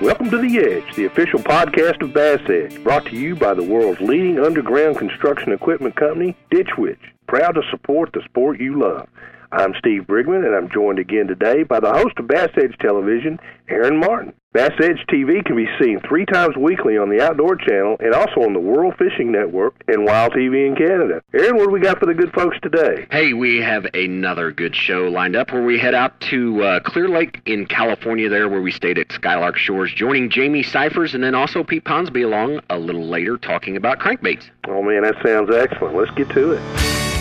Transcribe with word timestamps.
Welcome 0.00 0.30
to 0.30 0.38
The 0.38 0.58
Edge, 0.60 0.94
the 0.94 1.06
official 1.06 1.40
podcast 1.40 2.02
of 2.02 2.12
Bass 2.12 2.38
Edge, 2.48 2.80
brought 2.84 3.04
to 3.06 3.16
you 3.16 3.34
by 3.34 3.52
the 3.52 3.64
world's 3.64 4.00
leading 4.00 4.38
underground 4.38 4.96
construction 4.96 5.50
equipment 5.50 5.96
company, 5.96 6.36
Ditch 6.52 6.70
Witch. 6.78 7.00
Proud 7.26 7.56
to 7.56 7.62
support 7.68 8.12
the 8.12 8.22
sport 8.26 8.60
you 8.60 8.78
love. 8.78 9.08
I'm 9.50 9.72
Steve 9.78 10.02
Brigman, 10.02 10.44
and 10.44 10.54
I'm 10.54 10.68
joined 10.68 10.98
again 10.98 11.26
today 11.26 11.62
by 11.62 11.80
the 11.80 11.90
host 11.90 12.18
of 12.18 12.28
Bass 12.28 12.50
Edge 12.56 12.76
Television, 12.80 13.40
Aaron 13.68 13.98
Martin. 13.98 14.34
Bass 14.52 14.72
Edge 14.82 15.04
TV 15.08 15.42
can 15.44 15.56
be 15.56 15.66
seen 15.80 16.00
three 16.00 16.26
times 16.26 16.56
weekly 16.56 16.98
on 16.98 17.08
the 17.08 17.22
Outdoor 17.22 17.56
Channel 17.56 17.96
and 18.00 18.14
also 18.14 18.42
on 18.42 18.52
the 18.52 18.60
World 18.60 18.94
Fishing 18.98 19.32
Network 19.32 19.74
and 19.88 20.04
Wild 20.04 20.32
TV 20.32 20.66
in 20.66 20.74
Canada. 20.74 21.22
Aaron, 21.32 21.56
what 21.56 21.66
do 21.66 21.70
we 21.70 21.80
got 21.80 21.98
for 21.98 22.06
the 22.06 22.14
good 22.14 22.32
folks 22.32 22.58
today? 22.62 23.06
Hey, 23.10 23.32
we 23.32 23.58
have 23.58 23.86
another 23.94 24.52
good 24.52 24.76
show 24.76 25.08
lined 25.08 25.36
up 25.36 25.50
where 25.52 25.62
we 25.62 25.78
head 25.78 25.94
out 25.94 26.20
to 26.22 26.62
uh, 26.62 26.80
Clear 26.80 27.08
Lake 27.08 27.40
in 27.46 27.66
California, 27.66 28.28
there 28.28 28.48
where 28.48 28.62
we 28.62 28.72
stayed 28.72 28.98
at 28.98 29.12
Skylark 29.12 29.56
Shores, 29.56 29.92
joining 29.94 30.28
Jamie 30.28 30.62
Cyphers 30.62 31.14
and 31.14 31.24
then 31.24 31.34
also 31.34 31.64
Pete 31.64 31.84
Ponsby 31.84 32.24
along 32.24 32.60
a 32.68 32.78
little 32.78 33.06
later 33.06 33.38
talking 33.38 33.76
about 33.76 33.98
crankbaits. 33.98 34.44
Oh, 34.66 34.82
man, 34.82 35.02
that 35.02 35.16
sounds 35.24 35.54
excellent. 35.54 35.94
Let's 35.94 36.10
get 36.12 36.28
to 36.30 36.52
it. 36.52 36.62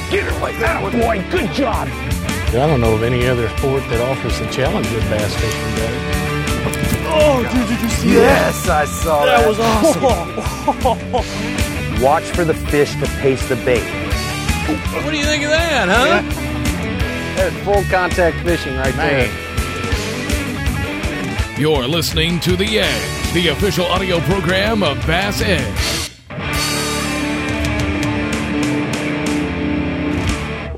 Get 0.10 0.24
her 0.24 0.40
like 0.40 0.58
that, 0.60 0.82
boy. 0.94 1.22
Good 1.30 1.52
job. 1.52 1.90
I 2.50 2.66
don't 2.66 2.80
know 2.82 2.94
of 2.96 3.04
any 3.04 3.28
other 3.28 3.50
sport 3.58 3.84
that 3.90 4.00
offers 4.02 4.40
the 4.40 4.48
challenge 4.48 4.88
of 4.88 5.02
bass 5.10 5.34
fishing 5.36 5.76
better. 5.76 6.00
Oh, 7.10 7.44
dude, 7.52 7.68
did 7.68 7.82
you 7.82 7.90
see 7.90 8.14
Yes, 8.14 8.68
I 8.70 8.86
saw 8.86 9.26
that. 9.26 9.42
that? 9.42 9.48
was 9.48 9.60
awesome. 9.60 10.02
Watch 12.04 12.24
for 12.24 12.46
the 12.46 12.54
fish 12.54 12.94
to 12.96 13.06
pace 13.22 13.46
the 13.50 13.56
bait. 13.58 13.84
What 15.04 15.12
do 15.12 15.18
you 15.18 15.26
think 15.26 15.44
of 15.44 15.50
that, 15.52 15.88
huh? 15.90 16.22
That's 17.36 17.56
full 17.64 17.84
contact 17.92 18.38
fishing 18.46 18.76
right 18.78 18.96
there. 18.96 19.30
You're 21.60 21.88
listening 21.88 22.40
to 22.42 22.56
The 22.56 22.80
Edge, 22.80 23.34
the 23.34 23.48
official 23.50 23.86
audio 23.88 24.20
program 24.22 24.84
of 24.84 24.98
Bass 25.08 25.42
Edge. 25.42 26.12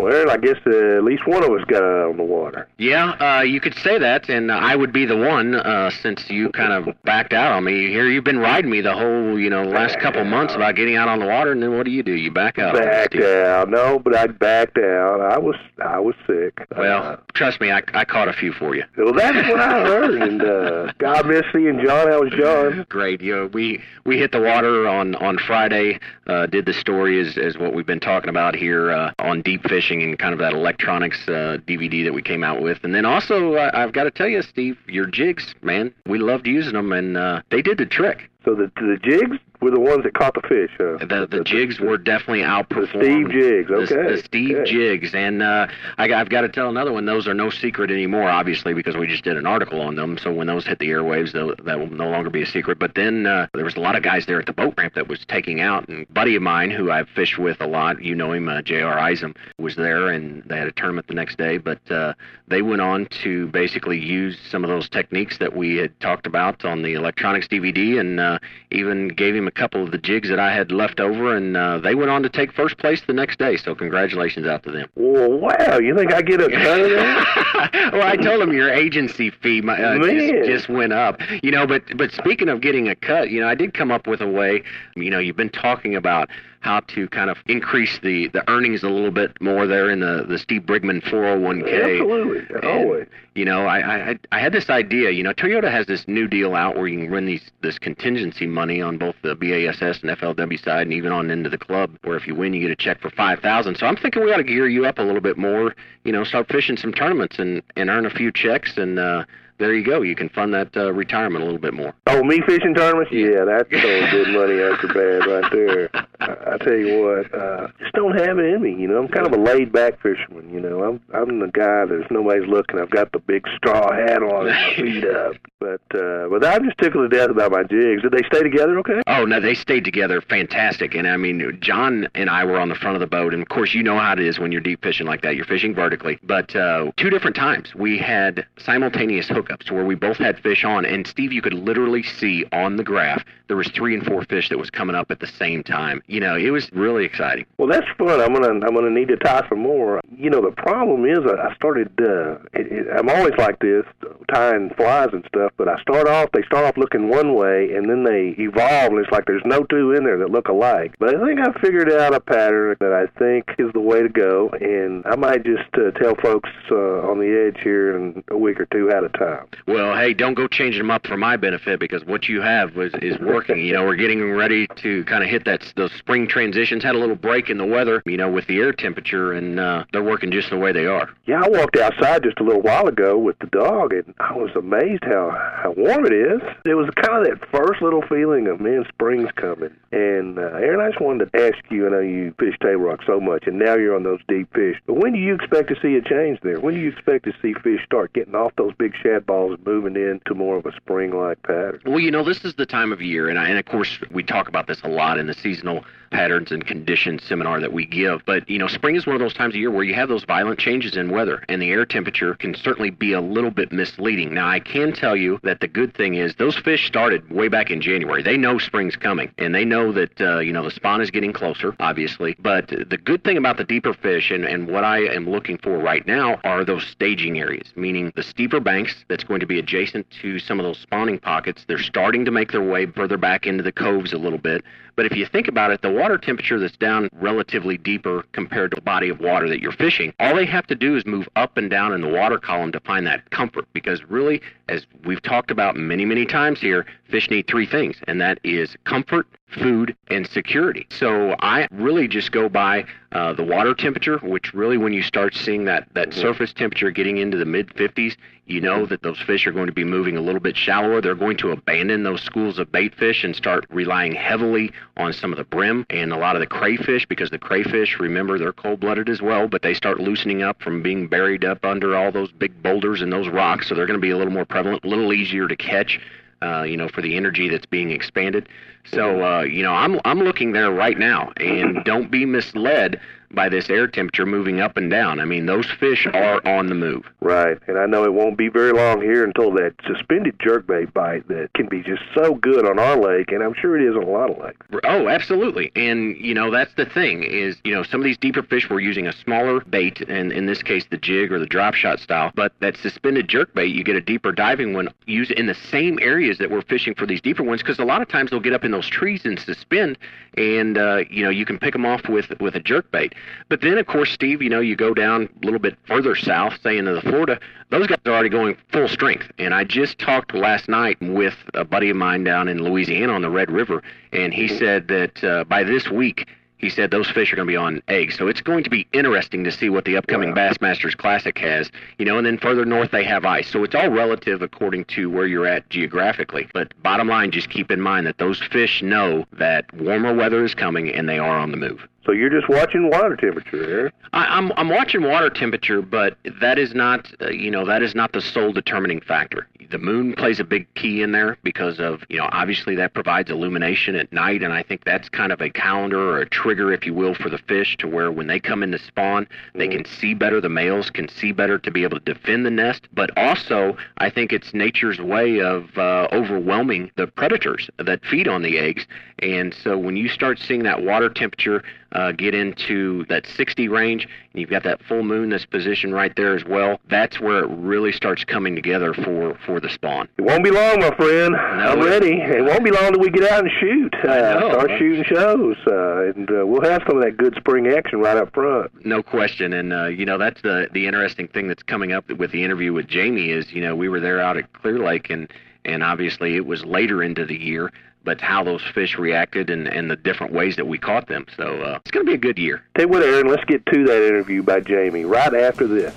Well, 0.09 0.31
I 0.31 0.37
guess 0.37 0.57
uh, 0.65 0.97
at 0.97 1.03
least 1.03 1.27
one 1.27 1.43
of 1.43 1.51
us 1.51 1.63
got 1.67 1.83
out 1.83 2.09
on 2.09 2.17
the 2.17 2.23
water. 2.23 2.67
Yeah, 2.79 3.11
uh, 3.11 3.41
you 3.41 3.59
could 3.61 3.75
say 3.75 3.99
that, 3.99 4.27
and 4.27 4.51
I 4.51 4.75
would 4.75 4.91
be 4.91 5.05
the 5.05 5.15
one 5.17 5.53
uh, 5.55 5.91
since 5.91 6.29
you 6.31 6.49
kind 6.49 6.73
of 6.73 6.95
backed 7.03 7.31
out 7.33 7.51
on 7.51 7.63
me. 7.63 7.89
Here, 7.89 8.07
you've 8.07 8.23
been 8.23 8.39
riding 8.39 8.71
me 8.71 8.81
the 8.81 8.95
whole, 8.95 9.37
you 9.37 9.49
know, 9.51 9.63
last 9.63 9.99
couple 9.99 10.23
months 10.25 10.55
about 10.55 10.75
getting 10.75 10.95
out 10.95 11.07
on 11.07 11.19
the 11.19 11.27
water, 11.27 11.51
and 11.51 11.61
then 11.61 11.77
what 11.77 11.85
do 11.85 11.91
you 11.91 12.01
do? 12.01 12.13
You 12.13 12.31
back 12.31 12.57
out. 12.57 12.73
on 12.75 12.81
me, 12.81 12.87
Backed 12.87 13.13
Steve. 13.13 13.23
out. 13.23 13.69
No, 13.69 13.99
but 13.99 14.15
I 14.15 14.25
backed 14.27 14.77
out. 14.79 15.21
I 15.21 15.37
was 15.37 15.55
I 15.83 15.99
was 15.99 16.15
sick. 16.25 16.65
Well, 16.75 17.03
Uh, 17.03 17.17
trust 17.33 17.61
me, 17.61 17.71
I, 17.71 17.81
I 17.93 18.03
caught 18.03 18.27
a 18.29 18.33
few 18.33 18.51
for 18.51 18.75
you. 18.75 18.83
well, 18.97 19.13
that's 19.13 19.47
what 19.47 19.59
I 19.59 19.83
heard. 19.85 20.21
And 20.21 20.41
uh, 20.41 20.91
God 20.97 21.27
miss 21.27 21.43
seeing 21.53 21.79
John. 21.85 22.07
How 22.07 22.21
was 22.21 22.31
John? 22.31 22.85
Great. 22.89 23.21
You 23.21 23.35
know, 23.35 23.45
we 23.53 23.83
we 24.05 24.17
hit 24.17 24.31
the 24.31 24.41
water 24.41 24.87
on 24.87 25.13
on 25.15 25.37
Friday. 25.37 25.99
Uh, 26.25 26.45
did 26.47 26.65
the 26.65 26.73
story 26.73 27.19
as 27.19 27.37
as 27.37 27.57
what 27.57 27.73
we've 27.73 27.85
been 27.85 27.99
talking 27.99 28.29
about 28.29 28.55
here 28.55 28.91
uh, 28.91 29.11
on 29.19 29.41
deep 29.41 29.67
fishing 29.67 29.98
and 30.01 30.17
kind 30.17 30.33
of 30.33 30.39
that 30.39 30.53
electronics 30.53 31.27
uh, 31.27 31.57
DVD 31.67 32.03
that 32.03 32.13
we 32.13 32.21
came 32.21 32.43
out 32.43 32.61
with. 32.61 32.79
And 32.83 32.93
then 32.93 33.05
also, 33.05 33.55
uh, 33.55 33.71
I've 33.73 33.93
got 33.93 34.03
to 34.03 34.11
tell 34.11 34.27
you, 34.27 34.41
Steve, 34.41 34.77
your 34.87 35.05
jigs, 35.05 35.53
man, 35.61 35.93
we 36.05 36.19
loved 36.19 36.47
using 36.47 36.73
them, 36.73 36.91
and 36.91 37.17
uh, 37.17 37.41
they 37.51 37.61
did 37.61 37.77
the 37.77 37.85
trick. 37.85 38.29
So 38.45 38.55
the 38.55 38.71
the 38.75 38.97
jigs 39.01 39.37
were 39.61 39.71
the 39.71 39.79
ones 39.79 40.03
that 40.03 40.13
caught 40.13 40.33
the 40.33 40.41
fish. 40.41 40.71
Huh? 40.77 41.05
The 41.05 41.27
the 41.29 41.43
jigs 41.43 41.79
were 41.79 41.97
definitely 41.97 42.43
outperformed. 42.43 42.89
Steve 42.89 43.29
jigs, 43.29 43.71
okay, 43.71 44.15
The, 44.15 44.21
Steve 44.23 44.57
okay. 44.57 44.71
jigs, 44.71 45.13
and 45.13 45.43
uh, 45.43 45.67
I, 45.97 46.13
I've 46.13 46.29
got 46.29 46.41
to 46.41 46.49
tell 46.49 46.69
another 46.69 46.93
one. 46.93 47.05
Those 47.05 47.27
are 47.27 47.33
no 47.33 47.49
secret 47.49 47.91
anymore, 47.91 48.29
obviously, 48.29 48.73
because 48.73 48.95
we 48.95 49.07
just 49.07 49.23
did 49.23 49.37
an 49.37 49.45
article 49.45 49.81
on 49.81 49.95
them. 49.95 50.17
So 50.17 50.31
when 50.31 50.47
those 50.47 50.65
hit 50.65 50.79
the 50.79 50.89
airwaves, 50.89 51.33
that 51.33 51.79
will 51.79 51.89
no 51.89 52.09
longer 52.09 52.29
be 52.29 52.43
a 52.43 52.45
secret. 52.45 52.79
But 52.79 52.95
then 52.95 53.25
uh, 53.25 53.47
there 53.53 53.65
was 53.65 53.75
a 53.75 53.81
lot 53.81 53.95
of 53.95 54.03
guys 54.03 54.25
there 54.25 54.39
at 54.39 54.45
the 54.45 54.53
boat 54.53 54.75
ramp 54.77 54.93
that 54.95 55.07
was 55.07 55.25
taking 55.27 55.59
out. 55.59 55.87
And 55.89 56.07
a 56.07 56.13
buddy 56.13 56.35
of 56.35 56.41
mine, 56.41 56.71
who 56.71 56.91
I've 56.91 57.09
fished 57.09 57.37
with 57.37 57.59
a 57.61 57.67
lot, 57.67 58.01
you 58.01 58.15
know 58.15 58.31
him, 58.31 58.47
uh, 58.47 58.61
J.R. 58.61 58.97
Isom, 58.97 59.35
was 59.57 59.75
there, 59.75 60.07
and 60.09 60.43
they 60.45 60.57
had 60.57 60.67
a 60.67 60.71
tournament 60.71 61.07
the 61.07 61.13
next 61.15 61.37
day. 61.37 61.57
But 61.57 61.79
uh, 61.91 62.13
they 62.47 62.61
went 62.61 62.81
on 62.81 63.07
to 63.23 63.47
basically 63.47 63.99
use 63.99 64.37
some 64.49 64.63
of 64.63 64.69
those 64.69 64.87
techniques 64.87 65.37
that 65.39 65.55
we 65.55 65.75
had 65.75 65.99
talked 65.99 66.27
about 66.27 66.63
on 66.63 66.81
the 66.81 66.93
electronics 66.93 67.47
DVD, 67.47 67.99
and 67.99 68.19
uh, 68.19 68.39
even 68.71 69.09
gave 69.09 69.35
him 69.35 69.48
a 69.49 69.51
couple 69.51 69.83
of 69.83 69.91
the 69.91 69.97
jigs 69.97 70.29
that 70.29 70.39
I 70.39 70.53
had 70.53 70.71
left 70.71 70.99
over, 70.99 71.35
and 71.35 71.57
uh, 71.57 71.79
they 71.79 71.95
went 71.95 72.11
on 72.11 72.21
to 72.21 72.29
take 72.29 72.53
first 72.53 72.77
place 72.77 73.01
the 73.07 73.13
next 73.13 73.39
day. 73.39 73.57
So 73.57 73.73
congratulations 73.73 74.47
out 74.47 74.63
to 74.63 74.71
them. 74.71 74.87
Well, 74.95 75.31
wow! 75.31 75.79
You 75.79 75.95
think 75.95 76.13
I 76.13 76.21
get 76.21 76.39
a 76.39 76.49
cut 76.49 76.79
of 76.79 76.89
that? 76.91 77.89
well, 77.93 78.03
I 78.03 78.15
told 78.15 78.41
him 78.41 78.53
your 78.53 78.71
agency 78.71 79.31
fee 79.31 79.61
my, 79.61 79.81
uh, 79.81 79.97
just, 79.97 80.47
just 80.47 80.69
went 80.69 80.93
up. 80.93 81.19
You 81.41 81.51
know, 81.51 81.65
but 81.65 81.81
but 81.97 82.11
speaking 82.11 82.47
of 82.47 82.61
getting 82.61 82.87
a 82.87 82.95
cut, 82.95 83.31
you 83.31 83.41
know, 83.41 83.47
I 83.47 83.55
did 83.55 83.73
come 83.73 83.91
up 83.91 84.05
with 84.05 84.21
a 84.21 84.27
way. 84.27 84.63
You 84.95 85.09
know, 85.09 85.19
you've 85.19 85.35
been 85.35 85.49
talking 85.49 85.95
about 85.95 86.29
how 86.61 86.81
to 86.81 87.07
kind 87.09 87.29
of 87.29 87.37
increase 87.47 87.99
the 87.99 88.27
the 88.29 88.47
earnings 88.49 88.83
a 88.83 88.89
little 88.89 89.11
bit 89.11 89.39
more 89.41 89.65
there 89.65 89.89
in 89.89 89.99
the 89.99 90.25
the 90.27 90.37
Steve 90.37 90.63
Brigman 90.63 91.01
401k. 91.03 92.01
Absolutely, 92.01 92.55
And, 92.55 92.65
always. 92.65 93.07
You 93.35 93.45
know, 93.45 93.65
I, 93.65 94.11
I 94.11 94.19
I 94.31 94.39
had 94.39 94.51
this 94.51 94.69
idea. 94.69 95.11
You 95.11 95.23
know, 95.23 95.33
Toyota 95.33 95.71
has 95.71 95.85
this 95.87 96.07
new 96.07 96.27
deal 96.27 96.55
out 96.55 96.75
where 96.75 96.87
you 96.87 96.99
can 96.99 97.09
run 97.11 97.25
these 97.25 97.49
this 97.61 97.79
contingency 97.79 98.45
money 98.47 98.81
on 98.81 98.97
both 98.97 99.15
the 99.21 99.35
BASS 99.35 100.01
and 100.03 100.11
FLW 100.11 100.61
side, 100.61 100.81
and 100.81 100.93
even 100.93 101.11
on 101.11 101.31
into 101.31 101.49
the 101.49 101.57
club, 101.57 101.97
where 102.03 102.17
if 102.17 102.27
you 102.27 102.35
win, 102.35 102.53
you 102.53 102.61
get 102.61 102.71
a 102.71 102.75
check 102.75 102.99
for 102.99 103.09
five 103.09 103.39
thousand. 103.39 103.75
So 103.75 103.85
I'm 103.85 103.95
thinking 103.95 104.23
we 104.23 104.33
ought 104.33 104.37
to 104.37 104.43
gear 104.43 104.67
you 104.67 104.85
up 104.85 104.99
a 104.99 105.03
little 105.03 105.21
bit 105.21 105.37
more. 105.37 105.73
You 106.03 106.11
know, 106.11 106.23
start 106.23 106.49
fishing 106.49 106.75
some 106.75 106.91
tournaments 106.93 107.39
and 107.39 107.61
and 107.77 107.89
earn 107.89 108.05
a 108.05 108.09
few 108.09 108.31
checks, 108.31 108.77
and 108.77 108.99
uh, 108.99 109.23
there 109.59 109.73
you 109.73 109.83
go. 109.83 110.01
You 110.01 110.15
can 110.15 110.29
fund 110.29 110.53
that 110.53 110.75
uh, 110.75 110.91
retirement 110.93 111.43
a 111.43 111.45
little 111.45 111.59
bit 111.59 111.73
more. 111.73 111.93
Oh, 112.07 112.23
me 112.23 112.41
fishing 112.47 112.73
tournaments? 112.73 113.11
Yeah, 113.11 113.45
that's 113.45 113.69
throwing 113.69 114.09
good 114.09 114.29
money 114.29 114.61
after 114.61 114.87
bad 114.87 115.29
right 115.29 115.51
there. 115.51 115.89
I, 116.21 116.53
I 116.53 116.57
tell 116.57 116.75
you 116.75 117.03
what, 117.03 117.33
uh, 117.33 117.67
just 117.79 117.93
don't 117.93 118.17
have 118.17 118.39
it 118.39 118.45
in 118.45 118.61
me. 118.61 118.75
You 118.75 118.87
know, 118.87 118.97
I'm 118.99 119.07
kind 119.07 119.25
of 119.25 119.33
a 119.33 119.41
laid 119.41 119.71
back 119.71 120.01
fisherman. 120.01 120.49
You 120.53 120.59
know, 120.59 120.83
I'm 120.83 121.01
I'm 121.13 121.39
the 121.39 121.47
guy 121.47 121.85
there's 121.85 122.05
nobody's 122.09 122.47
looking. 122.47 122.79
I've 122.79 122.89
got 122.89 123.11
the 123.11 123.19
big 123.19 123.45
straw 123.55 123.93
hat 123.93 124.23
on 124.23 124.47
and 124.47 124.55
my 124.55 124.73
feet 124.75 125.05
up. 125.05 125.35
But 125.59 125.81
uh, 125.93 126.27
but 126.29 126.45
I'm 126.45 126.63
just 126.63 126.77
tickled 126.77 127.09
to 127.09 127.17
death 127.17 127.29
about 127.29 127.51
my 127.51 127.63
jigs. 127.63 128.01
Did 128.01 128.11
they 128.11 128.23
stay 128.27 128.43
together? 128.43 128.79
Okay. 128.79 129.01
Oh 129.07 129.25
no, 129.25 129.39
they 129.39 129.55
stayed 129.55 129.85
together 129.85 130.21
fantastic. 130.21 130.95
And 130.95 131.07
I 131.07 131.17
mean, 131.17 131.57
John 131.61 132.07
and 132.15 132.29
I 132.29 132.45
were 132.45 132.59
on 132.59 132.69
the 132.69 132.75
front 132.75 132.95
of 132.95 133.01
the 133.01 133.07
boat, 133.07 133.33
and 133.33 133.41
of 133.41 133.49
course, 133.49 133.73
you 133.73 133.83
know 133.83 133.97
how 133.97 134.13
it 134.13 134.19
is 134.19 134.39
when 134.39 134.51
you're 134.51 134.61
deep 134.61 134.83
fishing 134.83 135.05
like 135.05 135.21
that. 135.21 135.35
You're 135.35 135.45
fishing 135.45 135.73
vertically. 135.73 136.19
But 136.23 136.55
uh, 136.55 136.91
two 136.97 137.09
different 137.09 137.35
times 137.35 137.75
we 137.75 137.97
had 137.97 138.45
simultaneous 138.57 139.27
hookups 139.49 139.71
where 139.71 139.85
we 139.85 139.95
both 139.95 140.17
had 140.17 140.39
fish 140.39 140.63
on, 140.63 140.85
and 140.85 141.05
Steve, 141.07 141.33
you 141.33 141.41
could 141.41 141.53
literally 141.53 142.03
see 142.03 142.45
on 142.51 142.75
the 142.75 142.83
graph 142.83 143.23
there 143.47 143.57
was 143.57 143.67
three 143.69 143.95
and 143.95 144.05
four 144.05 144.23
fish 144.25 144.49
that 144.49 144.59
was 144.59 144.69
coming 144.69 144.95
up 144.95 145.09
at 145.09 145.19
the 145.19 145.27
same 145.27 145.63
time. 145.63 146.03
You 146.07 146.19
know, 146.19 146.35
it 146.35 146.51
was 146.51 146.71
really 146.71 147.03
exciting. 147.03 147.45
Well, 147.57 147.67
that's 147.67 147.87
fun. 147.97 148.21
I'm 148.21 148.33
gonna 148.33 148.65
I'm 148.65 148.75
gonna 148.75 148.91
need 148.91 149.07
to 149.07 149.17
tie 149.17 149.47
some 149.49 149.59
more. 149.59 150.01
You 150.15 150.29
know, 150.29 150.41
the 150.41 150.51
problem 150.51 151.05
is 151.05 151.19
I 151.19 151.53
started. 151.55 151.89
Uh, 151.99 152.37
it, 152.53 152.71
it, 152.71 152.87
I'm 152.95 153.09
always 153.09 153.33
like 153.37 153.59
this, 153.59 153.85
tying 154.31 154.69
flies 154.77 155.09
and 155.13 155.25
stuff. 155.27 155.51
But 155.57 155.67
I 155.67 155.81
start 155.81 156.07
off. 156.07 156.29
They 156.31 156.43
start 156.43 156.65
off 156.65 156.77
looking 156.77 157.09
one 157.09 157.33
way, 157.33 157.73
and 157.73 157.89
then 157.89 158.03
they 158.03 158.35
evolve, 158.41 158.93
and 158.93 158.99
it's 158.99 159.11
like 159.11 159.25
there's 159.25 159.41
no 159.45 159.63
two 159.63 159.93
in 159.93 160.03
there 160.03 160.17
that 160.19 160.29
look 160.29 160.47
alike. 160.47 160.93
But 160.99 161.15
I 161.15 161.25
think 161.25 161.39
I 161.39 161.51
figured 161.59 161.91
out 161.91 162.13
a 162.13 162.19
pattern 162.19 162.77
that 162.79 162.93
I 162.93 163.07
think 163.17 163.55
is 163.57 163.73
the 163.73 163.79
way 163.79 164.03
to 164.03 164.09
go, 164.09 164.49
and 164.61 165.03
I 165.07 165.15
might 165.15 165.43
just 165.43 165.73
uh, 165.73 165.89
tell 165.99 166.15
folks 166.21 166.49
uh, 166.69 167.09
on 167.09 167.19
the 167.19 167.47
edge 167.47 167.61
here 167.63 167.97
in 167.97 168.23
a 168.29 168.37
week 168.37 168.59
or 168.59 168.67
two 168.67 168.89
how 168.91 168.99
to 168.99 169.09
tie 169.09 169.38
'em. 169.39 169.47
Well, 169.67 169.95
hey, 169.95 170.13
don't 170.13 170.33
go 170.33 170.47
changing 170.47 170.79
them 170.79 170.91
up 170.91 171.07
for 171.07 171.17
my 171.17 171.37
benefit 171.37 171.79
because 171.79 172.05
what 172.05 172.27
you 172.29 172.41
have 172.41 172.75
was 172.75 172.93
is 173.01 173.17
working. 173.19 173.65
You 173.65 173.73
know, 173.73 173.85
we're 173.85 173.95
getting 173.95 174.31
ready 174.31 174.67
to 174.77 175.03
kind 175.05 175.23
of 175.23 175.29
hit 175.29 175.45
that 175.45 175.71
those 175.75 175.91
spring 175.93 176.27
transitions. 176.27 176.83
Had 176.83 176.95
a 176.95 176.99
little 176.99 177.15
break 177.15 177.49
in 177.49 177.57
the 177.57 177.65
weather, 177.65 178.01
you 178.05 178.17
know, 178.17 178.29
with 178.29 178.47
the 178.47 178.57
air 178.57 178.73
temperature, 178.73 179.33
and 179.33 179.59
uh, 179.59 179.83
they're 179.91 180.03
working 180.03 180.31
just 180.31 180.49
the 180.49 180.57
way 180.57 180.71
they 180.71 180.85
are. 180.85 181.09
Yeah, 181.25 181.41
I 181.43 181.49
walked 181.49 181.77
outside 181.77 182.23
just 182.23 182.39
a 182.39 182.43
little 182.43 182.61
while 182.61 182.87
ago 182.87 183.17
with 183.17 183.37
the 183.39 183.47
dog, 183.47 183.93
and 183.93 184.13
I 184.19 184.33
was 184.33 184.51
amazed 184.55 185.03
how 185.03 185.29
how 185.55 185.73
warm 185.77 186.05
it 186.05 186.13
is. 186.13 186.41
It 186.65 186.75
was 186.75 186.89
kind 186.95 187.25
of 187.25 187.39
that 187.39 187.49
first 187.49 187.81
little 187.81 188.01
feeling 188.03 188.47
of 188.47 188.59
man, 188.59 188.85
spring's 188.89 189.31
coming. 189.35 189.75
And 189.91 190.37
uh, 190.37 190.41
Aaron, 190.41 190.81
I 190.81 190.89
just 190.89 191.01
wanted 191.01 191.31
to 191.31 191.45
ask 191.45 191.57
you. 191.69 191.87
I 191.87 191.89
know 191.91 191.99
you 191.99 192.33
fish 192.39 192.55
table 192.61 192.83
rock 192.83 193.01
so 193.05 193.19
much, 193.19 193.45
and 193.47 193.57
now 193.57 193.75
you're 193.75 193.95
on 193.95 194.03
those 194.03 194.19
deep 194.27 194.53
fish. 194.53 194.77
But 194.85 194.95
when 194.95 195.13
do 195.13 195.19
you 195.19 195.35
expect 195.35 195.69
to 195.69 195.75
see 195.81 195.95
a 195.95 196.01
change 196.01 196.39
there? 196.41 196.59
When 196.59 196.75
do 196.75 196.79
you 196.79 196.89
expect 196.89 197.25
to 197.25 197.33
see 197.41 197.53
fish 197.53 197.83
start 197.85 198.13
getting 198.13 198.35
off 198.35 198.53
those 198.57 198.73
big 198.77 198.93
shad 199.01 199.25
balls 199.29 199.53
and 199.55 199.65
moving 199.65 199.95
into 199.95 200.33
more 200.33 200.57
of 200.57 200.65
a 200.65 200.75
spring-like 200.75 201.43
pattern? 201.43 201.81
Well, 201.85 201.99
you 201.99 202.11
know, 202.11 202.23
this 202.23 202.43
is 202.43 202.55
the 202.55 202.65
time 202.65 202.91
of 202.91 203.01
year, 203.01 203.29
and, 203.29 203.37
I, 203.37 203.47
and 203.47 203.59
of 203.59 203.65
course, 203.65 203.99
we 204.11 204.23
talk 204.23 204.47
about 204.47 204.67
this 204.67 204.81
a 204.83 204.89
lot 204.89 205.19
in 205.19 205.27
the 205.27 205.35
seasonal 205.35 205.85
patterns 206.11 206.51
and 206.51 206.65
conditions 206.65 207.23
seminar 207.23 207.59
that 207.59 207.71
we 207.71 207.85
give. 207.85 208.25
But, 208.25 208.49
you 208.49 208.57
know, 208.57 208.67
spring 208.67 208.95
is 208.95 209.05
one 209.05 209.15
of 209.15 209.19
those 209.19 209.35
times 209.35 209.53
of 209.53 209.59
year 209.59 209.69
where 209.69 209.83
you 209.83 209.93
have 209.93 210.09
those 210.09 210.23
violent 210.23 210.59
changes 210.59 210.97
in 210.97 211.11
weather, 211.11 211.43
and 211.47 211.61
the 211.61 211.69
air 211.69 211.85
temperature 211.85 212.33
can 212.33 212.55
certainly 212.55 212.89
be 212.89 213.13
a 213.13 213.21
little 213.21 213.51
bit 213.51 213.71
misleading. 213.71 214.33
Now, 214.33 214.47
I 214.47 214.59
can 214.59 214.91
tell 214.91 215.15
you 215.15 215.39
that 215.43 215.59
the 215.59 215.67
good 215.67 215.93
thing 215.93 216.15
is 216.15 216.35
those 216.35 216.57
fish 216.57 216.87
started 216.87 217.29
way 217.29 217.47
back 217.47 217.69
in 217.69 217.81
January. 217.81 218.23
They 218.23 218.37
know 218.37 218.57
spring's 218.57 218.95
coming, 218.95 219.31
and 219.37 219.53
they 219.53 219.65
know 219.65 219.91
that 219.91 220.19
uh, 220.19 220.39
you 220.39 220.51
know 220.51 220.63
the 220.63 220.71
spawn 220.71 221.01
is 221.01 221.11
getting 221.11 221.33
closer, 221.33 221.75
obviously. 221.79 222.35
But 222.39 222.69
the 222.69 222.97
good 222.97 223.23
thing 223.23 223.37
about 223.37 223.57
the 223.57 223.63
deeper 223.63 223.93
fish, 223.93 224.31
and, 224.31 224.45
and 224.45 224.67
what 224.67 224.83
I 224.83 225.01
am 225.01 225.29
looking 225.29 225.57
for 225.59 225.77
right 225.77 226.05
now, 226.07 226.39
are 226.43 226.65
those 226.65 226.85
staging 226.87 227.39
areas, 227.39 227.71
meaning 227.75 228.11
the 228.15 228.23
steeper 228.23 228.59
banks 228.59 229.05
that's 229.19 229.27
going 229.27 229.41
to 229.41 229.45
be 229.45 229.59
adjacent 229.59 230.09
to 230.21 230.39
some 230.39 230.61
of 230.61 230.65
those 230.65 230.77
spawning 230.77 231.19
pockets. 231.19 231.65
They're 231.67 231.77
starting 231.77 232.23
to 232.23 232.31
make 232.31 232.53
their 232.53 232.63
way 232.63 232.85
further 232.85 233.17
back 233.17 233.45
into 233.45 233.61
the 233.61 233.71
coves 233.73 234.13
a 234.13 234.17
little 234.17 234.37
bit. 234.37 234.63
But 234.99 235.05
if 235.05 235.15
you 235.15 235.25
think 235.25 235.47
about 235.47 235.71
it, 235.71 235.81
the 235.81 235.89
water 235.89 236.17
temperature 236.17 236.59
that's 236.59 236.75
down 236.75 237.07
relatively 237.13 237.77
deeper 237.77 238.25
compared 238.33 238.71
to 238.71 238.75
the 238.75 238.81
body 238.81 239.07
of 239.07 239.21
water 239.21 239.47
that 239.47 239.61
you're 239.61 239.71
fishing, 239.71 240.13
all 240.19 240.35
they 240.35 240.45
have 240.45 240.67
to 240.67 240.75
do 240.75 240.97
is 240.97 241.05
move 241.05 241.29
up 241.37 241.55
and 241.55 241.69
down 241.69 241.93
in 241.93 242.01
the 242.01 242.09
water 242.09 242.37
column 242.37 242.73
to 242.73 242.81
find 242.81 243.07
that 243.07 243.29
comfort. 243.29 243.65
Because 243.71 244.03
really, 244.09 244.41
as 244.67 244.85
we've 245.05 245.21
talked 245.21 245.51
about 245.51 245.77
many, 245.77 246.03
many 246.03 246.25
times 246.25 246.59
here, 246.59 246.85
fish 247.07 247.29
need 247.29 247.47
three 247.47 247.65
things, 247.65 247.95
and 248.09 248.19
that 248.19 248.39
is 248.43 248.75
comfort, 248.83 249.25
food, 249.47 249.95
and 250.09 250.27
security. 250.27 250.85
So 250.89 251.33
I 251.39 251.69
really 251.71 252.09
just 252.09 252.33
go 252.33 252.49
by 252.49 252.85
uh, 253.11 253.33
the 253.33 253.43
water 253.43 253.73
temperature, 253.73 254.17
which 254.17 254.53
really, 254.53 254.77
when 254.77 254.93
you 254.93 255.01
start 255.01 255.33
seeing 255.33 255.65
that, 255.65 255.87
that 255.93 256.13
surface 256.13 256.53
temperature 256.53 256.91
getting 256.91 257.17
into 257.17 257.37
the 257.37 257.45
mid 257.45 257.69
50s, 257.69 258.15
you 258.45 258.61
know 258.61 258.85
that 258.87 259.03
those 259.03 259.19
fish 259.19 259.45
are 259.47 259.51
going 259.51 259.67
to 259.67 259.73
be 259.73 259.83
moving 259.83 260.17
a 260.17 260.21
little 260.21 260.41
bit 260.41 260.57
shallower. 260.57 261.01
They're 261.01 261.15
going 261.15 261.37
to 261.37 261.51
abandon 261.51 262.03
those 262.03 262.21
schools 262.21 262.57
of 262.59 262.71
bait 262.71 262.95
fish 262.95 263.23
and 263.23 263.35
start 263.35 263.65
relying 263.69 264.13
heavily 264.13 264.71
on 264.99 265.13
some 265.13 265.31
of 265.31 265.37
the 265.37 265.43
brim 265.43 265.85
and 265.89 266.11
a 266.11 266.17
lot 266.17 266.35
of 266.35 266.41
the 266.41 266.47
crayfish 266.47 267.05
because 267.05 267.29
the 267.29 267.39
crayfish, 267.39 267.99
remember, 267.99 268.37
they're 268.37 268.53
cold 268.53 268.81
blooded 268.81 269.09
as 269.09 269.21
well, 269.21 269.47
but 269.47 269.61
they 269.61 269.73
start 269.73 269.99
loosening 269.99 270.43
up 270.43 270.61
from 270.61 270.83
being 270.83 271.07
buried 271.07 271.45
up 271.45 271.63
under 271.65 271.95
all 271.95 272.11
those 272.11 272.31
big 272.31 272.61
boulders 272.61 273.01
and 273.01 273.11
those 273.11 273.29
rocks. 273.29 273.67
So 273.67 273.75
they're 273.75 273.87
going 273.87 273.99
to 273.99 274.01
be 274.01 274.11
a 274.11 274.17
little 274.17 274.33
more 274.33 274.45
prevalent, 274.45 274.83
a 274.83 274.87
little 274.87 275.13
easier 275.13 275.47
to 275.47 275.55
catch. 275.55 275.99
Uh, 276.41 276.63
you 276.63 276.77
know, 276.77 276.87
for 276.87 277.01
the 277.01 277.17
energy 277.17 277.49
that's 277.49 277.65
being 277.65 277.91
expanded. 277.91 278.47
So, 278.85 279.21
uh, 279.21 279.41
you 279.41 279.61
know, 279.61 279.73
I'm 279.73 279.99
I'm 280.05 280.19
looking 280.19 280.53
there 280.53 280.71
right 280.71 280.97
now, 280.97 281.33
and 281.35 281.83
don't 281.83 282.09
be 282.09 282.25
misled 282.25 283.01
by 283.31 283.49
this 283.49 283.69
air 283.69 283.87
temperature 283.87 284.25
moving 284.25 284.59
up 284.59 284.77
and 284.77 284.89
down. 284.89 285.19
I 285.19 285.25
mean, 285.25 285.45
those 285.45 285.69
fish 285.79 286.07
are 286.07 286.45
on 286.47 286.67
the 286.67 286.75
move. 286.75 287.05
Right, 287.21 287.57
and 287.67 287.77
I 287.77 287.85
know 287.85 288.03
it 288.03 288.13
won't 288.13 288.37
be 288.37 288.49
very 288.49 288.71
long 288.71 289.01
here 289.01 289.23
until 289.23 289.51
that 289.53 289.73
suspended 289.85 290.37
jerkbait 290.39 290.93
bite 290.93 291.27
that 291.27 291.53
can 291.53 291.67
be 291.67 291.81
just 291.81 292.01
so 292.13 292.35
good 292.35 292.65
on 292.65 292.79
our 292.79 292.97
lake, 292.97 293.31
and 293.31 293.43
I'm 293.43 293.53
sure 293.53 293.77
it 293.77 293.87
is 293.87 293.95
on 293.95 294.03
a 294.03 294.09
lot 294.09 294.31
of 294.31 294.37
lakes. 294.39 294.65
Oh, 294.83 295.07
absolutely. 295.07 295.71
And 295.75 296.17
you 296.17 296.33
know, 296.33 296.51
that's 296.51 296.73
the 296.75 296.85
thing 296.85 297.23
is, 297.23 297.57
you 297.63 297.73
know, 297.73 297.83
some 297.83 298.01
of 298.01 298.05
these 298.05 298.17
deeper 298.17 298.41
fish 298.41 298.69
we're 298.69 298.79
using 298.79 299.07
a 299.07 299.13
smaller 299.13 299.61
bait, 299.61 300.01
and 300.01 300.31
in 300.31 300.45
this 300.45 300.63
case 300.63 300.85
the 300.89 300.97
jig 300.97 301.31
or 301.31 301.39
the 301.39 301.45
drop 301.45 301.73
shot 301.73 301.99
style. 301.99 302.31
But 302.35 302.53
that 302.59 302.77
suspended 302.77 303.27
jerk 303.27 303.53
bait, 303.53 303.75
you 303.75 303.83
get 303.83 303.95
a 303.95 304.01
deeper 304.01 304.31
diving 304.31 304.73
one, 304.73 304.89
use 305.05 305.29
it 305.31 305.37
in 305.37 305.47
the 305.47 305.55
same 305.55 305.99
areas 306.01 306.37
that 306.39 306.49
we're 306.49 306.61
fishing 306.61 306.95
for 306.95 307.05
these 307.05 307.21
deeper 307.21 307.43
ones, 307.43 307.61
because 307.61 307.79
a 307.79 307.85
lot 307.85 308.01
of 308.01 308.07
times 308.07 308.31
they'll 308.31 308.39
get 308.39 308.53
up 308.53 308.63
in 308.63 308.71
those 308.71 308.87
trees 308.87 309.25
and 309.25 309.39
suspend, 309.39 309.97
and 310.35 310.77
uh, 310.77 311.03
you 311.09 311.23
know, 311.23 311.29
you 311.29 311.45
can 311.45 311.59
pick 311.59 311.73
them 311.73 311.85
off 311.85 312.07
with 312.09 312.31
with 312.39 312.55
a 312.55 312.59
jerk 312.59 312.89
bait. 312.91 313.13
But 313.47 313.61
then, 313.61 313.77
of 313.77 313.87
course, 313.87 314.11
Steve, 314.11 314.41
you 314.41 314.49
know, 314.49 314.59
you 314.59 314.75
go 314.75 314.93
down 314.93 315.29
a 315.41 315.45
little 315.45 315.59
bit 315.59 315.77
further 315.85 316.15
south, 316.15 316.61
say 316.61 316.77
into 316.77 316.93
the 316.93 317.01
Florida, 317.01 317.39
those 317.69 317.87
guys 317.87 317.99
are 318.05 318.11
already 318.11 318.29
going 318.29 318.57
full 318.71 318.87
strength. 318.87 319.31
And 319.37 319.53
I 319.53 319.63
just 319.63 319.99
talked 319.99 320.33
last 320.33 320.67
night 320.67 320.97
with 321.01 321.35
a 321.53 321.63
buddy 321.63 321.89
of 321.89 321.97
mine 321.97 322.23
down 322.23 322.47
in 322.47 322.63
Louisiana 322.63 323.13
on 323.13 323.21
the 323.21 323.29
Red 323.29 323.51
River, 323.51 323.83
and 324.11 324.33
he 324.33 324.47
said 324.47 324.87
that 324.87 325.23
uh, 325.23 325.43
by 325.43 325.63
this 325.63 325.89
week, 325.89 326.27
he 326.59 326.69
said 326.69 326.91
those 326.91 327.09
fish 327.09 327.33
are 327.33 327.35
going 327.35 327.47
to 327.47 327.51
be 327.51 327.57
on 327.57 327.81
eggs. 327.87 328.17
So 328.17 328.27
it's 328.27 328.41
going 328.41 328.63
to 328.65 328.69
be 328.69 328.87
interesting 328.93 329.43
to 329.45 329.51
see 329.51 329.69
what 329.69 329.85
the 329.85 329.97
upcoming 329.97 330.33
Bassmasters 330.33 330.95
Classic 330.95 331.37
has, 331.39 331.71
you 331.97 332.05
know, 332.05 332.17
and 332.17 332.25
then 332.25 332.37
further 332.37 332.65
north 332.65 332.91
they 332.91 333.03
have 333.05 333.25
ice. 333.25 333.49
So 333.49 333.63
it's 333.63 333.75
all 333.75 333.89
relative 333.89 334.41
according 334.41 334.85
to 334.85 335.09
where 335.09 335.25
you're 335.25 335.47
at 335.47 335.69
geographically. 335.69 336.47
But 336.53 336.73
bottom 336.83 337.07
line, 337.07 337.31
just 337.31 337.49
keep 337.49 337.71
in 337.71 337.81
mind 337.81 338.05
that 338.07 338.17
those 338.17 338.41
fish 338.41 338.83
know 338.83 339.25
that 339.33 339.73
warmer 339.73 340.13
weather 340.13 340.43
is 340.43 340.53
coming 340.53 340.89
and 340.93 341.07
they 341.07 341.17
are 341.17 341.39
on 341.39 341.51
the 341.51 341.57
move. 341.57 341.87
So 342.05 342.13
you're 342.13 342.29
just 342.29 342.49
watching 342.49 342.89
water 342.89 343.15
temperature 343.15 343.65
there. 343.65 343.93
I, 344.13 344.25
I'm 344.25 344.51
I'm 344.53 344.69
watching 344.69 345.03
water 345.03 345.29
temperature, 345.29 345.81
but 345.81 346.17
that 346.41 346.57
is 346.57 346.73
not 346.73 347.11
uh, 347.21 347.29
you 347.29 347.51
know 347.51 347.65
that 347.65 347.83
is 347.83 347.93
not 347.93 348.13
the 348.13 348.21
sole 348.21 348.51
determining 348.51 348.99
factor. 348.99 349.47
The 349.69 349.77
moon 349.77 350.13
plays 350.13 350.39
a 350.39 350.43
big 350.43 350.73
key 350.73 351.03
in 351.03 351.11
there 351.11 351.37
because 351.43 351.79
of 351.79 352.03
you 352.09 352.17
know 352.17 352.27
obviously 352.31 352.75
that 352.75 352.93
provides 352.95 353.29
illumination 353.29 353.95
at 353.95 354.11
night, 354.11 354.41
and 354.41 354.51
I 354.51 354.63
think 354.63 354.83
that's 354.83 355.09
kind 355.09 355.31
of 355.31 355.41
a 355.41 355.49
calendar 355.49 355.99
or 355.99 356.19
a 356.19 356.29
trigger, 356.29 356.73
if 356.73 356.85
you 356.85 356.93
will, 356.93 357.13
for 357.13 357.29
the 357.29 357.37
fish 357.37 357.77
to 357.77 357.87
where 357.87 358.11
when 358.11 358.27
they 358.27 358.39
come 358.39 358.63
in 358.63 358.71
to 358.71 358.79
spawn, 358.79 359.27
they 359.53 359.67
can 359.67 359.85
see 359.85 360.13
better. 360.15 360.41
The 360.41 360.49
males 360.49 360.89
can 360.89 361.07
see 361.07 361.31
better 361.31 361.59
to 361.59 361.71
be 361.71 361.83
able 361.83 361.99
to 361.99 362.13
defend 362.13 362.45
the 362.45 362.51
nest, 362.51 362.87
but 362.93 363.15
also 363.15 363.77
I 363.97 364.09
think 364.09 364.33
it's 364.33 364.53
nature's 364.53 364.99
way 364.99 365.39
of 365.39 365.77
uh, 365.77 366.07
overwhelming 366.11 366.91
the 366.95 367.07
predators 367.07 367.69
that 367.77 368.03
feed 368.05 368.27
on 368.27 368.41
the 368.41 368.57
eggs, 368.57 368.87
and 369.19 369.53
so 369.53 369.77
when 369.77 369.95
you 369.95 370.09
start 370.09 370.39
seeing 370.39 370.63
that 370.63 370.83
water 370.83 371.09
temperature 371.09 371.63
uh, 371.91 372.11
get 372.11 372.35
into 372.35 373.05
that 373.05 373.25
60 373.25 373.67
range, 373.67 374.03
and 374.03 374.39
you've 374.41 374.49
got 374.49 374.63
that 374.63 374.81
full 374.83 375.03
moon 375.03 375.29
that's 375.29 375.45
positioned 375.45 375.93
right 375.93 376.15
there 376.15 376.35
as 376.35 376.45
well. 376.45 376.79
That's 376.89 377.19
where 377.19 377.39
it 377.39 377.47
really 377.49 377.91
starts 377.91 378.23
coming 378.23 378.55
together 378.55 378.93
for 378.93 379.37
for 379.45 379.59
the 379.59 379.69
spawn. 379.69 380.07
It 380.17 380.23
won't 380.23 380.43
be 380.43 380.51
long, 380.51 380.79
my 380.79 380.95
friend. 380.95 381.35
I'm 381.35 381.79
it- 381.79 381.85
ready. 381.85 382.13
It 382.21 382.43
won't 382.43 382.63
be 382.63 382.71
long 382.71 382.91
till 382.91 382.99
we 382.99 383.09
get 383.09 383.31
out 383.31 383.39
and 383.39 383.51
shoot. 383.59 383.93
Uh, 384.03 384.39
know. 384.39 384.51
start 384.51 384.71
shooting 384.77 385.03
shows, 385.03 385.57
uh, 385.67 386.09
and 386.09 386.29
uh, 386.29 386.45
we'll 386.45 386.61
have 386.61 386.83
some 386.87 386.97
of 386.97 387.03
that 387.03 387.17
good 387.17 387.35
spring 387.35 387.67
action 387.67 387.99
right 387.99 388.17
up 388.17 388.33
front. 388.33 388.85
No 388.85 389.01
question, 389.01 389.53
and 389.53 389.73
uh, 389.73 389.85
you 389.85 390.05
know 390.05 390.17
that's 390.17 390.41
the 390.41 390.67
the 390.73 390.85
interesting 390.87 391.27
thing 391.27 391.47
that's 391.47 391.63
coming 391.63 391.91
up 391.91 392.09
with 392.09 392.31
the 392.31 392.43
interview 392.43 392.73
with 392.73 392.87
Jamie 392.87 393.31
is 393.31 393.51
you 393.51 393.61
know 393.61 393.75
we 393.75 393.89
were 393.89 393.99
there 393.99 394.19
out 394.21 394.37
at 394.37 394.51
Clear 394.53 394.79
Lake 394.79 395.09
and 395.09 395.31
and 395.65 395.83
obviously 395.83 396.35
it 396.35 396.45
was 396.45 396.65
later 396.65 397.03
into 397.03 397.25
the 397.25 397.35
year, 397.35 397.71
but 398.03 398.21
how 398.21 398.43
those 398.43 398.61
fish 398.73 398.97
reacted 398.97 399.49
and 399.49 399.67
and 399.67 399.89
the 399.89 399.95
different 399.95 400.33
ways 400.33 400.55
that 400.55 400.67
we 400.67 400.77
caught 400.77 401.07
them. 401.07 401.25
So 401.37 401.61
uh, 401.61 401.79
it's 401.81 401.91
going 401.91 402.05
to 402.05 402.09
be 402.09 402.15
a 402.15 402.17
good 402.17 402.37
year. 402.37 402.63
Tell 402.75 402.85
you 402.85 402.89
what, 402.89 403.03
Aaron, 403.03 403.27
let's 403.27 403.43
get 403.45 403.65
to 403.67 403.83
that 403.85 404.07
interview 404.07 404.43
by 404.43 404.59
Jamie 404.61 405.05
right 405.05 405.33
after 405.33 405.67
this. 405.67 405.93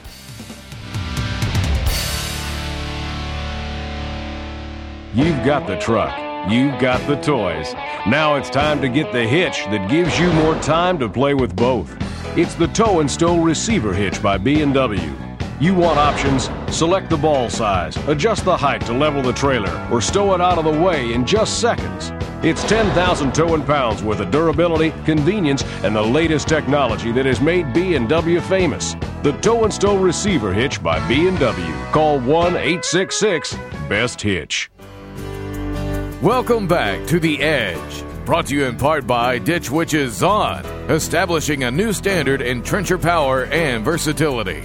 You've 5.15 5.45
got 5.45 5.67
the 5.67 5.77
truck. 5.77 6.19
You've 6.51 6.81
got 6.81 7.07
the 7.07 7.17
toys. 7.17 7.75
Now 8.07 8.37
it's 8.37 8.51
time 8.51 8.81
to 8.81 8.89
get 8.89 9.13
the 9.13 9.25
hitch 9.27 9.65
that 9.67 9.91
gives 9.91 10.19
you 10.19 10.33
more 10.33 10.55
time 10.57 10.99
to 10.99 11.09
play 11.09 11.35
with 11.35 11.55
both. 11.55 11.95
It's 12.37 12.55
the 12.55 12.67
Tow 12.69 13.01
and 13.01 13.11
Stow 13.11 13.39
Receiver 13.39 13.93
Hitch 13.93 14.23
by 14.23 14.39
B&W. 14.39 15.32
You 15.63 15.75
want 15.77 15.97
options? 15.97 16.51
Select 16.77 17.09
the 17.09 17.17
ball 17.17 17.49
size, 17.49 17.97
adjust 18.09 18.45
the 18.45 18.57
height 18.57 18.81
to 18.87 18.93
level 18.93 19.23
the 19.23 19.33
trailer, 19.33 19.71
or 19.93 20.01
stow 20.01 20.35
it 20.35 20.41
out 20.41 20.59
of 20.59 20.65
the 20.65 20.73
way 20.73 21.13
in 21.13 21.25
just 21.25 21.61
seconds. 21.61 22.11
It's 22.45 22.65
10,000 22.65 23.33
towing 23.33 23.63
pounds 23.63 24.03
worth 24.03 24.19
of 24.19 24.33
durability, 24.33 24.93
convenience, 25.05 25.63
and 25.85 25.95
the 25.95 26.03
latest 26.03 26.49
technology 26.49 27.13
that 27.13 27.27
has 27.27 27.41
made 27.41 27.73
B&W 27.73 28.41
famous. 28.41 28.97
The 29.23 29.39
Tow 29.41 29.63
and 29.63 29.73
Stow 29.73 29.97
Receiver 29.97 30.53
Hitch 30.53 30.83
by 30.83 30.99
B&W. 31.07 31.75
Call 31.93 32.19
1-866-BEST-HITCH. 32.19 34.71
Welcome 36.21 36.67
back 36.67 37.07
to 37.07 37.21
The 37.21 37.41
Edge, 37.41 38.05
brought 38.25 38.47
to 38.47 38.57
you 38.57 38.65
in 38.65 38.77
part 38.77 39.07
by 39.07 39.39
Ditch 39.39 39.71
Witch's 39.71 40.15
Zahn, 40.15 40.67
establishing 40.91 41.63
a 41.63 41.71
new 41.71 41.93
standard 41.93 42.43
in 42.43 42.65
trencher 42.65 42.99
power 42.99 43.45
and 43.45 43.85
versatility. 43.85 44.65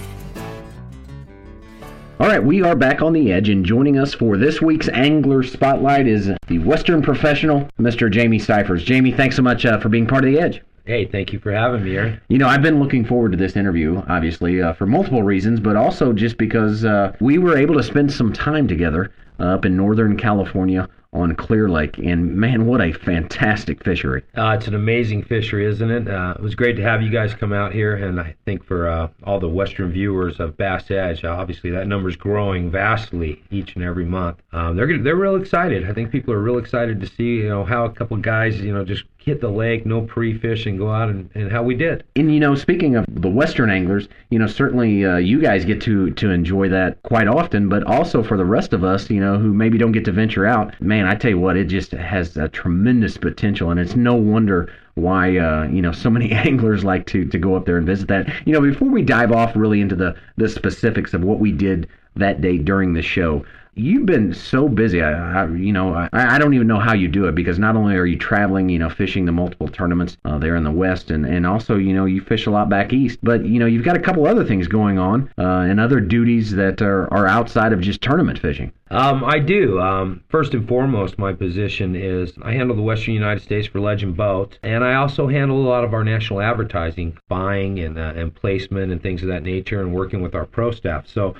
All 2.20 2.26
right, 2.26 2.42
we 2.42 2.62
are 2.62 2.74
back 2.74 3.00
on 3.00 3.12
the 3.12 3.30
edge, 3.30 3.48
and 3.48 3.64
joining 3.64 3.96
us 3.96 4.12
for 4.12 4.36
this 4.36 4.60
week's 4.60 4.88
Angler 4.88 5.44
Spotlight 5.44 6.08
is 6.08 6.32
the 6.48 6.58
Western 6.58 7.00
professional, 7.00 7.68
Mr. 7.78 8.10
Jamie 8.10 8.40
Cyphers. 8.40 8.82
Jamie, 8.82 9.12
thanks 9.12 9.36
so 9.36 9.42
much 9.42 9.64
uh, 9.64 9.78
for 9.78 9.88
being 9.88 10.04
part 10.04 10.24
of 10.24 10.32
the 10.32 10.40
edge. 10.40 10.60
Hey, 10.84 11.04
thank 11.04 11.32
you 11.32 11.38
for 11.38 11.52
having 11.52 11.84
me, 11.84 11.96
Aaron. 11.96 12.20
You 12.26 12.38
know, 12.38 12.48
I've 12.48 12.60
been 12.60 12.80
looking 12.80 13.04
forward 13.04 13.30
to 13.30 13.38
this 13.38 13.54
interview, 13.54 14.02
obviously, 14.08 14.60
uh, 14.60 14.72
for 14.72 14.84
multiple 14.84 15.22
reasons, 15.22 15.60
but 15.60 15.76
also 15.76 16.12
just 16.12 16.38
because 16.38 16.84
uh, 16.84 17.12
we 17.20 17.38
were 17.38 17.56
able 17.56 17.76
to 17.76 17.84
spend 17.84 18.12
some 18.12 18.32
time 18.32 18.66
together 18.66 19.12
uh, 19.38 19.44
up 19.44 19.64
in 19.64 19.76
Northern 19.76 20.16
California 20.16 20.88
on 21.12 21.34
Clear 21.34 21.68
Lake, 21.68 21.98
and 21.98 22.36
man, 22.36 22.66
what 22.66 22.80
a 22.80 22.92
fantastic 22.92 23.82
fishery! 23.82 24.22
Uh, 24.36 24.56
it's 24.58 24.66
an 24.66 24.74
amazing 24.74 25.22
fishery, 25.22 25.64
isn't 25.64 25.90
it? 25.90 26.08
Uh, 26.08 26.34
it 26.38 26.42
was 26.42 26.54
great 26.54 26.74
to 26.76 26.82
have 26.82 27.02
you 27.02 27.10
guys 27.10 27.34
come 27.34 27.52
out 27.52 27.72
here, 27.72 27.96
and 27.96 28.20
I 28.20 28.34
think 28.44 28.62
for 28.62 28.88
uh, 28.88 29.08
all 29.24 29.40
the 29.40 29.48
Western 29.48 29.90
viewers 29.90 30.38
of 30.38 30.56
Bass 30.56 30.90
Edge, 30.90 31.24
uh, 31.24 31.28
obviously 31.28 31.70
that 31.70 31.86
number's 31.86 32.16
growing 32.16 32.70
vastly 32.70 33.42
each 33.50 33.74
and 33.74 33.84
every 33.84 34.04
month. 34.04 34.42
Um, 34.52 34.76
they're 34.76 34.98
they're 34.98 35.16
real 35.16 35.36
excited. 35.36 35.88
I 35.88 35.94
think 35.94 36.10
people 36.10 36.34
are 36.34 36.42
real 36.42 36.58
excited 36.58 37.00
to 37.00 37.06
see 37.06 37.36
you 37.38 37.48
know 37.48 37.64
how 37.64 37.84
a 37.84 37.90
couple 37.90 38.16
guys 38.18 38.60
you 38.60 38.72
know 38.72 38.84
just 38.84 39.04
hit 39.28 39.40
the 39.40 39.50
lake, 39.50 39.84
no 39.84 40.00
pre-fish, 40.00 40.66
and 40.66 40.78
go 40.78 40.90
out 40.90 41.08
and, 41.10 41.28
and 41.34 41.52
how 41.52 41.62
we 41.62 41.74
did. 41.74 42.02
And 42.16 42.32
you 42.32 42.40
know, 42.40 42.54
speaking 42.54 42.96
of 42.96 43.04
the 43.08 43.28
Western 43.28 43.70
anglers, 43.70 44.08
you 44.30 44.38
know, 44.38 44.46
certainly 44.46 45.04
uh, 45.04 45.16
you 45.16 45.40
guys 45.40 45.64
get 45.64 45.80
to 45.82 46.10
to 46.12 46.30
enjoy 46.30 46.68
that 46.70 47.02
quite 47.02 47.28
often, 47.28 47.68
but 47.68 47.84
also 47.84 48.22
for 48.22 48.36
the 48.36 48.44
rest 48.44 48.72
of 48.72 48.82
us, 48.82 49.10
you 49.10 49.20
know, 49.20 49.38
who 49.38 49.52
maybe 49.52 49.78
don't 49.78 49.92
get 49.92 50.04
to 50.06 50.12
venture 50.12 50.46
out, 50.46 50.80
man, 50.80 51.06
I 51.06 51.14
tell 51.14 51.30
you 51.30 51.38
what, 51.38 51.56
it 51.56 51.66
just 51.66 51.92
has 51.92 52.36
a 52.36 52.48
tremendous 52.48 53.18
potential, 53.18 53.70
and 53.70 53.78
it's 53.78 53.94
no 53.94 54.14
wonder 54.14 54.72
why 54.94 55.36
uh, 55.36 55.64
you 55.64 55.82
know 55.82 55.92
so 55.92 56.10
many 56.10 56.32
anglers 56.48 56.84
like 56.84 57.06
to 57.06 57.24
to 57.26 57.38
go 57.38 57.54
up 57.54 57.66
there 57.66 57.76
and 57.76 57.86
visit 57.86 58.08
that. 58.08 58.32
You 58.46 58.54
know, 58.54 58.60
before 58.62 58.88
we 58.88 59.02
dive 59.02 59.32
off 59.32 59.54
really 59.54 59.80
into 59.80 59.94
the 59.94 60.16
the 60.36 60.48
specifics 60.48 61.14
of 61.14 61.22
what 61.22 61.38
we 61.38 61.52
did 61.52 61.88
that 62.16 62.40
day 62.40 62.58
during 62.58 62.94
the 62.94 63.02
show. 63.02 63.44
You've 63.78 64.06
been 64.06 64.34
so 64.34 64.68
busy. 64.68 65.02
I, 65.02 65.44
I 65.44 65.46
you 65.48 65.72
know, 65.72 65.94
I, 65.94 66.08
I 66.12 66.38
don't 66.38 66.52
even 66.54 66.66
know 66.66 66.80
how 66.80 66.94
you 66.94 67.06
do 67.06 67.26
it 67.26 67.34
because 67.36 67.58
not 67.58 67.76
only 67.76 67.94
are 67.94 68.06
you 68.06 68.18
traveling, 68.18 68.68
you 68.68 68.78
know, 68.78 68.90
fishing 68.90 69.24
the 69.24 69.32
multiple 69.32 69.68
tournaments 69.68 70.16
uh, 70.24 70.36
there 70.38 70.56
in 70.56 70.64
the 70.64 70.70
West, 70.70 71.10
and, 71.12 71.24
and 71.24 71.46
also, 71.46 71.76
you 71.76 71.94
know, 71.94 72.04
you 72.04 72.20
fish 72.20 72.46
a 72.46 72.50
lot 72.50 72.68
back 72.68 72.92
east. 72.92 73.20
But 73.22 73.46
you 73.46 73.60
know, 73.60 73.66
you've 73.66 73.84
got 73.84 73.96
a 73.96 74.00
couple 74.00 74.26
other 74.26 74.44
things 74.44 74.66
going 74.66 74.98
on 74.98 75.30
uh, 75.38 75.66
and 75.68 75.78
other 75.78 76.00
duties 76.00 76.50
that 76.52 76.82
are, 76.82 77.12
are 77.14 77.28
outside 77.28 77.72
of 77.72 77.80
just 77.80 78.02
tournament 78.02 78.38
fishing. 78.38 78.72
Um, 78.90 79.22
I 79.22 79.38
do. 79.38 79.80
Um, 79.80 80.24
first 80.28 80.54
and 80.54 80.66
foremost, 80.66 81.18
my 81.18 81.32
position 81.32 81.94
is 81.94 82.32
I 82.42 82.52
handle 82.52 82.74
the 82.74 82.82
Western 82.82 83.14
United 83.14 83.42
States 83.42 83.68
for 83.68 83.80
Legend 83.80 84.16
Boat, 84.16 84.58
and 84.62 84.82
I 84.82 84.94
also 84.94 85.28
handle 85.28 85.58
a 85.58 85.68
lot 85.68 85.84
of 85.84 85.92
our 85.94 86.04
national 86.04 86.40
advertising, 86.40 87.18
buying 87.28 87.78
and 87.78 87.98
uh, 87.98 88.14
and 88.16 88.34
placement 88.34 88.90
and 88.90 89.02
things 89.02 89.22
of 89.22 89.28
that 89.28 89.42
nature, 89.42 89.80
and 89.80 89.94
working 89.94 90.22
with 90.22 90.34
our 90.34 90.46
pro 90.46 90.70
staff. 90.70 91.06
So 91.06 91.34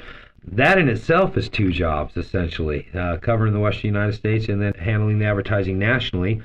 that 0.52 0.78
in 0.78 0.88
itself 0.88 1.36
is 1.36 1.48
two 1.48 1.72
jobs 1.72 2.16
essentially 2.16 2.86
uh, 2.94 3.16
covering 3.18 3.52
the 3.52 3.60
western 3.60 3.88
united 3.88 4.14
states 4.14 4.48
and 4.48 4.60
then 4.60 4.74
handling 4.74 5.18
the 5.18 5.26
advertising 5.26 5.78
nationally. 5.78 6.40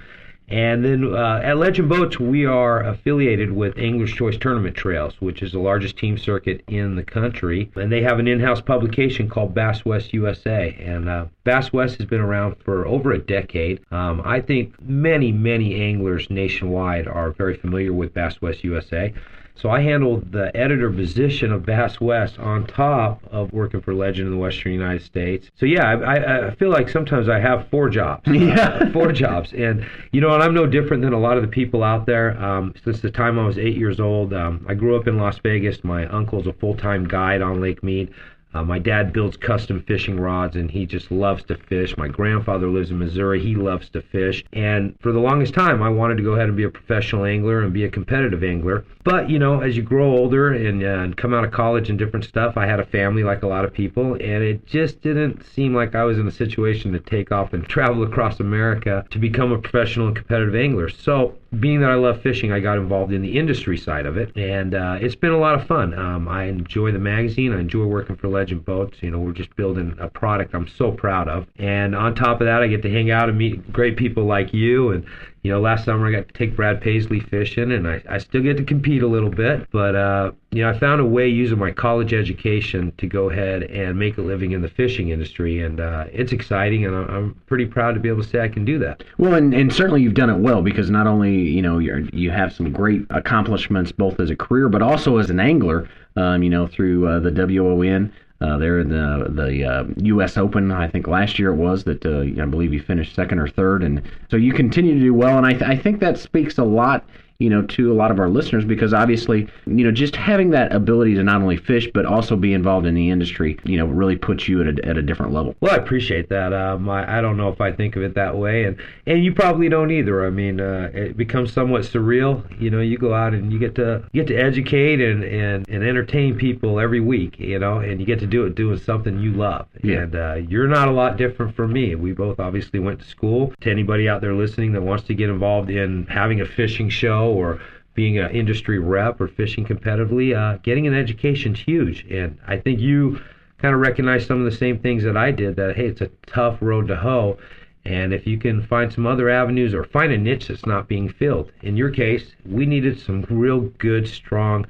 And 0.50 0.84
then 0.84 1.16
uh, 1.16 1.40
at 1.42 1.58
legend 1.58 1.88
boats 1.88 2.20
we 2.20 2.46
are 2.46 2.84
affiliated 2.84 3.52
with 3.52 3.78
Anglers 3.78 4.12
Choice 4.12 4.38
tournament 4.38 4.76
trails 4.76 5.16
which 5.20 5.42
is 5.42 5.54
the 5.54 5.60
largest 5.60 5.98
team 5.98 6.18
circuit 6.18 6.64
in 6.68 6.96
the 6.96 7.04
country. 7.04 7.72
And 7.76 7.92
they 7.92 8.02
have 8.02 8.20
an 8.20 8.28
in-house 8.28 8.62
publication 8.62 9.30
called 9.30 9.54
bass 9.54 9.86
west 9.86 10.14
usa 10.14 10.78
and 10.80 11.08
uh, 11.08 11.26
bass 11.44 11.72
west 11.72 11.98
has 11.98 12.06
been 12.06 12.22
around 12.22 12.56
for 12.64 12.86
over 12.86 13.14
a 13.14 13.20
decade. 13.20 13.80
Um, 13.92 14.22
i 14.26 14.42
think 14.42 14.80
many 14.82 15.32
many 15.32 15.82
anglers 15.82 16.30
nationwide 16.30 17.08
are 17.08 17.32
very 17.32 17.56
familiar 17.56 17.94
with 17.94 18.14
bass 18.14 18.42
west 18.42 18.64
usa 18.64 19.14
so 19.56 19.70
I 19.70 19.82
handled 19.82 20.32
the 20.32 20.56
editor 20.56 20.92
position 20.92 21.52
of 21.52 21.66
Bass 21.66 22.02
West 22.02 22.40
on 22.40 22.66
top 22.66 23.22
of 23.32 23.54
working 23.54 23.82
for 23.82 23.94
Legend 23.94 24.28
in 24.28 24.34
the 24.34 24.40
Western 24.40 24.74
United 24.74 25.04
States. 25.04 25.50
So 25.56 25.66
yeah, 25.66 25.86
I, 25.86 26.48
I 26.48 26.56
feel 26.56 26.70
like 26.70 26.90
sometimes 26.90 27.30
I 27.30 27.40
have 27.40 27.68
four 27.70 27.90
jobs. 27.90 28.28
Yeah, 28.28 28.60
uh, 28.82 28.92
four 28.92 29.12
jobs, 29.12 29.54
and 29.54 29.86
you 30.12 30.22
know, 30.22 30.34
and 30.34 30.44
I'm 30.44 30.54
no 30.54 30.66
different 30.66 31.04
than 31.04 31.14
a 31.14 31.20
lot 31.20 31.38
of 31.38 31.44
the 31.44 31.50
people 31.50 31.84
out 31.84 32.06
there. 32.06 32.38
Um, 32.44 32.74
since 32.84 33.02
the 33.02 33.12
time 33.12 33.40
I 33.40 33.46
was 33.46 33.58
eight 33.58 33.78
years 33.78 34.00
old, 34.00 34.34
um, 34.34 34.66
I 34.68 34.74
grew 34.74 34.96
up 34.96 35.08
in 35.08 35.18
Las 35.18 35.38
Vegas. 35.40 35.84
My 35.84 36.06
uncle's 36.08 36.48
a 36.48 36.54
full-time 36.54 37.08
guide 37.08 37.42
on 37.42 37.62
Lake 37.62 37.84
Mead. 37.84 38.14
Uh, 38.54 38.64
my 38.64 38.80
dad 38.80 39.14
builds 39.14 39.38
custom 39.38 39.82
fishing 39.84 40.20
rods 40.20 40.56
and 40.56 40.70
he 40.70 40.86
just 40.86 41.12
loves 41.12 41.44
to 41.44 41.56
fish. 41.56 41.98
My 41.98 42.08
grandfather 42.08 42.68
lives 42.68 42.92
in 42.92 43.00
Missouri. 43.00 43.42
He 43.42 43.56
loves 43.56 43.90
to 43.90 44.02
fish. 44.02 44.44
And 44.54 44.96
for 45.02 45.12
the 45.12 45.20
longest 45.20 45.54
time, 45.54 45.82
I 45.82 45.90
wanted 45.90 46.18
to 46.18 46.24
go 46.24 46.34
ahead 46.34 46.48
and 46.48 46.58
be 46.58 46.64
a 46.64 46.70
professional 46.70 47.26
angler 47.26 47.62
and 47.62 47.74
be 47.74 47.86
a 47.86 47.90
competitive 47.90 48.44
angler. 48.44 48.86
But, 49.04 49.30
you 49.30 49.40
know, 49.40 49.62
as 49.62 49.76
you 49.76 49.84
grow 49.84 50.12
older 50.12 50.54
and, 50.54 50.84
uh, 50.84 50.88
and 50.88 51.18
come 51.18 51.34
out 51.34 51.44
of 51.44 51.52
college 51.52 51.90
and 51.90 52.00
different 52.00 52.26
stuff, 52.26 52.56
I 52.56 52.66
had 52.66 52.80
a 52.80 52.86
family 52.86 53.24
like 53.24 53.44
a 53.44 53.48
lot 53.48 53.66
of 53.66 53.74
people. 53.74 54.14
And 54.14 54.44
it 54.44 54.66
just 54.66 55.02
didn't 55.02 55.44
seem 55.46 55.74
like 55.74 55.96
I 55.96 56.04
was 56.04 56.20
in 56.20 56.28
a 56.28 56.32
situation 56.32 56.94
to 56.94 57.00
take 57.00 57.32
off 57.32 57.54
and 57.54 57.68
travel 57.68 58.04
across 58.04 58.40
America 58.40 59.06
to 59.10 59.20
become 59.20 59.52
a 59.52 59.58
professional 59.58 60.08
and 60.08 60.16
competitive 60.16 60.56
angler. 60.56 60.90
So 60.90 61.36
being 61.60 61.82
that 61.82 61.90
I 61.90 61.96
love 61.96 62.22
fishing, 62.22 62.52
I 62.52 62.60
got 62.60 62.78
involved 62.78 63.14
in 63.14 63.22
the 63.22 63.38
industry 63.38 63.78
side 63.78 64.06
of 64.06 64.18
it, 64.18 64.36
and 64.36 64.74
uh, 64.74 64.98
it's 65.00 65.16
been 65.16 65.32
a 65.32 65.38
lot 65.38 65.60
of 65.60 65.68
fun. 65.68 65.98
Um, 65.98 66.28
I 66.28 66.46
enjoy 66.46 66.92
the 66.92 67.00
magazine. 67.00 67.54
I 67.54 67.60
enjoy 67.60 67.86
working 67.86 68.16
for 68.16 68.28
Legend 68.28 68.66
Boats. 68.66 68.98
You 69.02 69.12
know, 69.12 69.20
we're 69.20 69.34
just 69.34 69.56
building 69.56 69.96
a 70.00 70.10
product 70.10 70.56
I'm 70.56 70.68
so 70.68 70.92
proud 70.92 71.28
of. 71.28 71.48
And 71.58 71.96
on 71.96 72.16
top 72.16 72.42
of 72.42 72.46
that, 72.46 72.62
I 72.62 72.68
get 72.68 72.82
to 72.84 72.92
hang 72.92 73.12
out 73.12 73.30
and 73.30 73.38
meet 73.38 73.72
great 73.72 73.98
people 73.98 74.26
like 74.26 74.54
you 74.54 74.92
and 74.92 75.06
you 75.44 75.52
know, 75.52 75.60
last 75.60 75.84
summer 75.84 76.08
I 76.08 76.12
got 76.12 76.28
to 76.30 76.34
take 76.34 76.56
Brad 76.56 76.80
Paisley 76.80 77.20
fishing, 77.20 77.74
and 77.74 77.86
I, 77.86 78.02
I 78.10 78.18
still 78.18 78.42
get 78.42 78.56
to 78.58 78.64
compete 78.64 79.04
a 79.04 79.08
little 79.08 79.30
bit. 79.30 79.70
But, 79.72 79.94
uh, 79.94 80.32
you 80.52 80.64
know, 80.64 80.70
I 80.70 80.80
found 80.80 81.02
a 81.02 81.06
way 81.06 81.28
using 81.28 81.60
my 81.60 81.72
college 81.72 82.14
education 82.14 82.94
to 82.98 83.08
go 83.08 83.30
ahead 83.30 83.64
and 83.64 84.00
make 84.00 84.18
a 84.18 84.22
living 84.22 84.54
in 84.54 84.62
the 84.62 84.70
fishing 84.70 85.10
industry. 85.10 85.62
And 85.62 85.82
uh, 85.82 86.06
it's 86.14 86.32
exciting, 86.32 86.86
and 86.86 86.96
I'm, 86.96 87.34
pretty 87.46 87.66
proud 87.66 87.94
to 87.94 88.00
be 88.00 88.10
able 88.10 88.24
to 88.24 88.28
say 88.28 88.40
I 88.40 88.48
can 88.48 88.66
do 88.66 88.80
that. 88.80 89.04
Well, 89.18 89.36
and, 89.36 89.54
and 89.54 89.72
certainly 89.72 90.02
you've 90.02 90.16
done 90.16 90.30
it 90.30 90.38
well 90.38 90.64
because 90.64 90.90
not 90.90 91.06
only, 91.06 91.36
you 91.36 91.62
know, 91.62 91.78
you're, 91.78 92.00
you 92.00 92.32
have 92.32 92.52
some 92.54 92.72
great 92.72 93.06
accomplishments 93.12 93.92
both 93.92 94.20
as 94.20 94.32
a 94.32 94.36
career, 94.36 94.70
but 94.70 94.82
also 94.82 95.18
as 95.18 95.30
an 95.30 95.40
angler, 95.40 95.88
um, 96.16 96.42
you 96.42 96.50
know, 96.50 96.68
through 96.68 97.08
uh, 97.08 97.20
the 97.20 97.32
WON. 97.32 98.12
Uh, 98.44 98.58
there 98.58 98.80
in 98.82 98.90
the 98.90 99.28
the 99.30 99.64
uh, 99.64 99.86
U.S. 99.98 100.36
Open, 100.36 100.70
I 100.70 100.90
think 100.90 101.08
last 101.08 101.40
year 101.40 101.52
it 101.52 101.56
was 101.56 101.86
that 101.86 102.06
uh, 102.06 102.42
I 102.42 102.46
believe 102.46 102.74
you 102.74 102.82
finished 102.82 103.16
second 103.16 103.40
or 103.40 103.48
third, 103.48 103.84
and 103.84 104.02
so 104.30 104.36
you 104.36 104.52
continue 104.52 104.96
to 104.96 105.00
do 105.00 105.14
well, 105.14 105.38
and 105.38 105.48
I, 105.48 105.52
th- 105.52 105.64
I 105.64 105.78
think 105.78 106.02
that 106.02 106.18
speaks 106.18 106.58
a 106.58 106.64
lot 106.66 107.06
you 107.40 107.50
know, 107.50 107.62
to 107.64 107.92
a 107.92 107.96
lot 107.96 108.12
of 108.12 108.20
our 108.20 108.30
listeners 108.30 108.64
because 108.66 108.94
obviously, 108.94 109.48
you 109.66 109.84
know, 109.84 109.92
just 109.92 110.16
having 110.16 110.52
that 110.52 110.74
ability 110.74 111.16
to 111.16 111.24
not 111.24 111.42
only 111.42 111.58
fish 111.58 111.90
but 111.94 112.06
also 112.06 112.36
be 112.36 112.54
involved 112.54 112.86
in 112.86 112.96
the 112.96 113.10
industry, 113.10 113.60
you 113.64 113.78
know, 113.78 113.86
really 113.86 114.16
puts 114.16 114.48
you 114.48 114.62
at 114.62 114.80
a, 114.80 114.88
at 114.88 114.98
a 114.98 115.02
different 115.02 115.34
level. 115.34 115.56
Well, 115.60 115.74
I 115.74 115.78
appreciate 115.78 116.30
that. 116.30 116.54
Um, 116.54 116.90
I, 116.90 117.20
I 117.20 117.22
don't 117.22 117.38
know 117.38 117.50
if 117.50 117.60
I 117.60 117.72
think 117.72 117.96
of 117.96 118.04
it 118.04 118.14
that 118.16 118.38
way, 118.38 118.66
and 118.66 118.78
and 119.06 119.24
you 119.24 119.34
probably 119.34 119.70
don't 119.70 119.92
either. 119.92 120.26
I 120.26 120.30
mean, 120.30 120.60
uh, 120.60 120.90
it 120.94 121.18
becomes 121.18 121.52
somewhat 121.52 121.82
surreal. 121.82 122.44
You 122.62 122.70
know, 122.70 122.80
you 122.80 122.98
go 122.98 123.14
out 123.14 123.34
and 123.34 123.52
you 123.52 123.60
get 123.60 123.76
to 123.76 124.04
get 124.14 124.28
to 124.28 124.36
educate 124.36 125.02
and 125.02 125.24
and 125.24 125.68
and 125.68 125.84
entertain 125.84 126.36
people 126.36 126.80
every 126.80 127.00
week. 127.00 127.40
You 127.40 127.60
know, 127.60 127.80
and 127.80 128.00
you 128.00 128.06
get 128.06 128.20
to 128.20 128.28
do 128.28 128.46
it 128.46 128.56
doing 128.56 128.78
something 128.78 129.20
you 129.20 129.34
love. 129.34 129.68
Yeah. 129.84 130.02
And 130.02 130.16
uh, 130.16 130.34
you're 130.48 130.68
not 130.68 130.88
a 130.88 130.92
lot 130.92 131.18
different 131.18 131.56
from 131.56 131.74
me. 131.74 131.96
We 131.96 132.14
both 132.14 132.40
obviously 132.40 132.80
went 132.80 133.00
to 133.00 133.06
school. 133.06 133.54
To 133.62 133.72
anybody 133.72 134.08
out 134.08 134.22
there 134.22 134.34
listening 134.34 134.74
that 134.74 134.82
wants 134.82 135.04
to 135.06 135.14
get 135.14 135.30
involved 135.30 135.70
in 135.70 136.06
having 136.08 136.42
a 136.42 136.46
fishing 136.46 136.90
show 136.90 137.23
or 137.30 137.60
being 137.94 138.18
an 138.18 138.32
industry 138.32 138.80
rep 138.80 139.22
or 139.22 139.28
fishing 139.28 139.66
competitively, 139.66 140.36
uh, 140.36 140.58
getting 140.64 140.88
an 140.88 140.94
education 140.94 141.54
is 141.54 141.60
huge. 141.60 142.06
And 142.10 142.38
I 142.48 142.58
think 142.58 142.80
you 142.80 143.22
kind 143.60 143.74
of 143.74 143.82
recognize 143.82 144.26
some 144.26 144.40
of 144.40 144.46
the 144.46 144.58
same 144.58 144.80
things 144.80 145.04
that 145.04 145.16
I 145.16 145.32
did 145.32 145.56
that, 145.56 145.76
hey, 145.76 145.88
it's 145.88 146.02
a 146.02 146.10
tough 146.26 146.58
road 146.62 146.88
to 146.88 146.96
hoe. 146.96 147.38
And 147.86 148.14
if 148.14 148.26
you 148.26 148.38
can 148.38 148.66
find 148.66 148.92
some 148.92 149.06
other 149.06 149.30
avenues 149.30 149.74
or 149.74 149.84
find 149.84 150.12
a 150.12 150.18
niche 150.18 150.48
that's 150.48 150.66
not 150.66 150.88
being 150.88 151.10
filled. 151.10 151.52
In 151.62 151.78
your 151.78 151.90
case, 151.90 152.34
we 152.46 152.66
needed 152.66 153.00
some 153.00 153.26
real 153.30 153.62
good, 153.78 154.08
strong 154.08 154.66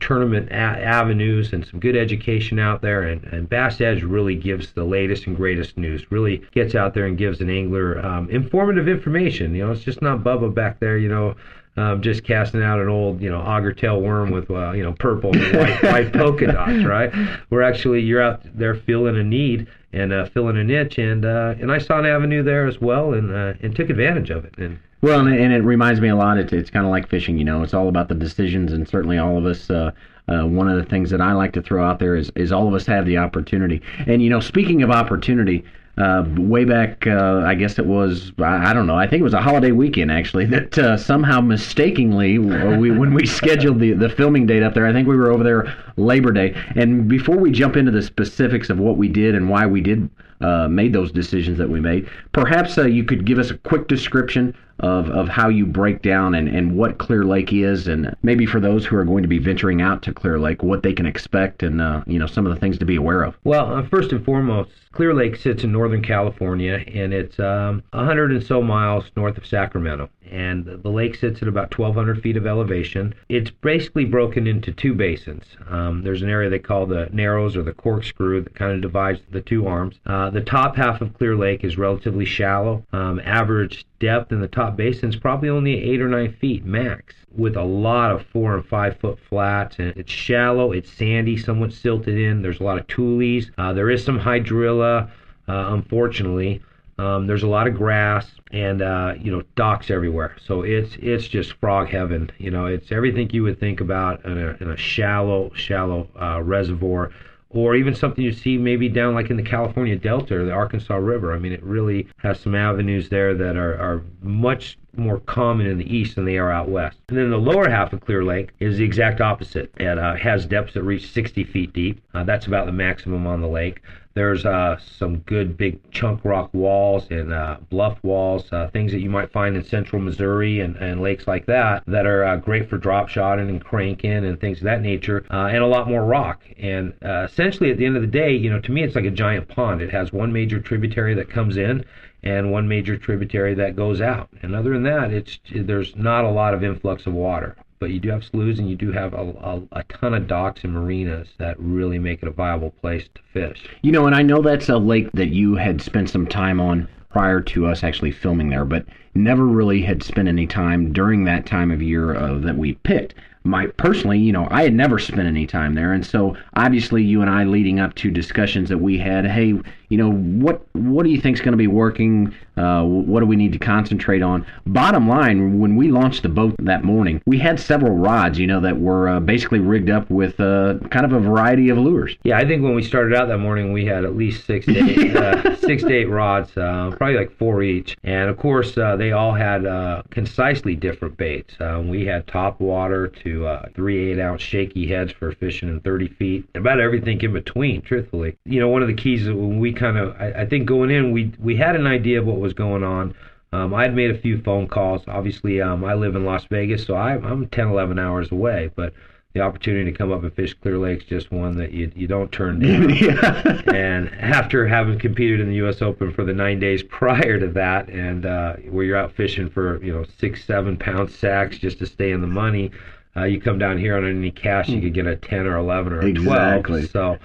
tournament 0.00 0.48
a- 0.50 0.54
avenues 0.54 1.52
and 1.52 1.66
some 1.66 1.80
good 1.80 1.96
education 1.96 2.58
out 2.58 2.82
there. 2.82 3.02
And, 3.02 3.24
and 3.24 3.48
Bass 3.48 3.80
Edge 3.80 4.02
really 4.02 4.36
gives 4.36 4.72
the 4.72 4.84
latest 4.84 5.26
and 5.26 5.36
greatest 5.36 5.76
news, 5.76 6.12
really 6.12 6.42
gets 6.52 6.74
out 6.74 6.94
there 6.94 7.06
and 7.06 7.18
gives 7.18 7.40
an 7.40 7.50
angler 7.50 8.04
um, 8.04 8.30
informative 8.30 8.86
information. 8.86 9.54
You 9.54 9.66
know, 9.66 9.72
it's 9.72 9.82
just 9.82 10.02
not 10.02 10.22
Bubba 10.22 10.54
back 10.54 10.78
there, 10.78 10.98
you 10.98 11.08
know, 11.08 11.34
um, 11.78 12.02
just 12.02 12.24
casting 12.24 12.62
out 12.62 12.80
an 12.80 12.88
old, 12.88 13.20
you 13.20 13.30
know, 13.30 13.38
auger 13.38 13.72
tail 13.72 14.00
worm 14.00 14.30
with, 14.30 14.50
uh, 14.50 14.72
you 14.72 14.82
know, 14.82 14.92
purple 14.92 15.30
and 15.32 15.56
white, 15.56 15.82
white 15.92 16.12
polka 16.12 16.46
dots, 16.46 16.84
right? 16.84 17.12
We're 17.50 17.62
actually, 17.62 18.00
you're 18.00 18.22
out 18.22 18.42
there 18.56 18.74
filling 18.74 19.16
a 19.16 19.22
need 19.22 19.68
and 19.92 20.12
uh, 20.12 20.26
filling 20.26 20.56
a 20.56 20.64
niche, 20.64 20.98
and 20.98 21.24
uh, 21.24 21.54
and 21.60 21.72
I 21.72 21.78
saw 21.78 21.98
an 21.98 22.06
avenue 22.06 22.42
there 22.42 22.66
as 22.66 22.80
well, 22.80 23.14
and 23.14 23.34
uh, 23.34 23.54
and 23.62 23.74
took 23.74 23.90
advantage 23.90 24.30
of 24.30 24.44
it. 24.44 24.54
And 24.58 24.78
Well, 25.00 25.20
and, 25.20 25.34
and 25.34 25.52
it 25.52 25.62
reminds 25.62 26.00
me 26.00 26.08
a 26.08 26.16
lot. 26.16 26.38
It's, 26.38 26.52
it's 26.52 26.70
kind 26.70 26.84
of 26.84 26.90
like 26.90 27.08
fishing, 27.08 27.38
you 27.38 27.44
know. 27.44 27.62
It's 27.62 27.74
all 27.74 27.88
about 27.88 28.08
the 28.08 28.14
decisions, 28.14 28.72
and 28.72 28.88
certainly 28.88 29.18
all 29.18 29.38
of 29.38 29.46
us. 29.46 29.70
Uh, 29.70 29.92
uh, 30.28 30.44
one 30.44 30.68
of 30.68 30.76
the 30.76 30.84
things 30.84 31.08
that 31.08 31.22
I 31.22 31.32
like 31.32 31.54
to 31.54 31.62
throw 31.62 31.82
out 31.82 32.00
there 32.00 32.14
is, 32.14 32.30
is 32.36 32.52
all 32.52 32.68
of 32.68 32.74
us 32.74 32.84
have 32.84 33.06
the 33.06 33.16
opportunity. 33.16 33.80
And 34.06 34.20
you 34.20 34.28
know, 34.28 34.40
speaking 34.40 34.82
of 34.82 34.90
opportunity, 34.90 35.64
uh, 35.98 36.24
way 36.36 36.64
back, 36.64 37.06
uh, 37.06 37.42
I 37.44 37.54
guess 37.54 37.78
it 37.78 37.86
was 37.86 38.32
I, 38.38 38.72
don't 38.72 38.86
know. 38.86 38.96
I 38.96 39.08
think 39.08 39.20
it 39.20 39.24
was 39.24 39.34
a 39.34 39.42
holiday 39.42 39.72
weekend 39.72 40.12
actually 40.12 40.44
that 40.56 40.78
uh, 40.78 40.96
somehow 40.96 41.40
mistakenly 41.40 42.38
we 42.38 42.90
when 42.90 43.14
we 43.14 43.26
scheduled 43.40 43.80
the 43.80 43.92
the 43.92 44.08
filming 44.08 44.46
date 44.46 44.62
up 44.62 44.74
there. 44.74 44.86
I 44.86 44.92
think 44.92 45.08
we 45.08 45.16
were 45.16 45.32
over 45.32 45.42
there 45.42 45.76
Labor 45.96 46.32
Day. 46.32 46.54
And 46.76 47.08
before 47.08 47.36
we 47.36 47.50
jump 47.50 47.76
into 47.76 47.90
the 47.90 48.02
specifics 48.02 48.70
of 48.70 48.78
what 48.78 48.96
we 48.96 49.08
did 49.08 49.34
and 49.34 49.48
why 49.48 49.66
we 49.66 49.80
did 49.80 50.08
uh, 50.40 50.68
made 50.68 50.92
those 50.92 51.10
decisions 51.10 51.58
that 51.58 51.68
we 51.68 51.80
made, 51.80 52.08
perhaps 52.32 52.78
uh, 52.78 52.84
you 52.84 53.04
could 53.04 53.24
give 53.24 53.38
us 53.38 53.50
a 53.50 53.58
quick 53.58 53.88
description 53.88 54.54
of, 54.80 55.10
of 55.10 55.28
how 55.28 55.48
you 55.48 55.66
break 55.66 56.02
down 56.02 56.34
and, 56.34 56.48
and 56.48 56.76
what 56.76 56.98
Clear 56.98 57.24
Lake 57.24 57.52
is, 57.52 57.88
and 57.88 58.14
maybe 58.22 58.46
for 58.46 58.60
those 58.60 58.86
who 58.86 58.96
are 58.96 59.04
going 59.04 59.22
to 59.22 59.28
be 59.28 59.38
venturing 59.38 59.82
out 59.82 60.02
to 60.02 60.12
Clear 60.12 60.38
Lake, 60.38 60.62
what 60.62 60.82
they 60.82 60.92
can 60.92 61.06
expect, 61.06 61.62
and 61.62 61.80
uh, 61.80 62.02
you 62.06 62.18
know 62.18 62.26
some 62.26 62.46
of 62.46 62.54
the 62.54 62.60
things 62.60 62.78
to 62.78 62.84
be 62.84 62.96
aware 62.96 63.22
of. 63.22 63.36
Well, 63.44 63.74
uh, 63.74 63.82
first 63.88 64.12
and 64.12 64.24
foremost, 64.24 64.70
Clear 64.92 65.14
Lake 65.14 65.36
sits 65.36 65.64
in 65.64 65.72
Northern 65.72 66.02
California, 66.02 66.82
and 66.86 67.12
it's 67.12 67.38
um, 67.38 67.82
100 67.92 68.32
and 68.32 68.42
so 68.42 68.62
miles 68.62 69.10
north 69.16 69.36
of 69.36 69.46
Sacramento. 69.46 70.10
And 70.30 70.64
the 70.64 70.90
lake 70.90 71.14
sits 71.14 71.40
at 71.40 71.48
about 71.48 71.76
1,200 71.76 72.22
feet 72.22 72.36
of 72.36 72.46
elevation. 72.46 73.14
It's 73.28 73.50
basically 73.50 74.04
broken 74.04 74.46
into 74.46 74.72
two 74.72 74.94
basins. 74.94 75.44
Um, 75.68 76.02
there's 76.02 76.22
an 76.22 76.28
area 76.28 76.50
they 76.50 76.58
call 76.58 76.86
the 76.86 77.08
Narrows 77.12 77.56
or 77.56 77.62
the 77.62 77.72
Corkscrew 77.72 78.42
that 78.42 78.54
kind 78.54 78.72
of 78.72 78.80
divides 78.80 79.20
the 79.30 79.40
two 79.40 79.66
arms. 79.66 80.00
Uh, 80.04 80.30
the 80.30 80.40
top 80.40 80.76
half 80.76 81.00
of 81.00 81.16
Clear 81.16 81.36
Lake 81.36 81.64
is 81.64 81.78
relatively 81.78 82.24
shallow. 82.24 82.84
Um, 82.92 83.20
average 83.24 83.86
depth 84.00 84.32
in 84.32 84.40
the 84.40 84.48
top 84.48 84.76
basin 84.76 85.08
is 85.08 85.16
probably 85.16 85.48
only 85.48 85.82
eight 85.82 86.00
or 86.00 86.08
nine 86.08 86.32
feet 86.40 86.64
max 86.64 87.14
with 87.36 87.56
a 87.56 87.62
lot 87.64 88.10
of 88.10 88.24
four 88.26 88.54
and 88.54 88.66
five 88.66 88.96
foot 88.98 89.18
flats 89.28 89.78
and 89.78 89.88
it's 89.96 90.12
shallow 90.12 90.72
it's 90.72 90.90
sandy 90.92 91.36
somewhat 91.36 91.72
silted 91.72 92.18
in 92.18 92.42
there's 92.42 92.60
a 92.60 92.64
lot 92.64 92.78
of 92.78 92.86
tules 92.86 93.50
uh, 93.58 93.72
there 93.72 93.90
is 93.90 94.04
some 94.04 94.18
hydrilla 94.18 95.10
uh, 95.48 95.72
unfortunately. 95.72 96.62
Um, 96.98 97.28
there's 97.28 97.44
a 97.44 97.48
lot 97.48 97.68
of 97.68 97.74
grass 97.74 98.28
and 98.50 98.82
uh, 98.82 99.14
you 99.18 99.30
know 99.30 99.42
docks 99.54 99.90
everywhere. 99.90 100.36
So 100.44 100.62
it's 100.62 100.96
it's 100.96 101.28
just 101.28 101.52
frog 101.54 101.88
heaven 101.88 102.30
you 102.38 102.50
know 102.50 102.66
it's 102.66 102.90
everything 102.90 103.30
you 103.30 103.44
would 103.44 103.60
think 103.60 103.80
about 103.80 104.24
in 104.24 104.36
a, 104.36 104.56
in 104.60 104.70
a 104.70 104.76
shallow 104.76 105.52
shallow 105.54 106.08
uh, 106.20 106.42
reservoir 106.42 107.12
or 107.50 107.74
even 107.74 107.94
something 107.94 108.22
you 108.22 108.32
see 108.32 108.58
maybe 108.58 108.88
down 108.88 109.14
like 109.14 109.30
in 109.30 109.36
the 109.36 109.42
California 109.42 109.96
Delta 109.96 110.36
or 110.36 110.44
the 110.44 110.52
Arkansas 110.52 110.96
River. 110.96 111.32
I 111.32 111.38
mean, 111.38 111.52
it 111.52 111.62
really 111.62 112.06
has 112.18 112.40
some 112.40 112.54
avenues 112.54 113.08
there 113.08 113.34
that 113.34 113.56
are, 113.56 113.74
are 113.74 114.02
much 114.20 114.78
more 114.96 115.20
common 115.20 115.66
in 115.66 115.78
the 115.78 115.96
east 115.96 116.16
than 116.16 116.24
they 116.24 116.36
are 116.36 116.50
out 116.50 116.68
west. 116.68 116.98
And 117.08 117.16
then 117.16 117.30
the 117.30 117.38
lower 117.38 117.68
half 117.68 117.92
of 117.92 118.00
Clear 118.00 118.24
Lake 118.24 118.50
is 118.60 118.78
the 118.78 118.84
exact 118.84 119.20
opposite. 119.20 119.72
It 119.78 119.98
uh, 119.98 120.16
has 120.16 120.44
depths 120.44 120.74
that 120.74 120.82
reach 120.82 121.10
60 121.10 121.44
feet 121.44 121.72
deep. 121.72 122.02
Uh, 122.12 122.24
that's 122.24 122.46
about 122.46 122.66
the 122.66 122.72
maximum 122.72 123.26
on 123.26 123.40
the 123.40 123.48
lake. 123.48 123.80
There's 124.18 124.44
uh, 124.44 124.80
some 124.98 125.18
good 125.18 125.56
big 125.56 125.78
chunk 125.92 126.24
rock 126.24 126.52
walls 126.52 127.06
and 127.08 127.32
uh, 127.32 127.58
bluff 127.70 128.02
walls, 128.02 128.52
uh, 128.52 128.68
things 128.72 128.90
that 128.90 128.98
you 128.98 129.10
might 129.10 129.30
find 129.30 129.54
in 129.54 129.62
central 129.62 130.02
Missouri 130.02 130.58
and, 130.58 130.74
and 130.74 131.00
lakes 131.00 131.28
like 131.28 131.46
that, 131.46 131.84
that 131.86 132.04
are 132.04 132.24
uh, 132.24 132.34
great 132.34 132.68
for 132.68 132.78
drop 132.78 133.08
shotting 133.08 133.48
and 133.48 133.64
cranking 133.64 134.24
and 134.24 134.40
things 134.40 134.58
of 134.58 134.64
that 134.64 134.82
nature, 134.82 135.24
uh, 135.30 135.46
and 135.46 135.58
a 135.58 135.66
lot 135.68 135.88
more 135.88 136.04
rock. 136.04 136.42
And 136.58 136.94
uh, 137.00 137.28
essentially, 137.30 137.70
at 137.70 137.78
the 137.78 137.86
end 137.86 137.94
of 137.94 138.02
the 138.02 138.08
day, 138.08 138.34
you 138.34 138.50
know, 138.50 138.58
to 138.58 138.72
me, 138.72 138.82
it's 138.82 138.96
like 138.96 139.04
a 139.04 139.10
giant 139.12 139.46
pond. 139.46 139.82
It 139.82 139.92
has 139.92 140.12
one 140.12 140.32
major 140.32 140.58
tributary 140.58 141.14
that 141.14 141.30
comes 141.30 141.56
in 141.56 141.84
and 142.24 142.50
one 142.50 142.66
major 142.66 142.96
tributary 142.96 143.54
that 143.54 143.76
goes 143.76 144.00
out. 144.00 144.30
And 144.42 144.56
other 144.56 144.72
than 144.72 144.82
that, 144.82 145.12
it's 145.12 145.38
there's 145.54 145.94
not 145.94 146.24
a 146.24 146.30
lot 146.30 146.54
of 146.54 146.64
influx 146.64 147.06
of 147.06 147.12
water 147.12 147.54
but 147.78 147.90
you 147.90 148.00
do 148.00 148.10
have 148.10 148.24
sloughs 148.24 148.58
and 148.58 148.68
you 148.68 148.76
do 148.76 148.92
have 148.92 149.14
a, 149.14 149.16
a, 149.16 149.62
a, 149.72 149.82
ton 149.84 150.14
of 150.14 150.26
docks 150.26 150.64
and 150.64 150.72
marinas 150.72 151.28
that 151.38 151.58
really 151.58 151.98
make 151.98 152.22
it 152.22 152.28
a 152.28 152.32
viable 152.32 152.70
place 152.70 153.08
to 153.14 153.22
fish. 153.32 153.64
You 153.82 153.92
know, 153.92 154.06
and 154.06 154.14
I 154.14 154.22
know 154.22 154.42
that's 154.42 154.68
a 154.68 154.78
lake 154.78 155.10
that 155.12 155.28
you 155.28 155.54
had 155.54 155.80
spent 155.80 156.10
some 156.10 156.26
time 156.26 156.60
on 156.60 156.88
prior 157.10 157.40
to 157.40 157.66
us 157.66 157.82
actually 157.82 158.12
filming 158.12 158.50
there, 158.50 158.64
but 158.64 158.84
never 159.14 159.46
really 159.46 159.82
had 159.82 160.02
spent 160.02 160.28
any 160.28 160.46
time 160.46 160.92
during 160.92 161.24
that 161.24 161.46
time 161.46 161.70
of 161.70 161.82
year 161.82 162.14
uh, 162.14 162.38
that 162.38 162.56
we 162.56 162.74
picked 162.74 163.14
my 163.48 163.66
personally, 163.66 164.18
you 164.18 164.32
know, 164.32 164.46
I 164.50 164.62
had 164.62 164.74
never 164.74 164.98
spent 164.98 165.26
any 165.26 165.46
time 165.46 165.74
there, 165.74 165.92
and 165.92 166.04
so 166.04 166.36
obviously 166.54 167.02
you 167.02 167.22
and 167.22 167.30
I 167.30 167.44
leading 167.44 167.80
up 167.80 167.94
to 167.96 168.10
discussions 168.10 168.68
that 168.68 168.78
we 168.78 168.98
had, 168.98 169.24
hey, 169.26 169.54
you 169.88 169.96
know, 169.96 170.12
what 170.12 170.62
what 170.74 171.04
do 171.04 171.10
you 171.10 171.20
think 171.20 171.36
is 171.36 171.40
going 171.40 171.52
to 171.52 171.58
be 171.58 171.66
working? 171.66 172.34
Uh, 172.56 172.82
what 172.82 173.20
do 173.20 173.26
we 173.26 173.36
need 173.36 173.52
to 173.52 173.58
concentrate 173.58 174.20
on? 174.20 174.44
Bottom 174.66 175.08
line, 175.08 175.60
when 175.60 175.76
we 175.76 175.90
launched 175.90 176.22
the 176.22 176.28
boat 176.28 176.54
that 176.58 176.84
morning, 176.84 177.22
we 177.24 177.38
had 177.38 177.60
several 177.60 177.96
rods, 177.96 178.38
you 178.38 178.46
know, 178.46 178.60
that 178.60 178.78
were 178.78 179.08
uh, 179.08 179.20
basically 179.20 179.60
rigged 179.60 179.90
up 179.90 180.10
with 180.10 180.40
uh, 180.40 180.78
kind 180.90 181.06
of 181.06 181.12
a 181.12 181.20
variety 181.20 181.68
of 181.68 181.78
lures. 181.78 182.16
Yeah, 182.24 182.36
I 182.36 182.46
think 182.46 182.62
when 182.62 182.74
we 182.74 182.82
started 182.82 183.14
out 183.14 183.28
that 183.28 183.38
morning, 183.38 183.72
we 183.72 183.86
had 183.86 184.04
at 184.04 184.16
least 184.16 184.44
six 184.44 184.66
to 184.66 184.76
eight, 184.76 185.16
uh, 185.16 185.56
six 185.60 185.84
to 185.84 185.92
eight 185.92 186.08
rods, 186.10 186.56
uh, 186.56 186.92
probably 186.96 187.16
like 187.16 187.30
four 187.38 187.62
each, 187.62 187.96
and 188.02 188.28
of 188.28 188.36
course 188.36 188.76
uh, 188.76 188.96
they 188.96 189.12
all 189.12 189.34
had 189.34 189.62
concisely 190.10 190.74
different 190.74 191.16
baits. 191.16 191.54
we 191.84 192.04
had 192.04 192.26
top 192.26 192.60
water 192.60 193.08
to 193.08 193.58
three 193.74 194.10
eight 194.10 194.20
ounce 194.20 194.42
shaky 194.42 194.88
heads 194.88 195.12
for 195.12 195.32
fishing 195.32 195.68
in 195.68 195.80
30 195.80 196.08
feet, 196.08 196.48
about 196.54 196.80
everything 196.80 197.20
in 197.20 197.32
between. 197.32 197.80
Truthfully, 197.82 198.36
you 198.44 198.60
know, 198.60 198.68
one 198.68 198.82
of 198.82 198.88
the 198.88 198.94
keys 198.94 199.26
when 199.26 199.60
we 199.60 199.72
kind 199.78 199.96
of, 199.96 200.14
I, 200.20 200.42
I 200.42 200.46
think 200.46 200.66
going 200.66 200.90
in, 200.90 201.12
we 201.12 201.32
we 201.38 201.56
had 201.56 201.76
an 201.76 201.86
idea 201.86 202.20
of 202.20 202.26
what 202.26 202.38
was 202.38 202.52
going 202.52 202.82
on. 202.82 203.14
Um, 203.52 203.72
I'd 203.72 203.94
made 203.94 204.10
a 204.10 204.18
few 204.18 204.42
phone 204.42 204.68
calls. 204.68 205.02
Obviously, 205.08 205.62
um, 205.62 205.84
I 205.84 205.94
live 205.94 206.14
in 206.14 206.24
Las 206.24 206.44
Vegas, 206.50 206.84
so 206.84 206.94
I, 206.94 207.12
I'm 207.12 207.46
10, 207.48 207.68
11 207.68 207.98
hours 207.98 208.30
away. 208.30 208.70
But 208.76 208.92
the 209.32 209.40
opportunity 209.40 209.90
to 209.90 209.96
come 209.96 210.12
up 210.12 210.22
and 210.22 210.34
fish 210.34 210.54
Clear 210.54 210.78
Lake's 210.78 211.04
just 211.04 211.30
one 211.30 211.56
that 211.56 211.72
you 211.72 211.90
you 211.94 212.06
don't 212.06 212.30
turn 212.32 212.60
down. 212.60 212.90
yeah. 212.90 213.62
And 213.74 214.14
after 214.20 214.66
having 214.66 214.98
competed 214.98 215.40
in 215.40 215.48
the 215.48 215.56
U.S. 215.56 215.80
Open 215.80 216.12
for 216.12 216.24
the 216.24 216.32
nine 216.34 216.58
days 216.58 216.82
prior 216.82 217.38
to 217.38 217.48
that, 217.48 217.88
and 217.88 218.26
uh, 218.26 218.56
where 218.70 218.84
you're 218.84 218.96
out 218.96 219.12
fishing 219.12 219.48
for 219.48 219.82
you 219.82 219.92
know 219.92 220.04
six, 220.18 220.44
seven 220.44 220.76
pound 220.76 221.10
sacks 221.10 221.58
just 221.58 221.78
to 221.78 221.86
stay 221.86 222.10
in 222.10 222.20
the 222.20 222.26
money, 222.26 222.70
uh, 223.16 223.24
you 223.24 223.40
come 223.40 223.58
down 223.58 223.78
here 223.78 223.96
on 223.96 224.04
any 224.04 224.30
cash, 224.30 224.68
you 224.68 224.80
could 224.80 224.94
get 224.94 225.06
a 225.06 225.16
10 225.16 225.46
or 225.46 225.56
11 225.56 225.92
or 225.92 226.00
a 226.00 226.06
exactly. 226.06 226.86
12. 226.86 226.90
So 226.90 227.18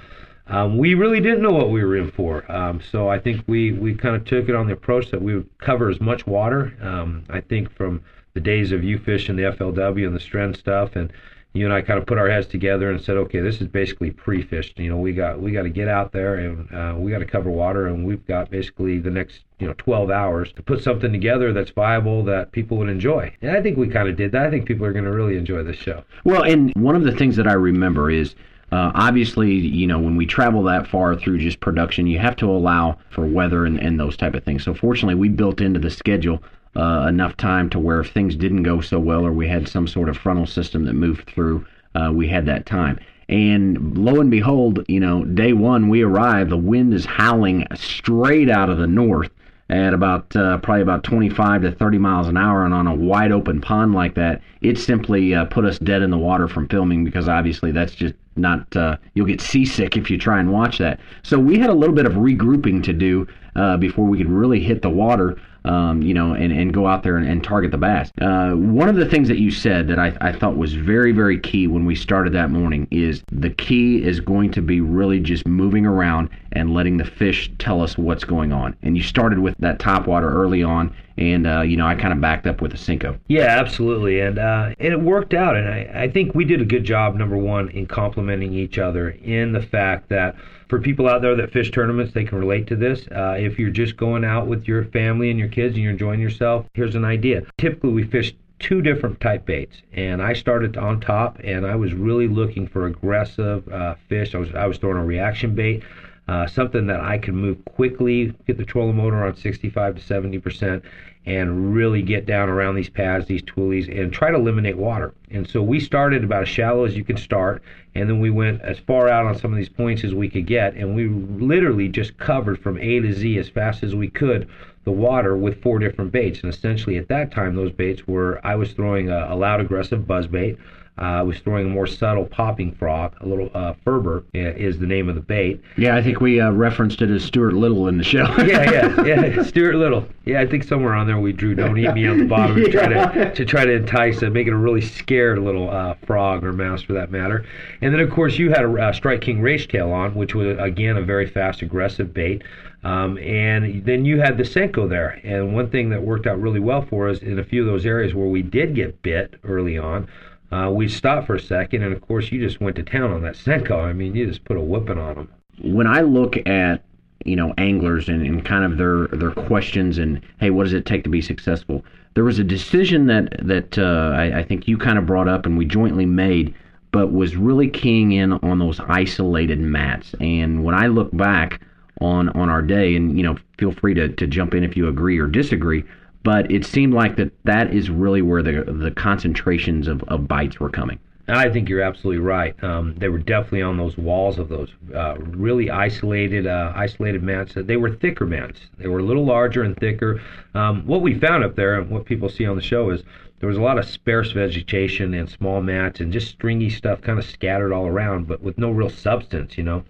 um, 0.48 0.78
we 0.78 0.94
really 0.94 1.22
didn't 1.22 1.42
know 1.42 1.52
what 1.52 1.70
we 1.70 1.84
were 1.84 1.96
in 1.96 2.12
for. 2.12 2.50
Um, 2.52 2.82
so 2.82 3.10
I 3.10 3.20
think 3.20 3.44
we, 3.48 3.72
we 3.72 3.96
kind 3.96 4.16
of 4.16 4.26
took 4.26 4.50
it 4.50 4.56
on 4.56 4.68
the 4.68 4.74
approach 4.74 5.12
that 5.12 5.22
we 5.22 5.36
would 5.36 5.50
cover 5.60 5.90
as 5.90 6.02
much 6.02 6.28
water. 6.28 6.76
Um, 6.82 7.24
I 7.30 7.42
think 7.42 7.74
from 7.76 8.04
the 8.34 8.42
days 8.42 8.72
of 8.72 8.84
you 8.84 8.98
fishing 8.98 9.36
the 9.36 9.44
FLW 9.44 10.06
and 10.06 10.16
the 10.16 10.20
Stren 10.20 10.56
stuff, 10.56 10.96
and 10.96 11.14
you 11.54 11.66
and 11.66 11.74
I 11.74 11.82
kind 11.82 12.00
of 12.00 12.08
put 12.08 12.18
our 12.18 12.28
heads 12.28 12.48
together 12.48 12.90
and 12.90 13.00
said, 13.00 13.16
okay, 13.16 13.40
this 13.40 13.62
is 13.62 13.68
basically 13.68 14.10
pre-fished. 14.10 14.80
You 14.80 14.90
know, 14.90 14.98
we 14.98 15.14
got 15.14 15.40
we 15.40 15.52
got 15.52 15.64
to 15.64 15.70
get 15.70 15.88
out 15.88 16.12
there 16.12 16.36
and 16.36 16.74
uh, 16.74 16.96
we 16.98 17.12
got 17.12 17.20
to 17.20 17.26
cover 17.26 17.50
water, 17.50 17.88
and 17.88 18.06
we've 18.06 18.26
got 18.26 18.50
basically 18.50 18.98
the 19.00 19.12
next 19.12 19.46
you 19.60 19.68
know 19.68 19.74
12 19.78 20.10
hours 20.10 20.52
to 20.54 20.64
put 20.64 20.82
something 20.82 21.12
together 21.12 21.54
that's 21.54 21.70
viable 21.70 22.24
that 22.24 22.52
people 22.52 22.78
would 22.78 22.90
enjoy. 22.90 23.32
And 23.42 23.52
I 23.52 23.62
think 23.62 23.78
we 23.78 23.88
kind 23.88 24.10
of 24.10 24.16
did 24.16 24.32
that. 24.32 24.48
I 24.48 24.50
think 24.50 24.66
people 24.66 24.86
are 24.86 24.94
going 24.94 25.06
to 25.06 25.12
really 25.12 25.38
enjoy 25.38 25.64
this 25.64 25.78
show. 25.78 26.04
Well, 26.26 26.44
and 26.44 26.74
one 26.76 26.96
of 26.96 27.04
the 27.04 27.14
things 27.14 27.36
that 27.38 27.48
I 27.48 27.54
remember 27.54 28.10
is. 28.12 28.36
Uh, 28.72 28.92
obviously, 28.96 29.54
you 29.54 29.86
know, 29.86 30.00
when 30.00 30.16
we 30.16 30.26
travel 30.26 30.64
that 30.64 30.88
far 30.88 31.16
through 31.16 31.38
just 31.38 31.60
production, 31.60 32.08
you 32.08 32.18
have 32.18 32.36
to 32.36 32.50
allow 32.50 32.98
for 33.10 33.26
weather 33.26 33.66
and, 33.66 33.80
and 33.80 34.00
those 34.00 34.18
type 34.18 34.34
of 34.34 34.44
things. 34.44 34.64
So 34.64 34.74
fortunately, 34.74 35.16
we 35.16 35.30
built 35.30 35.62
into 35.62 35.80
the 35.80 35.92
schedule 35.92 36.42
uh, 36.76 37.06
enough 37.08 37.38
time 37.38 37.70
to 37.70 37.80
where 37.80 38.00
if 38.00 38.12
things 38.12 38.36
didn't 38.36 38.64
go 38.64 38.82
so 38.82 39.00
well 39.00 39.26
or 39.26 39.32
we 39.32 39.48
had 39.48 39.68
some 39.68 39.88
sort 39.88 40.10
of 40.10 40.18
frontal 40.18 40.48
system 40.48 40.86
that 40.86 40.94
moved 40.94 41.28
through, 41.30 41.66
uh, 41.94 42.12
we 42.12 42.28
had 42.28 42.46
that 42.48 42.66
time. 42.66 43.00
And 43.30 43.98
lo 43.98 44.20
and 44.20 44.32
behold, 44.32 44.84
you 44.88 45.00
know, 45.00 45.24
day 45.24 45.54
one 45.54 45.88
we 45.88 46.02
arrive, 46.02 46.50
the 46.50 46.58
wind 46.58 46.94
is 46.94 47.06
howling 47.06 47.68
straight 47.76 48.50
out 48.50 48.70
of 48.70 48.78
the 48.78 48.88
north 48.88 49.30
at 49.70 49.94
about 49.94 50.36
uh, 50.36 50.58
probably 50.58 50.82
about 50.82 51.04
25 51.04 51.62
to 51.62 51.72
30 51.72 51.98
miles 51.98 52.28
an 52.28 52.38
hour, 52.38 52.66
and 52.66 52.74
on 52.74 52.88
a 52.88 52.94
wide 52.96 53.32
open 53.32 53.62
pond 53.62 53.94
like 53.94 54.16
that, 54.16 54.42
it 54.62 54.78
simply 54.78 55.34
uh, 55.34 55.46
put 55.46 55.66
us 55.66 55.80
dead 55.80 56.02
in 56.02 56.10
the 56.12 56.18
water 56.18 56.48
from 56.48 56.68
filming 56.68 57.04
because 57.04 57.30
obviously 57.30 57.72
that's 57.72 57.96
just 57.96 58.14
not 58.36 58.76
uh, 58.76 58.98
you'll 59.14 59.28
get 59.28 59.42
seasick 59.42 59.96
if 59.96 60.10
you 60.10 60.18
try 60.18 60.40
and 60.40 60.52
watch 60.52 60.78
that. 60.80 61.00
So 61.22 61.40
we 61.40 61.58
had 61.60 61.70
a 61.70 61.74
little 61.74 61.96
bit 61.96 62.06
of 62.06 62.14
regrouping 62.14 62.84
to 62.84 62.94
do 62.94 63.28
uh, 63.56 63.78
before 63.78 64.06
we 64.06 64.18
could 64.18 64.30
really 64.30 64.60
hit 64.60 64.82
the 64.82 64.90
water 64.90 65.38
um, 65.66 66.02
you 66.02 66.14
know, 66.14 66.34
and, 66.34 66.52
and 66.52 66.74
go 66.74 66.88
out 66.88 67.04
there 67.04 67.18
and, 67.18 67.28
and 67.28 67.44
target 67.44 67.72
the 67.72 67.78
bass. 67.78 68.12
Uh, 68.22 68.52
one 68.52 68.90
of 68.90 68.96
the 68.96 69.06
things 69.06 69.28
that 69.28 69.40
you 69.40 69.52
said 69.52 69.88
that 69.88 70.00
I, 70.00 70.16
I 70.22 70.32
thought 70.32 70.58
was 70.58 70.74
very, 70.74 71.12
very 71.12 71.40
key 71.40 71.68
when 71.68 71.86
we 71.86 71.96
started 71.96 72.34
that 72.34 72.50
morning 72.50 72.88
is 72.92 73.24
the 73.32 73.50
key 73.50 74.04
is 74.04 74.20
going 74.20 74.52
to 74.52 74.62
be 74.62 74.82
really 74.82 75.20
just 75.20 75.46
moving 75.48 75.86
around 75.86 76.30
and 76.52 76.74
letting 76.74 76.98
the 76.98 77.06
fish 77.06 77.52
tell 77.58 77.82
us 77.82 77.98
what's 77.98 78.24
going 78.24 78.52
on. 78.52 78.76
And 78.84 78.98
you 78.98 79.04
started 79.04 79.40
with 79.40 79.56
that 79.60 79.80
top 79.80 80.08
water 80.08 80.30
early 80.30 80.64
on, 80.64 80.96
and 81.18 81.46
uh, 81.48 81.62
you 81.62 81.78
know 81.78 81.86
I 81.86 81.96
kind 81.96 82.14
of 82.14 82.22
backed 82.22 82.48
up 82.48 82.62
with 82.62 82.74
a 82.74 82.78
Senko. 82.78 83.20
Yeah, 83.28 83.46
absolutely, 83.46 84.20
and 84.20 84.40
uh, 84.40 84.74
and 84.80 84.94
it 84.94 85.02
worked 85.02 85.34
out. 85.34 85.56
And 85.56 85.68
I, 85.68 86.04
I 86.04 86.10
think 86.10 86.36
we 86.36 86.46
did 86.46 86.62
a 86.62 86.66
good 86.66 86.84
job, 86.84 87.16
number 87.16 87.38
one, 87.38 87.70
in 87.70 87.86
complementing 87.86 88.54
each 88.54 88.78
other 88.78 89.10
in 89.10 89.54
the 89.54 89.62
fact 89.62 90.10
that 90.10 90.36
for 90.74 90.80
people 90.80 91.08
out 91.08 91.22
there 91.22 91.36
that 91.36 91.52
fish 91.52 91.70
tournaments, 91.70 92.16
they 92.16 92.24
can 92.24 92.40
relate 92.40 92.66
to 92.66 92.76
this. 92.76 93.06
Uh, 93.12 93.36
if 93.38 93.60
you're 93.60 93.70
just 93.70 93.96
going 93.96 94.26
out 94.26 94.48
with 94.48 94.68
your 94.68 94.86
family 94.86 95.30
and 95.30 95.38
your 95.38 95.48
kids 95.48 95.76
and 95.76 95.84
you're 95.84 95.92
enjoying 95.92 96.20
yourself, 96.20 96.66
here's 96.74 96.96
an 96.96 97.06
idea. 97.06 97.44
Typically, 97.60 97.92
we 97.92 98.04
fish 98.04 98.34
two 98.58 98.82
different 98.82 99.22
type 99.22 99.46
baits, 99.46 99.84
and 99.92 100.20
I 100.20 100.34
started 100.34 100.76
on 100.76 101.00
top, 101.00 101.38
and 101.44 101.64
I 101.64 101.76
was 101.76 101.94
really 101.94 102.28
looking 102.28 102.66
for 102.66 102.88
aggressive 102.88 103.72
uh, 103.72 103.94
fish. 104.10 104.34
I 104.34 104.40
was 104.40 104.50
I 104.56 104.66
was 104.66 104.80
throwing 104.80 104.98
a 104.98 105.06
reaction 105.06 105.54
bait. 105.54 105.84
Uh, 106.28 106.48
something 106.48 106.88
that 106.88 107.02
I 107.02 107.20
can 107.20 107.36
move 107.36 107.64
quickly, 107.66 108.34
get 108.48 108.58
the 108.58 108.66
trolling 108.66 108.96
motor 108.96 109.24
on 109.24 109.36
65 109.36 109.98
to 109.98 110.02
70 110.02 110.40
percent, 110.40 110.84
and 111.28 111.76
really 111.76 112.02
get 112.02 112.26
down 112.26 112.50
around 112.50 112.74
these 112.74 112.90
pads, 112.90 113.28
these 113.28 113.44
tules, 113.44 113.88
and 113.90 114.12
try 114.12 114.32
to 114.32 114.38
eliminate 114.38 114.78
water. 114.78 115.14
And 115.30 115.48
so 115.48 115.62
we 115.62 115.80
started 115.80 116.24
about 116.24 116.44
as 116.44 116.50
shallow 116.50 116.86
as 116.86 116.98
you 116.98 117.04
can 117.04 117.18
start, 117.18 117.62
and 117.96 118.10
then 118.10 118.20
we 118.20 118.30
went 118.30 118.62
as 118.62 118.80
far 118.80 119.08
out 119.08 119.26
on 119.26 119.38
some 119.38 119.52
of 119.52 119.58
these 119.58 119.70
points 119.70 120.04
as 120.04 120.14
we 120.14 120.30
could 120.30 120.48
get, 120.48 120.74
and 120.76 120.96
we 120.96 121.08
literally 121.08 121.88
just 121.90 122.18
covered 122.18 122.60
from 122.60 122.78
A 122.78 123.00
to 123.00 123.14
Z 123.14 123.38
as 123.38 123.50
fast 123.50 123.84
as 123.84 123.96
we 123.96 124.10
could 124.10 124.48
the 124.84 124.92
water 124.92 125.38
with 125.38 125.62
four 125.62 125.80
different 125.80 126.12
baits. 126.12 126.42
And 126.42 126.54
essentially 126.54 126.98
at 126.98 127.08
that 127.08 127.32
time, 127.32 127.56
those 127.56 127.72
baits 127.72 128.08
were 128.08 128.40
I 128.44 128.56
was 128.56 128.74
throwing 128.74 129.10
a, 129.10 129.28
a 129.30 129.36
loud 129.36 129.62
aggressive 129.62 130.08
buzz 130.08 130.28
bait. 130.28 130.58
I 130.98 131.20
uh, 131.20 131.24
was 131.24 131.40
throwing 131.40 131.66
a 131.66 131.70
more 131.70 131.88
subtle 131.88 132.26
popping 132.26 132.76
frog, 132.76 133.16
a 133.22 133.26
little 133.26 133.50
uh, 133.56 133.74
Ferber 133.84 134.24
is 134.34 134.78
the 134.78 134.86
name 134.86 135.10
of 135.10 135.16
the 135.16 135.22
bait. 135.22 135.60
Yeah, 135.76 135.96
I 135.96 136.04
think 136.04 136.22
we 136.22 136.40
uh, 136.40 136.52
referenced 136.52 137.02
it 137.02 137.10
as 137.10 137.24
Stuart 137.24 137.54
Little 137.54 137.88
in 137.88 137.98
the 137.98 138.04
show. 138.04 138.26
yeah, 138.44 138.72
yeah, 138.72 139.06
yeah, 139.36 139.44
Stuart 139.44 139.76
Little. 139.76 140.08
Yeah, 140.26 140.42
I 140.42 140.46
think 140.46 140.64
somewhere 140.64 140.94
on 140.94 141.08
there 141.08 141.18
we 141.18 141.34
drew 141.34 141.56
"Don't 141.56 141.80
eat 141.80 141.92
me" 141.96 142.06
on 142.06 142.20
the 142.20 142.26
bottom 142.26 142.58
to 142.58 142.72
try 142.72 142.88
to 142.88 143.34
to 143.36 143.44
try 143.46 143.66
to 143.66 143.72
entice 143.72 144.22
and 144.22 144.34
make 144.34 144.46
it 144.46 144.54
a 144.54 144.58
really 144.58 144.82
scared 144.82 145.40
little 145.40 145.68
uh, 145.70 145.96
frog 146.06 146.44
or 146.44 146.54
mouse 146.54 146.84
for 146.84 146.94
that 146.94 147.10
matter. 147.10 147.44
And 147.82 147.92
then 147.92 148.00
of 148.00 148.12
course 148.12 148.38
you 148.38 148.52
had 148.52 148.64
a 148.64 148.94
Strike 148.94 149.22
King 149.22 149.42
Rage 149.42 149.68
Tail 149.68 149.92
on, 149.92 150.14
which 150.14 150.36
was 150.36 150.58
again 150.60 150.98
a 150.98 151.02
very 151.02 151.26
fast, 151.26 151.64
aggressive 151.64 152.14
bait. 152.14 152.44
Um, 152.84 153.18
and 153.18 153.86
then 153.86 154.04
you 154.04 154.20
had 154.20 154.38
the 154.38 154.44
Senko 154.44 154.90
there. 154.90 155.22
And 155.24 155.56
one 155.56 155.70
thing 155.70 155.90
that 155.90 156.04
worked 156.04 156.28
out 156.28 156.40
really 156.42 156.60
well 156.60 156.82
for 156.82 157.08
us 157.08 157.20
in 157.20 157.40
a 157.40 157.44
few 157.44 157.62
of 157.62 157.68
those 157.68 157.86
areas 157.86 158.14
where 158.14 158.28
we 158.28 158.42
did 158.42 158.76
get 158.76 159.02
bit 159.02 159.36
early 159.44 159.78
on 159.78 160.08
uh, 160.54 160.70
we 160.70 160.88
stopped 160.88 161.26
for 161.26 161.36
a 161.36 161.40
second, 161.40 161.84
and 161.84 161.94
of 161.94 162.02
course, 162.02 162.32
you 162.32 162.40
just 162.40 162.62
went 162.62 162.76
to 162.76 162.84
town 162.84 163.12
on 163.12 163.24
that 163.24 163.36
Senko. 163.36 163.84
I 163.84 163.94
mean, 163.94 164.16
you 164.16 164.28
just 164.28 164.46
put 164.46 164.58
a 164.58 164.62
whipping 164.62 165.00
on 165.00 165.16
them. 165.16 165.34
When 165.64 165.88
I 165.88 166.02
look 166.02 166.36
at 166.48 166.84
you 167.26 167.36
know 167.36 167.54
anglers 167.58 168.10
and, 168.10 168.26
and 168.26 168.46
kind 168.46 168.64
of 168.64 168.78
their 168.78 169.08
their 169.08 169.32
questions 169.32 169.98
and 169.98 170.22
hey, 170.40 170.50
what 170.52 170.66
does 170.66 170.74
it 170.74 170.86
take 170.86 171.04
to 171.06 171.10
be 171.10 171.22
successful? 171.22 171.84
There 172.14 172.24
was 172.24 172.38
a 172.38 172.44
decision 172.44 173.08
that 173.08 173.36
that 173.48 173.78
uh, 173.80 174.14
I, 174.16 174.40
I 174.40 174.44
think 174.44 174.68
you 174.68 174.78
kind 174.78 175.00
of 175.00 175.06
brought 175.06 175.28
up 175.28 175.46
and 175.46 175.58
we 175.58 175.66
jointly 175.66 176.06
made 176.06 176.54
but 176.92 177.12
was 177.12 177.36
really 177.36 177.68
keying 177.68 178.12
in 178.12 178.34
on 178.34 178.60
those 178.60 178.80
isolated 178.82 179.60
mats. 179.60 180.14
And 180.20 180.64
when 180.64 180.76
I 180.76 180.86
look 180.86 181.10
back 181.12 181.60
on 182.00 182.30
on 182.30 182.50
our 182.50 182.62
day, 182.62 182.96
and 182.96 183.18
you 183.18 183.24
know, 183.24 183.38
feel 183.58 183.72
free 183.72 183.96
to, 183.96 184.10
to 184.10 184.28
jump 184.28 184.54
in 184.54 184.64
if 184.64 184.78
you 184.78 184.88
agree 184.88 185.18
or 185.18 185.26
disagree, 185.26 185.84
but 186.24 186.50
it 186.52 186.66
seemed 186.66 186.94
like 186.94 187.16
that 187.18 187.32
that 187.44 187.74
is 187.74 187.90
really 187.90 188.22
where 188.22 188.42
the 188.42 188.64
the 188.68 188.92
concentrations 188.92 189.88
of, 189.88 190.04
of 190.04 190.28
bites 190.28 190.60
were 190.60 190.70
coming. 190.70 191.00
I 191.28 191.50
think 191.50 191.70
you're 191.70 191.82
absolutely 191.82 192.22
right. 192.22 192.62
Um, 192.62 192.96
they 192.98 193.08
were 193.08 193.18
definitely 193.18 193.62
on 193.62 193.78
those 193.78 193.98
walls 193.98 194.40
of 194.40 194.50
those 194.50 194.70
uh, 194.94 195.16
really 195.20 195.70
isolated, 195.70 196.46
uh, 196.46 196.74
isolated 196.76 197.24
mats. 197.24 197.54
They 197.56 197.78
were 197.78 197.96
thicker 197.96 198.26
mats. 198.26 198.60
They 198.78 198.90
were 198.90 199.00
a 199.00 199.04
little 199.04 199.26
larger 199.26 199.64
and 199.64 199.78
thicker. 199.78 200.22
Um, 200.54 200.86
what 200.86 201.02
we 201.02 201.18
found 201.18 201.46
up 201.46 201.56
there, 201.56 201.80
and 201.80 201.90
what 201.90 202.04
people 202.04 202.28
see 202.28 202.46
on 202.46 202.58
the 202.58 202.62
show, 202.62 202.90
is 202.90 203.04
there 203.40 203.48
was 203.48 203.58
a 203.58 203.62
lot 203.62 203.80
of 203.80 203.86
sparse 203.86 204.34
vegetation 204.34 205.14
and 205.14 205.30
small 205.30 205.62
mats 205.62 206.02
and 206.02 206.12
just 206.12 206.28
stringy 206.28 206.70
stuff, 206.70 207.02
kind 207.02 207.18
of 207.18 207.26
scattered 207.26 207.72
all 207.72 207.88
around, 207.88 208.28
but 208.28 208.42
with 208.42 208.58
no 208.58 208.72
real 208.72 208.90
substance, 208.90 209.58
you 209.58 209.64
know. 209.64 209.86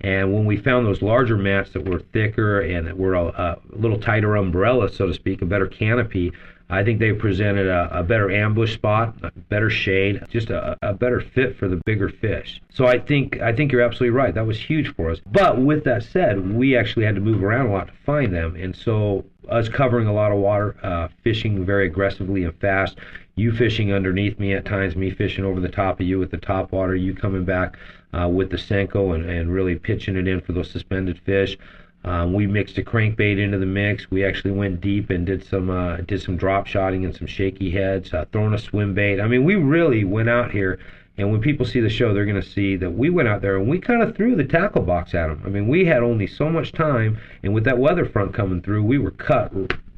And 0.00 0.32
when 0.32 0.44
we 0.44 0.56
found 0.56 0.86
those 0.86 1.02
larger 1.02 1.36
mats 1.36 1.70
that 1.70 1.88
were 1.88 1.98
thicker 1.98 2.60
and 2.60 2.86
that 2.86 2.96
were 2.96 3.14
a, 3.14 3.26
a 3.26 3.58
little 3.70 3.98
tighter 3.98 4.36
umbrella, 4.36 4.92
so 4.92 5.06
to 5.06 5.14
speak, 5.14 5.40
a 5.42 5.46
better 5.46 5.66
canopy, 5.66 6.32
I 6.68 6.82
think 6.82 6.98
they 6.98 7.12
presented 7.12 7.68
a, 7.68 8.00
a 8.00 8.02
better 8.02 8.30
ambush 8.30 8.74
spot, 8.74 9.16
a 9.22 9.30
better 9.30 9.70
shade, 9.70 10.22
just 10.28 10.50
a, 10.50 10.76
a 10.82 10.92
better 10.92 11.20
fit 11.20 11.56
for 11.56 11.68
the 11.68 11.80
bigger 11.86 12.08
fish. 12.08 12.60
So 12.70 12.86
I 12.86 12.98
think 12.98 13.40
I 13.40 13.52
think 13.52 13.70
you're 13.70 13.82
absolutely 13.82 14.16
right. 14.16 14.34
That 14.34 14.46
was 14.46 14.58
huge 14.60 14.92
for 14.94 15.10
us. 15.10 15.20
But 15.30 15.60
with 15.60 15.84
that 15.84 16.02
said, 16.02 16.54
we 16.54 16.76
actually 16.76 17.06
had 17.06 17.14
to 17.14 17.20
move 17.20 17.42
around 17.42 17.66
a 17.66 17.72
lot 17.72 17.86
to 17.86 17.92
find 18.04 18.34
them, 18.34 18.56
and 18.56 18.74
so 18.74 19.24
us 19.48 19.68
covering 19.68 20.08
a 20.08 20.12
lot 20.12 20.32
of 20.32 20.38
water, 20.38 20.76
uh, 20.82 21.08
fishing 21.22 21.64
very 21.64 21.86
aggressively 21.86 22.42
and 22.42 22.54
fast. 22.58 22.98
You 23.38 23.52
fishing 23.52 23.92
underneath 23.92 24.38
me 24.38 24.54
at 24.54 24.64
times, 24.64 24.96
me 24.96 25.10
fishing 25.10 25.44
over 25.44 25.60
the 25.60 25.68
top 25.68 26.00
of 26.00 26.06
you 26.06 26.18
with 26.18 26.30
the 26.30 26.38
top 26.38 26.72
water. 26.72 26.94
You 26.94 27.14
coming 27.14 27.44
back 27.44 27.76
uh, 28.18 28.30
with 28.30 28.48
the 28.48 28.56
Senko 28.56 29.14
and, 29.14 29.28
and 29.28 29.52
really 29.52 29.76
pitching 29.76 30.16
it 30.16 30.26
in 30.26 30.40
for 30.40 30.54
those 30.54 30.70
suspended 30.70 31.18
fish. 31.18 31.58
Um, 32.02 32.32
we 32.32 32.46
mixed 32.46 32.78
a 32.78 32.82
crankbait 32.82 33.38
into 33.38 33.58
the 33.58 33.66
mix. 33.66 34.10
We 34.10 34.24
actually 34.24 34.52
went 34.52 34.80
deep 34.80 35.10
and 35.10 35.26
did 35.26 35.44
some 35.44 35.68
uh, 35.68 35.98
did 35.98 36.22
some 36.22 36.38
drop 36.38 36.66
shotting 36.66 37.04
and 37.04 37.14
some 37.14 37.26
shaky 37.26 37.70
heads, 37.70 38.14
uh, 38.14 38.24
throwing 38.32 38.54
a 38.54 38.58
swim 38.58 38.94
bait. 38.94 39.20
I 39.20 39.28
mean, 39.28 39.44
we 39.44 39.56
really 39.56 40.04
went 40.04 40.30
out 40.30 40.50
here. 40.50 40.78
And 41.18 41.30
when 41.30 41.42
people 41.42 41.66
see 41.66 41.80
the 41.80 41.90
show, 41.90 42.14
they're 42.14 42.24
going 42.24 42.40
to 42.40 42.48
see 42.48 42.76
that 42.76 42.90
we 42.90 43.10
went 43.10 43.28
out 43.28 43.42
there 43.42 43.58
and 43.58 43.68
we 43.68 43.78
kind 43.78 44.02
of 44.02 44.16
threw 44.16 44.34
the 44.34 44.44
tackle 44.44 44.82
box 44.82 45.14
at 45.14 45.26
them. 45.26 45.42
I 45.44 45.50
mean, 45.50 45.68
we 45.68 45.84
had 45.84 46.02
only 46.02 46.26
so 46.26 46.48
much 46.48 46.72
time, 46.72 47.18
and 47.42 47.52
with 47.52 47.64
that 47.64 47.78
weather 47.78 48.06
front 48.06 48.32
coming 48.32 48.62
through, 48.62 48.84
we 48.84 48.96
were 48.96 49.10
cut 49.10 49.52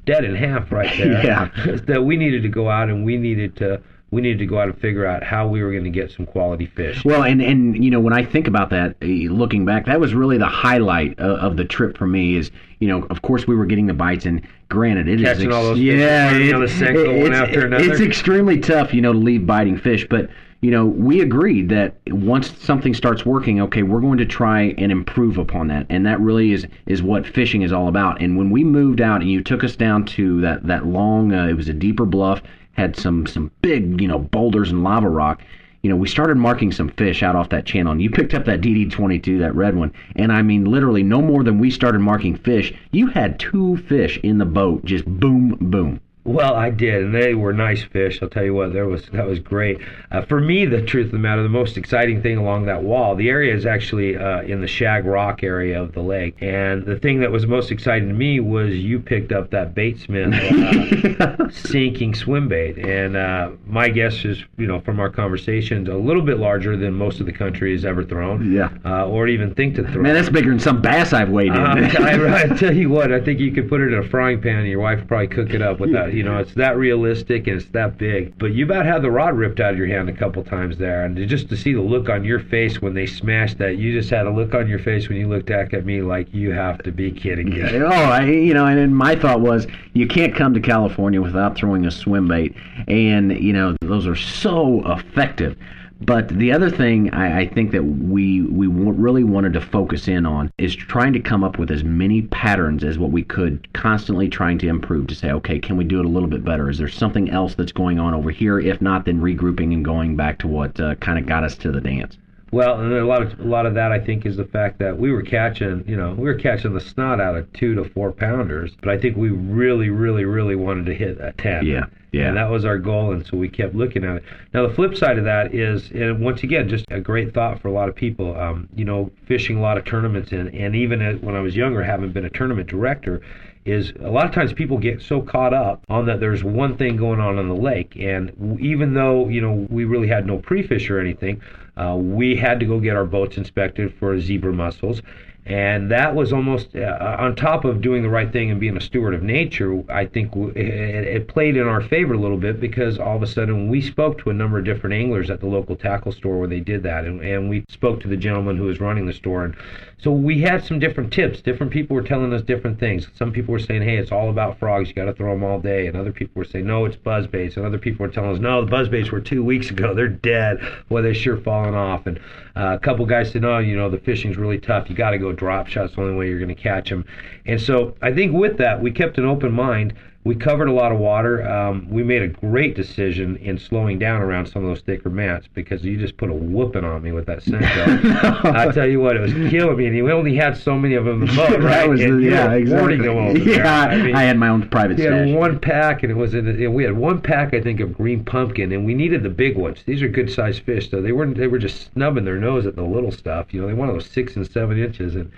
dead 0.09 0.25
in 0.25 0.35
half 0.35 0.73
right 0.73 0.97
there. 0.97 1.25
Yeah. 1.25 1.51
that 1.87 2.03
we 2.05 2.17
needed 2.17 2.43
to 2.43 2.49
go 2.49 2.69
out 2.71 2.89
and 2.89 3.05
we 3.05 3.17
needed 3.17 3.57
to 3.57 3.81
we 4.11 4.23
needed 4.23 4.39
to 4.39 4.47
go 4.47 4.59
out 4.59 4.69
and 4.71 4.81
figure 4.81 5.05
out 5.05 5.23
how 5.23 5.47
we 5.47 5.63
were 5.63 5.71
going 5.71 5.85
to 5.85 5.91
get 5.91 6.11
some 6.11 6.25
quality 6.25 6.65
fish. 6.65 7.05
Well, 7.05 7.25
and 7.25 7.43
and 7.43 7.85
you 7.85 7.91
know 7.91 8.01
when 8.01 8.15
I 8.15 8.25
think 8.25 8.47
about 8.49 8.71
that, 8.71 8.97
eh, 9.03 9.27
looking 9.29 9.67
back, 9.67 9.85
that 9.85 10.01
was 10.01 10.15
really 10.15 10.39
the 10.39 10.47
highlight 10.47 11.19
of, 11.19 11.39
of 11.39 11.57
the 11.59 11.65
trip 11.67 11.99
for 11.99 12.07
me. 12.07 12.37
Is 12.37 12.51
you 12.79 12.89
know, 12.89 13.03
of 13.11 13.21
course, 13.21 13.47
we 13.47 13.55
were 13.55 13.67
getting 13.67 13.87
the 13.87 13.93
bites, 13.93 14.25
and 14.25 14.41
granted, 14.71 15.09
it 15.09 15.21
is 15.21 15.27
Catching 15.27 15.47
ex- 15.49 15.55
all 15.55 15.63
those 15.65 15.79
fish, 15.79 15.99
yeah, 15.99 16.33
it- 16.35 16.55
one 16.55 16.63
it's, 16.63 16.81
after 16.83 17.67
another. 17.67 17.85
it's 17.85 18.01
extremely 18.01 18.59
tough, 18.61 18.95
you 18.95 19.03
know, 19.03 19.13
to 19.13 19.19
leave 19.19 19.47
biting 19.47 19.77
fish, 19.79 20.07
but. 20.09 20.31
You 20.61 20.73
know, 20.73 20.87
we 20.87 21.21
agreed 21.21 21.69
that 21.69 21.95
once 22.09 22.53
something 22.59 22.93
starts 22.93 23.25
working, 23.25 23.61
okay, 23.61 23.85
we're 23.85 24.01
going 24.01 24.19
to 24.19 24.27
try 24.27 24.75
and 24.77 24.91
improve 24.91 25.39
upon 25.39 25.69
that, 25.69 25.87
and 25.89 26.05
that 26.05 26.21
really 26.21 26.53
is 26.53 26.67
is 26.87 27.01
what 27.01 27.27
fishing 27.27 27.63
is 27.63 27.73
all 27.73 27.87
about. 27.87 28.21
And 28.21 28.37
when 28.37 28.51
we 28.51 28.65
moved 28.65 29.01
out, 29.01 29.21
and 29.21 29.31
you 29.31 29.43
took 29.43 29.63
us 29.63 29.77
down 29.77 30.05
to 30.07 30.41
that 30.41 30.67
that 30.67 30.87
long, 30.87 31.33
uh, 31.33 31.47
it 31.47 31.55
was 31.55 31.69
a 31.69 31.73
deeper 31.75 32.05
bluff, 32.05 32.43
had 32.73 32.97
some 32.97 33.27
some 33.27 33.51
big 33.63 34.01
you 34.01 34.09
know 34.09 34.19
boulders 34.19 34.71
and 34.71 34.83
lava 34.83 35.09
rock 35.09 35.43
you 35.83 35.91
know 35.91 35.97
we 35.97 36.09
started 36.09 36.37
marking 36.37 36.73
some 36.73 36.89
fish 36.89 37.23
out 37.23 37.37
off 37.37 37.49
that 37.51 37.67
channel. 37.67 37.93
And 37.93 38.03
you 38.03 38.11
picked 38.11 38.35
up 38.35 38.45
that 38.47 38.61
dd22 38.61 39.39
that 39.41 39.55
red 39.55 39.77
one. 39.77 39.93
And 40.17 40.33
i 40.33 40.43
mean 40.43 40.65
literally 40.65 41.03
no 41.03 41.21
more 41.21 41.45
than 41.45 41.59
we 41.59 41.71
started 41.71 42.01
marking 42.01 42.37
fish 42.37 42.73
you 42.93 43.09
had 43.09 43.39
two 43.39 43.77
fish 43.77 44.19
in 44.23 44.39
the 44.39 44.45
boat 44.45 44.85
just 44.85 45.05
boom 45.07 45.57
boom 45.61 46.01
Well, 46.29 46.55
I 46.55 46.71
did, 46.71 47.05
and 47.05 47.15
they 47.15 47.35
were 47.35 47.53
nice 47.53 47.83
fish. 47.83 48.19
I'll 48.23 48.29
tell 48.29 48.45
you 48.45 48.53
what, 48.55 48.73
there 48.73 48.87
was 48.87 49.07
that 49.13 49.27
was 49.27 49.39
great. 49.39 49.79
Uh, 50.11 50.23
for 50.23 50.41
me, 50.41 50.67
the 50.67 50.83
truth 50.83 51.07
of 51.07 51.13
the 51.13 51.19
matter, 51.19 51.43
the 51.43 51.49
most 51.49 51.77
exciting 51.77 52.21
thing 52.23 52.37
along 52.37 52.67
that 52.67 52.83
wall, 52.83 53.15
the 53.17 53.29
area 53.31 53.55
is 53.55 53.65
actually 53.67 54.17
uh, 54.17 54.43
in 54.43 54.61
the 54.61 54.67
Shag 54.67 55.07
Rock 55.07 55.43
area 55.43 55.81
of 55.81 55.93
the 55.93 56.03
lake, 56.03 56.37
and 56.41 56.85
the 56.85 56.99
thing 56.99 57.21
that 57.21 57.31
was 57.33 57.47
most 57.47 57.71
exciting 57.71 58.09
to 58.09 58.15
me 58.15 58.41
was 58.41 58.75
you 58.77 59.01
picked 59.01 59.33
up 59.33 59.51
that 59.51 59.75
Batesmith 59.75 61.21
uh, 61.21 61.51
sinking 61.51 62.15
swim 62.15 62.49
bait, 62.49 62.77
and 62.79 63.17
uh, 63.17 63.51
my 63.67 63.89
guess 63.89 64.25
is, 64.25 64.43
you 64.57 64.67
know, 64.67 64.81
from 64.81 65.01
our 65.01 65.11
conversations, 65.11 65.89
a 65.89 65.95
little 65.95 66.23
bit 66.23 66.39
larger 66.39 66.77
than 66.77 66.93
most 66.93 67.21
of 67.21 67.27
the 67.27 67.33
country 67.33 67.73
has 67.73 67.85
ever 67.85 68.05
thrown, 68.05 68.53
Yeah. 68.53 68.69
uh, 68.85 69.07
or 69.07 69.29
even 69.29 69.55
think 69.55 69.77
to 69.77 69.83
throw. 69.91 70.03
man 70.03 70.15
that's 70.15 70.29
bigger 70.29 70.51
than 70.51 70.59
some 70.61 70.83
bass 70.83 71.13
i've 71.13 71.31
weighed 71.31 71.49
in 71.53 71.59
Um, 71.59 71.79
I, 71.79 72.43
I 72.43 72.47
tell 72.57 72.75
you 72.75 72.91
what, 72.91 73.13
I 73.13 73.21
think 73.21 73.41
you 73.41 73.53
could 73.53 73.69
put 73.69 73.81
it 73.81 73.93
in 73.93 73.99
a 73.99 74.09
frying 74.09 74.41
pan 74.41 74.57
and 74.59 74.69
your 74.69 74.81
wife 74.81 74.99
would 75.01 75.09
probably 75.09 75.29
cook 75.29 75.51
it 75.55 75.63
up 75.63 75.81
without, 75.81 76.13
you 76.19 76.25
know, 76.25 76.39
it's 76.39 76.55
that 76.55 76.77
realistic 76.77 77.47
and 77.47 77.61
it's 77.61 77.71
that 77.71 77.97
big. 77.97 78.37
But 78.39 78.53
you 78.53 78.65
about 78.65 78.85
had 78.85 79.03
the 79.03 79.11
rod 79.11 79.37
ripped 79.37 79.61
out 79.61 79.73
of 79.73 79.79
your 79.79 79.87
hand 79.87 80.09
a 80.09 80.13
couple 80.13 80.43
times 80.43 80.77
there, 80.77 81.05
and 81.05 81.17
just 81.29 81.49
to 81.51 81.57
see 81.57 81.73
the 81.73 81.81
look 81.81 82.09
on 82.09 82.25
your 82.25 82.41
face 82.41 82.83
when 82.83 82.93
they 82.93 83.07
smashed 83.07 83.59
that, 83.59 83.77
you 83.77 83.93
just 83.93 84.11
had 84.11 84.27
a 84.27 84.31
look 84.31 84.53
on 84.53 84.67
your 84.67 84.81
face 84.81 85.09
when 85.09 85.17
you 85.17 85.29
looked 85.29 85.47
back 85.47 85.73
at 85.73 85.87
me 85.87 86.03
like 86.03 86.35
you 86.35 86.51
have 86.51 86.83
to 86.83 86.91
be 86.91 87.13
kidding 87.13 87.51
me. 87.51 87.63
Oh, 87.63 87.87
I, 87.87 88.25
you 88.25 88.53
know, 88.53 88.67
and 88.67 88.79
then 88.79 88.93
my 88.93 89.15
thought 89.15 89.41
was, 89.41 89.69
you 89.93 90.09
can't 90.09 90.35
come 90.35 90.55
to 90.55 90.61
California 90.61 91.23
without 91.23 91.57
throwing 91.57 91.87
a 91.87 91.91
swim 91.93 92.27
bait, 92.27 92.57
and 92.89 93.33
you 93.41 93.53
know 93.53 93.77
those 93.81 94.05
are 94.09 94.17
so 94.17 94.83
effective. 94.91 95.57
But 96.01 96.29
the 96.29 96.53
other 96.53 96.71
thing 96.71 97.13
I, 97.13 97.41
I 97.41 97.47
think 97.49 97.73
that 97.73 97.83
we 97.83 98.43
we 98.43 98.67
really 98.69 99.25
wanted 99.25 99.53
to 99.55 99.61
focus 99.61 100.07
in 100.07 100.27
on 100.27 100.51
is 100.57 100.77
trying 100.77 101.13
to 101.15 101.21
come 101.21 101.43
up 101.43 101.59
with 101.59 101.71
as 101.71 101.83
many 101.83 102.23
patterns 102.23 102.85
as 102.85 102.99
what 102.99 103.11
we 103.11 103.25
could, 103.25 103.73
constantly 103.73 104.29
trying 104.29 104.59
to 104.59 104.69
improve. 104.69 105.09
To 105.09 105.15
say, 105.15 105.33
okay, 105.33 105.59
can 105.59 105.77
we 105.77 105.85
do 105.85 105.99
it 105.99 106.07
a 106.07 106.09
little 106.09 106.29
bit 106.29 106.45
better? 106.45 106.71
Is 106.71 106.79
there 106.79 106.89
something 106.89 107.31
else 107.31 107.55
that's 107.55 107.73
going 107.73 107.99
on 107.99 108.15
over 108.15 108.31
here? 108.31 108.61
If 108.61 108.81
not, 108.81 109.07
then 109.07 109.21
regrouping 109.21 109.73
and 109.73 109.85
going 109.85 110.17
back 110.17 110.39
to 110.39 110.49
what 110.49 110.79
uh, 110.79 110.95
kind 110.97 111.19
of 111.19 111.27
got 111.27 111.43
us 111.43 111.57
to 111.57 111.73
the 111.73 111.81
dance. 111.81 112.17
Well, 112.51 112.81
and 112.81 112.93
a 112.93 113.05
lot 113.05 113.23
of 113.23 113.39
a 113.41 113.45
lot 113.45 113.67
of 113.67 113.75
that 113.75 113.93
I 113.93 113.99
think 113.99 114.25
is 114.25 114.37
the 114.37 114.45
fact 114.45 114.79
that 114.79 114.97
we 114.97 115.13
were 115.13 115.23
catching, 115.23 115.85
you 115.87 115.97
know, 115.97 116.15
we 116.15 116.25
were 116.25 116.35
catching 116.35 116.73
the 116.73 116.81
snot 116.81 117.21
out 117.21 117.37
of 117.37 117.53
two 117.53 117.75
to 117.75 117.85
four 117.85 118.13
pounders, 118.13 118.75
but 118.81 118.89
I 118.89 118.99
think 118.99 119.17
we 119.17 119.29
really, 119.29 119.91
really, 119.91 120.25
really 120.25 120.57
wanted 120.57 120.87
to 120.87 120.95
hit 120.95 121.21
a 121.21 121.33
ten. 121.33 121.67
Yeah, 121.67 121.87
yeah. 122.13 122.29
And 122.29 122.37
that 122.37 122.51
was 122.51 122.65
our 122.65 122.79
goal, 122.79 123.13
and 123.13 123.27
so 123.27 123.37
we 123.37 123.49
kept 123.49 123.75
looking 123.75 124.05
at 124.05 124.17
it. 124.17 124.25
Now 124.55 124.67
the 124.67 124.73
flip 124.73 124.97
side 124.97 125.19
of 125.19 125.25
that 125.25 125.55
is, 125.55 125.91
and 125.91 126.21
once 126.21 126.43
again, 126.43 126.69
just 126.69 126.85
a 126.91 127.01
great 127.01 127.35
thought 127.35 127.61
for 127.61 127.69
a 127.69 127.73
lot 127.73 127.89
of 127.89 127.95
people. 127.95 128.35
Um, 128.39 128.69
you 128.75 128.85
know, 128.85 129.11
fishing 129.27 129.59
a 129.59 129.61
lot 129.61 129.77
of 129.77 129.85
tournaments, 129.85 130.33
and 130.33 130.55
and 130.55 130.75
even 130.75 131.03
as, 131.03 131.21
when 131.21 131.35
I 131.35 131.41
was 131.41 131.55
younger, 131.55 131.83
having 131.83 132.11
been 132.13 132.25
a 132.25 132.31
tournament 132.31 132.69
director, 132.69 133.21
is 133.69 133.93
a 134.01 134.11
lot 134.11 134.25
of 134.25 134.33
times 134.33 134.53
people 134.55 134.79
get 134.79 135.03
so 135.03 135.21
caught 135.21 135.53
up 135.53 135.83
on 135.89 136.07
that 136.07 136.21
there's 136.21 136.43
one 136.43 136.77
thing 136.77 136.97
going 136.97 137.21
on 137.21 137.39
on 137.39 137.49
the 137.49 137.55
lake 137.55 137.95
and 137.97 138.33
even 138.61 138.95
though 138.95 139.29
you 139.29 139.41
know 139.41 139.67
we 139.69 139.85
really 139.85 140.09
had 140.09 140.27
no 140.27 140.39
pre-fish 140.39 140.89
or 140.89 140.99
anything 140.99 141.41
uh, 141.77 141.95
we 141.95 142.35
had 142.35 142.59
to 142.59 142.67
go 142.67 142.81
get 142.81 142.97
our 142.97 143.05
boats 143.05 143.37
inspected 143.37 143.93
for 143.99 144.19
zebra 144.19 144.53
mussels 144.53 145.03
and 145.49 145.91
that 145.91 146.15
was 146.15 146.33
almost 146.33 146.75
uh, 146.77 147.17
on 147.19 147.35
top 147.35 147.65
of 147.65 147.81
doing 147.81 148.03
the 148.03 148.09
right 148.09 148.33
thing 148.33 148.51
and 148.51 148.61
being 148.61 148.77
a 148.77 148.81
steward 148.81 149.15
of 149.15 149.23
nature 149.23 149.83
i 149.91 150.05
think 150.05 150.31
w- 150.31 150.51
it, 150.51 151.05
it 151.17 151.29
played 151.29 151.57
in 151.57 151.67
our 151.67 151.81
favor 151.81 152.15
a 152.15 152.19
little 152.19 152.37
bit 152.37 152.61
because 152.61 152.99
all 152.99 153.17
of 153.17 153.23
a 153.23 153.27
sudden 153.27 153.69
we 153.69 153.81
spoke 153.81 154.19
to 154.19 154.31
a 154.31 154.33
number 154.35 154.59
of 154.59 154.65
different 154.65 154.95
anglers 154.95 155.31
at 155.31 155.41
the 155.41 155.47
local 155.47 155.77
tackle 155.77 156.13
store 156.13 156.39
where 156.39 156.49
they 156.49 156.61
did 156.61 156.83
that. 156.83 157.05
And, 157.05 157.21
and 157.23 157.49
we 157.49 157.65
spoke 157.69 158.01
to 158.01 158.09
the 158.09 158.17
gentleman 158.17 158.57
who 158.57 158.65
was 158.65 158.81
running 158.81 159.07
the 159.07 159.13
store. 159.13 159.45
And 159.45 159.57
so 159.99 160.11
we 160.11 160.41
had 160.41 160.65
some 160.65 160.79
different 160.79 161.13
tips. 161.13 161.41
Different 161.41 161.73
people 161.73 161.95
were 161.97 162.03
telling 162.03 162.33
us 162.33 162.43
different 162.43 162.79
things. 162.79 163.09
Some 163.15 163.33
people 163.33 163.53
were 163.53 163.59
saying 163.59 163.83
hey 163.83 163.97
it's 163.97 164.13
all 164.13 164.31
about 164.31 164.59
frogs. 164.59 164.89
You 164.89 164.95
got 164.95 165.07
to 165.07 165.15
throw 165.15 165.33
them 165.33 165.45
all 165.45 165.61
day. 165.61 165.87
And 165.87 165.97
other 165.97 166.13
people 166.13 166.39
were 166.41 166.45
saying 166.45 166.67
no 166.67 166.85
it's 166.85 166.97
buzz 166.97 167.27
baits. 167.27 167.57
And 167.57 167.67
other 167.67 167.79
people 167.79 168.07
were 168.07 168.13
telling 168.13 168.33
us 168.33 168.41
no 168.41 168.65
the 168.65 168.71
buzz 168.71 168.89
baits 168.89 169.11
were 169.11 169.21
two 169.21 169.43
weeks 169.43 169.71
ago. 169.71 169.95
They're 169.95 170.09
dead. 170.09 170.61
Well 170.89 171.03
they're 171.03 171.15
sure 171.15 171.37
falling 171.37 171.75
off. 171.75 172.07
And 172.07 172.21
uh, 172.59 172.75
a 172.75 172.79
couple 172.79 173.07
guys 173.07 173.31
said 173.31 173.43
no 173.43 173.59
you 173.59 173.77
know 173.77 173.89
the 173.89 173.99
fishing's 173.99 174.37
really 174.37 174.59
tough. 174.59 174.91
You 174.91 174.97
got 174.97 175.11
to 175.11 175.19
go 175.19 175.33
drop 175.33 175.69
shots. 175.69 175.95
The 175.95 176.03
only 176.03 176.15
way 176.15 176.29
you're 176.29 176.39
going 176.39 176.55
to 176.55 176.61
catch 176.61 176.91
them 176.91 177.05
and 177.47 177.61
so 177.61 177.95
i 178.03 178.13
think 178.13 178.33
with 178.33 178.59
that 178.59 178.83
we 178.83 178.91
kept 178.91 179.19
an 179.19 179.25
open 179.25 179.53
mind 179.53 179.95
we 180.29 180.35
covered 180.35 180.69
a 180.69 180.73
lot 180.73 180.93
of 180.93 180.99
water. 180.99 181.49
Um, 181.49 181.89
we 181.89 182.03
made 182.03 182.21
a 182.21 182.29
great 182.29 182.77
decision 182.77 183.37
in 183.39 183.59
slowing 183.59 183.99
down 183.99 184.21
around 184.21 184.45
some 184.45 184.63
of 184.63 184.69
those 184.69 184.83
thicker 184.83 185.09
mats 185.09 185.49
because 185.55 185.83
you 185.83 185.97
just 185.97 186.19
put 186.19 186.29
a 186.29 186.35
whooping 186.35 186.85
on 186.85 187.03
me 187.03 187.13
with 187.13 187.25
that 187.27 187.39
Senko. 187.39 188.45
I 188.55 188.71
tell 188.71 188.87
you 188.87 189.01
what, 189.01 189.17
it 189.17 189.21
was 189.21 189.33
killing 189.51 189.79
me, 189.79 189.87
and 189.87 189.97
you 189.97 190.13
only 190.13 190.37
had 190.37 190.55
so 190.55 190.77
many 190.77 190.97
of 190.97 191.07
them 191.07 191.23
in 191.23 191.29
the 191.29 191.35
boat, 191.35 191.61
right? 191.63 191.89
Was 191.89 192.03
and 192.03 192.23
yeah, 192.23 192.53
exactly. 192.53 192.79
hoarding 192.79 193.03
them 193.03 193.17
over 193.17 193.39
there. 193.39 193.57
Yeah, 193.57 193.81
I, 193.81 193.97
mean, 193.97 194.15
I 194.15 194.25
had 194.25 194.37
my 194.37 194.49
own 194.49 194.69
private 194.69 194.99
we 194.99 195.05
had 195.05 195.35
one 195.35 195.59
pack, 195.59 196.03
and 196.03 196.13
it 196.13 196.17
was 196.17 196.35
in. 196.35 196.75
we 196.75 196.85
had 196.85 196.93
one 196.93 197.23
pack, 197.23 197.55
I 197.55 197.63
think, 197.63 197.81
of 197.81 197.95
green 197.95 198.23
pumpkin, 198.23 198.71
and 198.71 198.85
we 198.85 198.93
needed 198.93 199.23
the 199.23 199.31
big 199.31 199.57
ones. 199.57 199.83
These 199.87 200.03
are 200.03 200.09
good 200.09 200.31
sized 200.31 200.61
fish, 200.63 200.91
so 200.91 201.01
they 201.01 201.13
weren't. 201.13 201.39
They 201.39 201.47
were 201.47 201.59
just 201.59 201.91
snubbing 201.91 202.27
their 202.27 202.39
nose 202.39 202.67
at 202.67 202.77
the 202.77 202.83
little 202.83 203.13
stuff. 203.13 203.55
You 203.55 203.63
know, 203.63 203.67
they 203.67 203.73
wanted 203.73 203.95
those 203.95 204.11
six 204.11 204.37
and 204.37 204.47
seven 204.47 204.79
inches, 204.79 205.17
and 205.17 205.33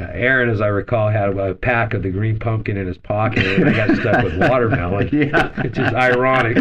Uh, 0.00 0.08
Aaron, 0.12 0.48
as 0.48 0.60
I 0.60 0.68
recall, 0.68 1.10
had 1.10 1.36
a 1.36 1.54
pack 1.54 1.92
of 1.92 2.02
the 2.02 2.10
green 2.10 2.38
pumpkin 2.38 2.76
in 2.78 2.86
his 2.86 2.96
pocket, 2.96 3.44
and 3.44 3.68
I 3.68 3.72
got 3.74 3.96
stuck 3.96 4.24
with 4.24 4.38
watermelon. 4.48 5.08
Yeah. 5.12 5.48
which 5.62 5.78
is 5.78 5.92
ironic. 5.92 6.56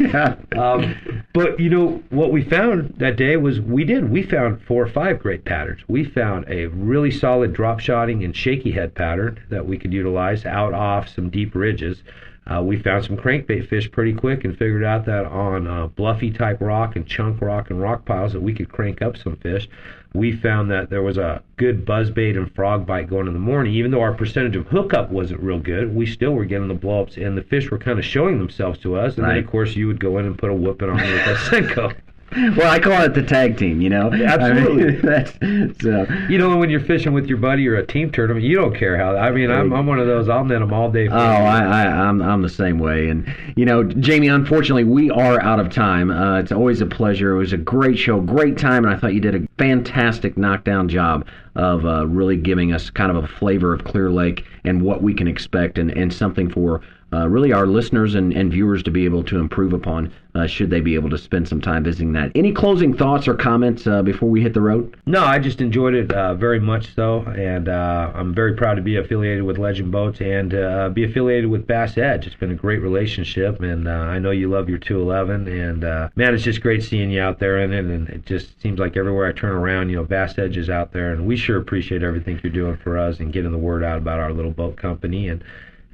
yeah. 0.00 0.36
Um, 0.56 1.24
but 1.34 1.60
you 1.60 1.68
know 1.68 2.02
what 2.10 2.32
we 2.32 2.42
found 2.42 2.94
that 2.98 3.16
day 3.16 3.36
was 3.36 3.60
we 3.60 3.84
did 3.84 4.08
we 4.10 4.22
found 4.22 4.62
four 4.62 4.82
or 4.82 4.88
five 4.88 5.18
great 5.20 5.44
patterns. 5.44 5.80
We 5.88 6.04
found 6.04 6.46
a 6.48 6.66
really 6.66 7.10
solid 7.10 7.52
drop 7.52 7.80
shotting 7.80 8.24
and 8.24 8.34
shaky 8.34 8.70
head 8.72 8.94
pattern 8.94 9.38
that 9.50 9.66
we 9.66 9.76
could 9.76 9.92
utilize 9.92 10.46
out 10.46 10.72
off 10.72 11.08
some 11.08 11.28
deep 11.30 11.54
ridges. 11.54 12.02
Uh, 12.48 12.62
we 12.62 12.78
found 12.78 13.04
some 13.04 13.16
crankbait 13.16 13.68
fish 13.68 13.90
pretty 13.90 14.14
quick 14.14 14.44
and 14.44 14.56
figured 14.56 14.82
out 14.82 15.04
that 15.04 15.26
on 15.26 15.66
uh, 15.66 15.86
bluffy 15.88 16.30
type 16.30 16.60
rock 16.60 16.96
and 16.96 17.06
chunk 17.06 17.40
rock 17.42 17.70
and 17.70 17.80
rock 17.80 18.04
piles 18.06 18.32
that 18.32 18.40
we 18.40 18.54
could 18.54 18.70
crank 18.70 19.02
up 19.02 19.16
some 19.16 19.36
fish. 19.36 19.68
We 20.14 20.32
found 20.32 20.70
that 20.70 20.88
there 20.88 21.02
was 21.02 21.18
a 21.18 21.42
good 21.58 21.84
buzzbait 21.84 22.36
and 22.38 22.52
frog 22.54 22.86
bite 22.86 23.10
going 23.10 23.26
in 23.26 23.34
the 23.34 23.38
morning. 23.38 23.74
Even 23.74 23.90
though 23.90 24.00
our 24.00 24.14
percentage 24.14 24.56
of 24.56 24.66
hookup 24.66 25.10
wasn't 25.10 25.42
real 25.42 25.58
good, 25.58 25.94
we 25.94 26.06
still 26.06 26.32
were 26.32 26.46
getting 26.46 26.68
the 26.68 26.74
blowups 26.74 27.18
and 27.18 27.36
the 27.36 27.42
fish 27.42 27.70
were 27.70 27.78
kind 27.78 27.98
of 27.98 28.04
showing 28.06 28.38
themselves 28.38 28.78
to 28.80 28.96
us. 28.96 29.16
And 29.18 29.26
then 29.26 29.36
of 29.44 29.46
course 29.50 29.76
you 29.76 29.86
would 29.86 30.00
go 30.00 30.16
in 30.16 30.24
and 30.24 30.38
put 30.38 30.50
a 30.50 30.54
whooping 30.54 30.88
on 30.88 30.96
me 30.96 31.12
with 31.12 31.24
that 31.26 31.36
Senko. 31.50 31.94
Well, 32.30 32.70
I 32.70 32.78
call 32.78 33.02
it 33.02 33.14
the 33.14 33.22
tag 33.22 33.56
team. 33.56 33.80
You 33.80 33.88
know, 33.88 34.12
Absolutely. 34.12 34.82
I 34.82 34.86
mean, 34.86 35.00
that's, 35.02 35.82
so 35.82 36.06
You 36.28 36.38
know, 36.38 36.56
when 36.56 36.70
you're 36.70 36.80
fishing 36.80 37.12
with 37.12 37.26
your 37.26 37.38
buddy 37.38 37.66
or 37.68 37.76
a 37.76 37.86
team 37.86 38.10
tournament, 38.10 38.44
you 38.44 38.56
don't 38.56 38.74
care 38.74 38.98
how. 38.98 39.16
I 39.16 39.30
mean, 39.30 39.50
I'm, 39.50 39.72
I'm 39.72 39.86
one 39.86 39.98
of 39.98 40.06
those. 40.06 40.28
I'll 40.28 40.44
net 40.44 40.60
them 40.60 40.72
all 40.72 40.90
day. 40.90 41.08
Oh, 41.08 41.16
I, 41.16 41.60
I, 41.62 41.86
I'm 41.86 42.20
I'm 42.20 42.42
the 42.42 42.48
same 42.48 42.78
way, 42.78 43.08
and 43.08 43.34
you 43.56 43.64
know, 43.64 43.82
Jamie. 43.82 44.28
Unfortunately, 44.28 44.84
we 44.84 45.10
are 45.10 45.40
out 45.40 45.58
of 45.58 45.70
time. 45.70 46.10
Uh, 46.10 46.38
it's 46.38 46.52
always 46.52 46.80
a 46.80 46.86
pleasure. 46.86 47.34
It 47.34 47.38
was 47.38 47.52
a 47.52 47.58
great 47.58 47.98
show, 47.98 48.20
great 48.20 48.58
time, 48.58 48.84
and 48.84 48.94
I 48.94 48.98
thought 48.98 49.14
you 49.14 49.20
did 49.20 49.34
a 49.34 49.46
fantastic 49.58 50.36
knockdown 50.36 50.88
job 50.88 51.26
of 51.54 51.84
uh, 51.86 52.06
really 52.06 52.36
giving 52.36 52.72
us 52.72 52.90
kind 52.90 53.10
of 53.10 53.24
a 53.24 53.26
flavor 53.26 53.72
of 53.72 53.84
Clear 53.84 54.10
Lake 54.10 54.44
and 54.64 54.82
what 54.82 55.02
we 55.02 55.14
can 55.14 55.26
expect, 55.26 55.78
and, 55.78 55.90
and 55.90 56.12
something 56.12 56.50
for 56.50 56.82
uh, 57.12 57.28
really 57.28 57.52
our 57.52 57.66
listeners 57.66 58.14
and, 58.14 58.32
and 58.32 58.52
viewers 58.52 58.82
to 58.82 58.90
be 58.90 59.04
able 59.04 59.24
to 59.24 59.38
improve 59.38 59.72
upon 59.72 60.12
uh, 60.34 60.46
should 60.46 60.70
they 60.70 60.80
be 60.80 60.94
able 60.94 61.10
to 61.10 61.18
spend 61.18 61.48
some 61.48 61.60
time 61.60 61.82
visiting 61.82 62.12
that. 62.12 62.30
Any 62.34 62.52
closing 62.52 62.94
thoughts 62.94 63.26
or 63.26 63.34
comments 63.34 63.86
uh, 63.86 64.02
before 64.02 64.28
we 64.28 64.42
hit 64.42 64.54
the 64.54 64.60
road? 64.60 64.96
No, 65.06 65.24
I 65.24 65.38
just 65.38 65.60
enjoyed 65.60 65.94
it 65.94 66.12
uh, 66.12 66.34
very 66.34 66.60
much 66.60 66.94
so, 66.94 67.22
and 67.22 67.68
uh, 67.68 68.12
I'm 68.14 68.34
very 68.34 68.54
proud 68.54 68.74
to 68.74 68.82
be 68.82 68.96
affiliated 68.96 69.42
with 69.42 69.58
Legend 69.58 69.90
Boats 69.90 70.20
and 70.20 70.54
uh, 70.54 70.90
be 70.90 71.04
affiliated 71.04 71.50
with 71.50 71.66
Bass 71.66 71.96
Edge. 71.98 72.26
It's 72.26 72.36
been 72.36 72.52
a 72.52 72.56
great 72.56 72.80
relationship, 72.80 73.60
and 73.60 73.88
I 73.88 74.18
know 74.18 74.30
you 74.30 74.48
love 74.48 74.68
your 74.68 74.78
211, 74.78 75.48
and 75.48 75.80
man, 76.14 76.34
it's 76.34 76.44
just 76.44 76.60
great 76.60 76.82
seeing 76.82 77.10
you 77.10 77.20
out 77.20 77.38
there 77.38 77.58
in 77.58 77.72
it, 77.72 77.86
and 77.86 78.08
it 78.08 78.26
just 78.26 78.60
seems 78.60 78.78
like 78.78 78.96
everywhere 78.96 79.26
I 79.26 79.32
turn 79.32 79.52
around, 79.52 79.88
you 79.88 79.96
know, 79.96 80.04
Bass 80.04 80.38
Edge 80.38 80.56
is 80.56 80.70
out 80.70 80.92
there, 80.92 81.12
and 81.12 81.26
we 81.26 81.36
sure 81.36 81.58
appreciate 81.58 82.02
everything 82.02 82.38
you're 82.42 82.52
doing 82.52 82.76
for 82.76 82.98
us 82.98 83.18
and 83.18 83.32
getting 83.32 83.50
the 83.50 83.58
word 83.58 83.82
out 83.82 83.98
about 83.98 84.20
our 84.20 84.32
little 84.32 84.52
boat 84.52 84.76
company, 84.76 85.28
and 85.28 85.42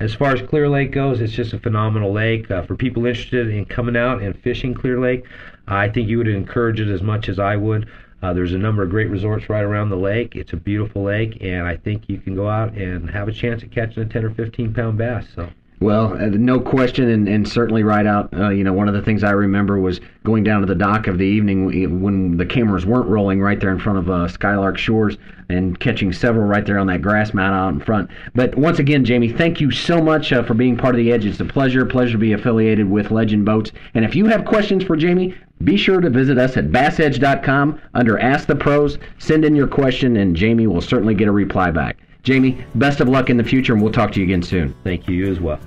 as 0.00 0.14
far 0.14 0.32
as 0.32 0.42
Clear 0.42 0.68
Lake 0.68 0.90
goes, 0.90 1.20
it's 1.20 1.32
just 1.32 1.52
a 1.52 1.58
phenomenal 1.58 2.12
lake. 2.12 2.50
Uh, 2.50 2.62
for 2.62 2.74
people 2.74 3.06
interested 3.06 3.48
in 3.48 3.64
coming 3.64 3.96
out 3.96 4.22
and 4.22 4.36
fishing 4.42 4.74
Clear 4.74 4.98
Lake, 5.00 5.24
I 5.68 5.88
think 5.88 6.08
you 6.08 6.18
would 6.18 6.28
encourage 6.28 6.80
it 6.80 6.88
as 6.88 7.02
much 7.02 7.28
as 7.28 7.38
I 7.38 7.56
would. 7.56 7.88
Uh, 8.22 8.32
there's 8.32 8.54
a 8.54 8.58
number 8.58 8.82
of 8.82 8.90
great 8.90 9.10
resorts 9.10 9.48
right 9.48 9.62
around 9.62 9.90
the 9.90 9.96
lake. 9.96 10.34
It's 10.34 10.52
a 10.52 10.56
beautiful 10.56 11.04
lake, 11.04 11.38
and 11.40 11.66
I 11.66 11.76
think 11.76 12.08
you 12.08 12.18
can 12.18 12.34
go 12.34 12.48
out 12.48 12.72
and 12.74 13.08
have 13.10 13.28
a 13.28 13.32
chance 13.32 13.62
at 13.62 13.70
catching 13.70 14.02
a 14.02 14.06
10 14.06 14.24
or 14.24 14.30
15 14.30 14.74
pound 14.74 14.98
bass. 14.98 15.26
So. 15.34 15.48
Well, 15.80 16.14
uh, 16.14 16.28
no 16.28 16.60
question, 16.60 17.10
and, 17.10 17.28
and 17.28 17.48
certainly 17.48 17.82
right 17.82 18.06
out. 18.06 18.32
Uh, 18.32 18.50
you 18.50 18.64
know, 18.64 18.72
one 18.72 18.88
of 18.88 18.94
the 18.94 19.02
things 19.02 19.24
I 19.24 19.32
remember 19.32 19.78
was 19.78 20.00
going 20.24 20.44
down 20.44 20.60
to 20.60 20.66
the 20.66 20.74
dock 20.74 21.08
of 21.08 21.18
the 21.18 21.26
evening 21.26 22.00
when 22.00 22.36
the 22.36 22.46
cameras 22.46 22.86
weren't 22.86 23.08
rolling 23.08 23.40
right 23.40 23.60
there 23.60 23.70
in 23.70 23.78
front 23.78 23.98
of 23.98 24.08
uh, 24.08 24.28
Skylark 24.28 24.78
Shores 24.78 25.18
and 25.48 25.78
catching 25.78 26.12
several 26.12 26.46
right 26.46 26.64
there 26.64 26.78
on 26.78 26.86
that 26.86 27.02
grass 27.02 27.34
mat 27.34 27.52
out 27.52 27.74
in 27.74 27.80
front. 27.80 28.10
But 28.34 28.54
once 28.56 28.78
again, 28.78 29.04
Jamie, 29.04 29.32
thank 29.32 29.60
you 29.60 29.70
so 29.70 30.00
much 30.00 30.32
uh, 30.32 30.42
for 30.44 30.54
being 30.54 30.76
part 30.76 30.94
of 30.94 30.98
the 30.98 31.12
Edge. 31.12 31.26
It's 31.26 31.40
a 31.40 31.44
pleasure, 31.44 31.84
pleasure 31.84 32.12
to 32.12 32.18
be 32.18 32.32
affiliated 32.32 32.88
with 32.88 33.10
Legend 33.10 33.44
Boats. 33.44 33.72
And 33.94 34.04
if 34.04 34.14
you 34.14 34.26
have 34.26 34.44
questions 34.44 34.84
for 34.84 34.96
Jamie, 34.96 35.34
be 35.64 35.76
sure 35.76 36.00
to 36.00 36.08
visit 36.08 36.38
us 36.38 36.56
at 36.56 36.70
bassedge.com 36.70 37.80
under 37.94 38.18
Ask 38.18 38.46
the 38.46 38.56
Pros. 38.56 38.98
Send 39.18 39.44
in 39.44 39.54
your 39.54 39.68
question, 39.68 40.16
and 40.16 40.34
Jamie 40.34 40.66
will 40.66 40.80
certainly 40.80 41.14
get 41.14 41.28
a 41.28 41.32
reply 41.32 41.70
back. 41.70 41.98
Jamie, 42.24 42.64
best 42.74 43.00
of 43.00 43.08
luck 43.08 43.28
in 43.28 43.36
the 43.36 43.44
future, 43.44 43.74
and 43.74 43.82
we'll 43.82 43.92
talk 43.92 44.10
to 44.12 44.18
you 44.18 44.24
again 44.24 44.42
soon. 44.42 44.74
Thank 44.82 45.06
you, 45.06 45.14
you 45.14 45.30
as 45.30 45.40
well. 45.40 45.60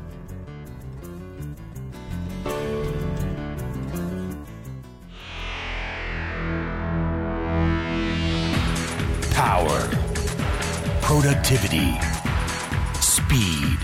Power, 9.34 9.88
productivity, 11.04 11.94
speed. 13.02 13.78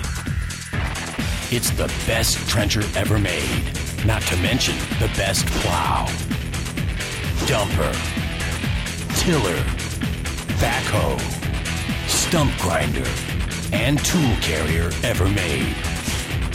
It's 1.52 1.70
the 1.70 1.94
best 2.08 2.50
trencher 2.50 2.82
ever 2.96 3.20
made, 3.20 3.72
not 4.04 4.24
to 4.24 4.38
mention 4.38 4.76
the 5.00 5.12
best 5.16 5.46
plow. 5.46 6.08
Dumper, 7.46 7.94
tiller, 9.20 9.62
backhoe, 10.58 11.43
stump 12.34 12.58
grinder, 12.58 13.08
and 13.74 14.04
tool 14.04 14.36
carrier 14.41 14.89
ever 15.04 15.30
made. 15.30 15.76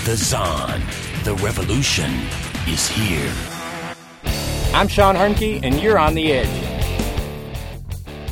The 0.04 0.16
Zahn, 0.16 0.82
the 1.22 1.36
revolution, 1.36 2.10
is 2.66 2.88
here. 2.88 3.32
I'm 4.74 4.88
Sean 4.88 5.14
Hernke, 5.14 5.60
and 5.62 5.80
you're 5.80 5.96
on 5.96 6.14
the 6.16 6.32
edge. 6.32 6.78